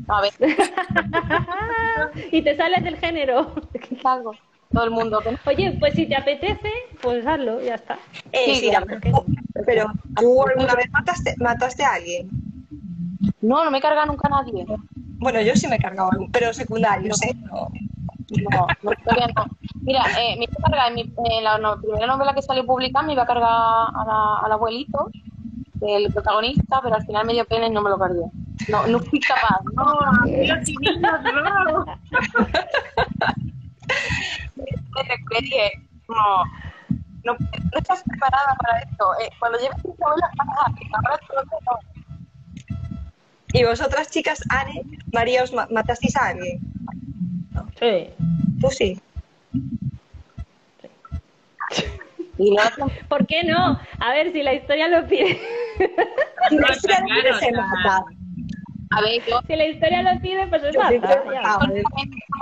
[0.09, 0.33] A ver,
[2.31, 3.53] y te sales del género.
[4.01, 4.33] salgo.
[4.71, 5.19] Todo el mundo.
[5.21, 5.37] que no.
[5.47, 6.69] Oye, pues si te apetece,
[7.01, 7.97] pues hazlo, ya está.
[8.31, 9.11] Eh, Sí, sí, claro, la- porque-
[9.65, 9.85] pero
[10.19, 12.29] ¿tú alguna vez mataste, mataste a alguien?
[13.41, 14.65] No, no me carga nunca nadie.
[15.19, 17.33] Bueno, yo sí me he cargado pero secundarios, ¿eh?
[17.35, 17.69] No.
[18.43, 19.45] No, no, no.
[19.81, 22.63] Mira, eh, me iba a cargar en, mi- en la no- primera novela que salió
[22.65, 25.09] publicada, me iba a cargar a la- al abuelito
[25.75, 28.21] del protagonista, pero al final me dio pena y no me lo cargué.
[28.67, 29.59] No, no fui capaz.
[29.73, 29.85] No,
[30.27, 31.85] y niños, no.
[35.31, 35.71] le dije,
[36.07, 36.43] no,
[37.23, 39.05] no, no estás preparada para esto.
[39.23, 40.65] Eh, cuando llevas tus novelas vas a
[40.97, 41.79] ahora todo no.
[43.53, 46.59] ¿Y vosotras, chicas, Anne, María, os ma- matasteis a alguien?
[47.79, 48.09] Sí.
[48.61, 49.01] Tú sí.
[52.37, 53.79] Y la otra, ¿Por qué no?
[53.99, 55.39] A ver, si la historia lo pide.
[56.51, 57.67] La No, historia no claro, claro.
[57.67, 58.05] matada.
[58.91, 61.23] A ver, yo Si la historia lo pide, pues es gente está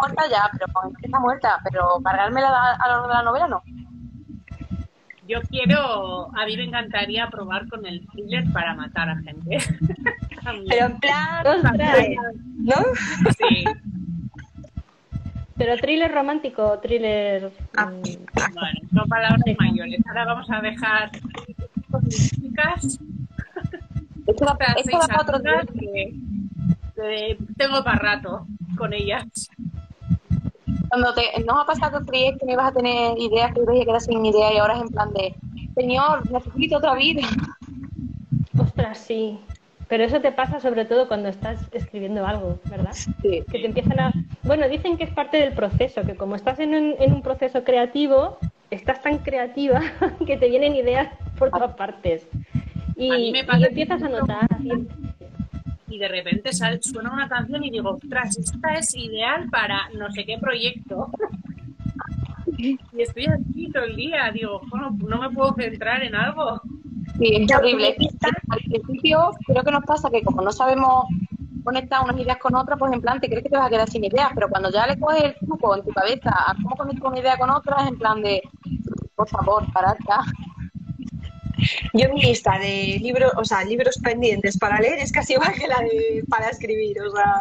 [0.01, 0.65] muerta ya, pero
[1.01, 3.63] está muerta, pero cargármela a, a lo largo de la novela no.
[5.27, 9.57] Yo quiero, a mí me encantaría probar con el thriller para matar a gente.
[10.69, 11.97] Pero en plan, Ostras.
[12.55, 12.75] ¿no?
[13.37, 13.65] Sí,
[15.57, 17.51] Pero thriller romántico, thriller.
[17.75, 17.87] Ah.
[17.87, 19.99] mm, bueno, son palabras mayores.
[20.07, 21.11] Ahora vamos a dejar
[22.07, 22.99] chicas
[24.27, 25.65] Esto da para otro día.
[25.77, 26.13] que,
[27.57, 28.45] tengo para rato
[28.77, 29.25] con ellas.
[30.89, 33.85] Cuando te, nos ha pasado que creías que no ibas a tener ideas, que creías
[33.85, 35.35] que eras sin idea y ahora es en plan de,
[35.75, 37.21] señor, necesito otra vida.
[38.59, 39.39] Ostras, sí.
[39.87, 42.91] Pero eso te pasa sobre todo cuando estás escribiendo algo, ¿verdad?
[42.93, 43.43] Sí.
[43.49, 44.11] Que te empiezan a...
[44.43, 47.63] Bueno, dicen que es parte del proceso, que como estás en un, en un proceso
[47.63, 48.37] creativo,
[48.69, 49.81] estás tan creativa
[50.25, 51.09] que te vienen ideas
[51.39, 52.27] por todas partes.
[52.97, 54.47] Y, A mí me y pasa empiezas a notar.
[54.61, 55.06] y-
[55.89, 60.11] Y de repente sale, suena una canción y digo, ostras, esta es ideal para no
[60.11, 61.11] sé qué proyecto.
[62.91, 66.61] Y estoy así todo el día, digo, "Jo, no me puedo centrar en algo.
[67.17, 67.95] Sí, es horrible.
[68.49, 71.05] Al principio creo que nos pasa que como no sabemos
[71.63, 73.89] conectar unas ideas con otras, pues en plan te crees que te vas a quedar
[73.89, 77.07] sin ideas, pero cuando ya le coges el truco en tu cabeza a cómo conectar
[77.11, 78.41] una idea con otra, es en plan de,
[79.15, 80.19] por favor, parad ya.
[81.93, 85.53] Yo en mi lista de libros, o sea, libros pendientes para leer es casi igual
[85.53, 87.33] que la de para escribir, o sea,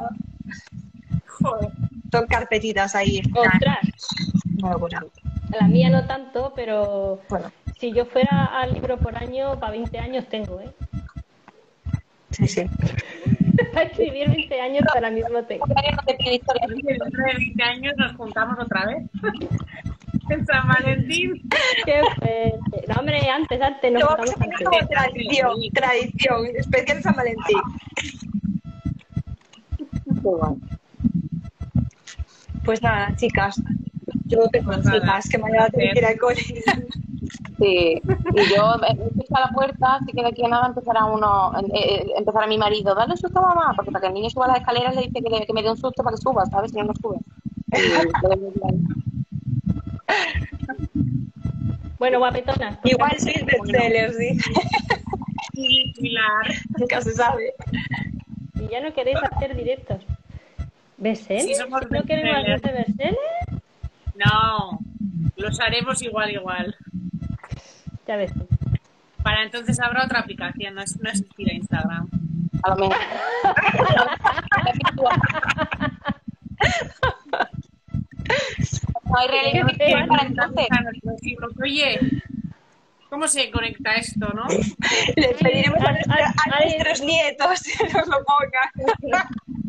[1.40, 1.70] Joder.
[2.10, 3.22] son carpetitas ahí.
[3.34, 3.78] Ostras,
[4.58, 5.04] locura.
[5.58, 9.98] la mía no tanto, pero Bueno, si yo fuera al libro por año, para 20
[9.98, 10.70] años tengo, ¿eh?
[12.30, 12.66] sí, sí.
[13.72, 15.66] Para escribir 20 años ahora mismo tengo.
[15.66, 16.70] Porque alguien no te pide historias.
[16.70, 19.02] Y dentro de 20 años nos juntamos otra vez.
[20.30, 21.42] En San Valentín.
[21.84, 22.84] Qué fuerte.
[22.88, 24.66] No, hombre, antes, antes, nos Lo vamos a antes.
[24.66, 27.58] como tradición, tradición, especial San Valentín.
[32.64, 33.62] Pues nada, chicas,
[34.26, 36.40] yo tengo Pues nada, chicas que mañana tengo que ir al cole.
[37.58, 41.04] Sí, y yo he empezado a la puerta, así que de aquí a nada empezará
[41.04, 44.14] uno, eh, eh, empezará mi marido, dale un susto a mamá, porque para que el
[44.14, 46.22] niño suba las escaleras le dice que, le- que me dé un susto para que
[46.22, 46.72] suba, ¿sabes?
[46.72, 47.18] Si no, no sube.
[47.72, 47.76] Y
[51.98, 52.78] Bueno, guapetona.
[52.84, 54.50] Igual sois bestsellers, dije.
[55.52, 56.46] Y Pilar.
[56.78, 57.54] Nunca se sabe.
[58.54, 60.02] Y ya no queréis hacer directos.
[60.98, 61.40] ¿Besel?
[61.40, 63.16] Sí, somos ¿No queremos hacer?
[64.14, 64.78] No,
[65.36, 66.76] los haremos igual, igual.
[68.06, 68.32] Ya ves.
[68.32, 68.46] tú.
[69.22, 72.08] Para entonces habrá otra aplicación, no, es, no existirá Instagram.
[72.62, 72.96] A lo mejor.
[79.08, 79.84] No hay realidad ¿Qué?
[79.84, 80.66] virtual para entonces.
[80.70, 82.00] A Oye,
[83.08, 84.44] ¿cómo se conecta esto, no?
[85.16, 86.68] Le pediremos a, nuestra- ay, a ay.
[86.70, 88.70] nuestros nietos que nos lo pongan.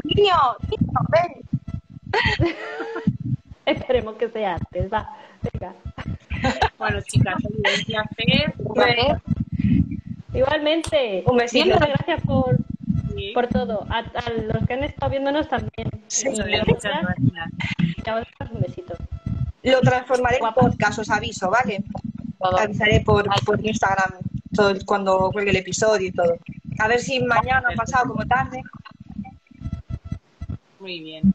[0.03, 0.35] Niño,
[0.69, 1.43] niño, ven.
[3.65, 5.09] Esperemos que sea antes, va.
[5.51, 5.73] Venga.
[6.77, 8.53] Bueno, chicas, un placer.
[8.73, 9.21] Placer.
[10.33, 11.23] Igualmente.
[11.25, 11.65] Un besito.
[11.65, 12.57] Muchas gracias por,
[13.15, 13.85] Sí, por todo.
[13.89, 15.89] A, a los que han estado viéndonos también.
[16.07, 16.29] Sí.
[16.29, 17.05] muchas gracias.
[18.05, 18.93] Y a vosotros un besito.
[19.71, 21.83] Lo transformaré en podcast, os aviso, ¿vale?
[22.39, 22.57] Todo.
[22.59, 24.13] Avisaré por, por Instagram
[24.55, 26.37] todo el- cuando cuelgue el episodio y todo.
[26.79, 28.61] A ver si mañana, pasado, como tarde.
[30.79, 31.33] Muy bien.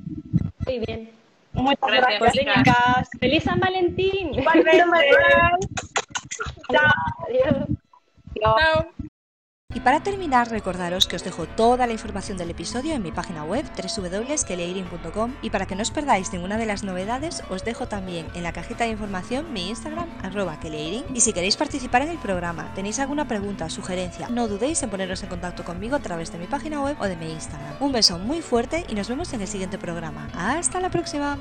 [0.67, 1.11] Muy bien.
[1.53, 3.09] Muchas Gracias, gracias, chicas.
[3.21, 4.35] ¡Feliz San Valentín!
[4.35, 4.81] Igualmente.
[6.73, 6.91] Chao.
[7.29, 7.69] Adiós.
[8.41, 9.12] Chao.
[9.75, 13.45] Y para terminar, recordaros que os dejo toda la información del episodio en mi página
[13.45, 18.27] web www.keleirin.com y para que no os perdáis ninguna de las novedades, os dejo también
[18.35, 21.05] en la cajita de información mi Instagram, arroba keleirin.
[21.15, 25.23] Y si queréis participar en el programa, tenéis alguna pregunta, sugerencia, no dudéis en poneros
[25.23, 27.77] en contacto conmigo a través de mi página web o de mi Instagram.
[27.81, 30.29] Un beso muy fuerte y nos vemos en el siguiente programa.
[30.35, 31.39] ¡Hasta la próxima!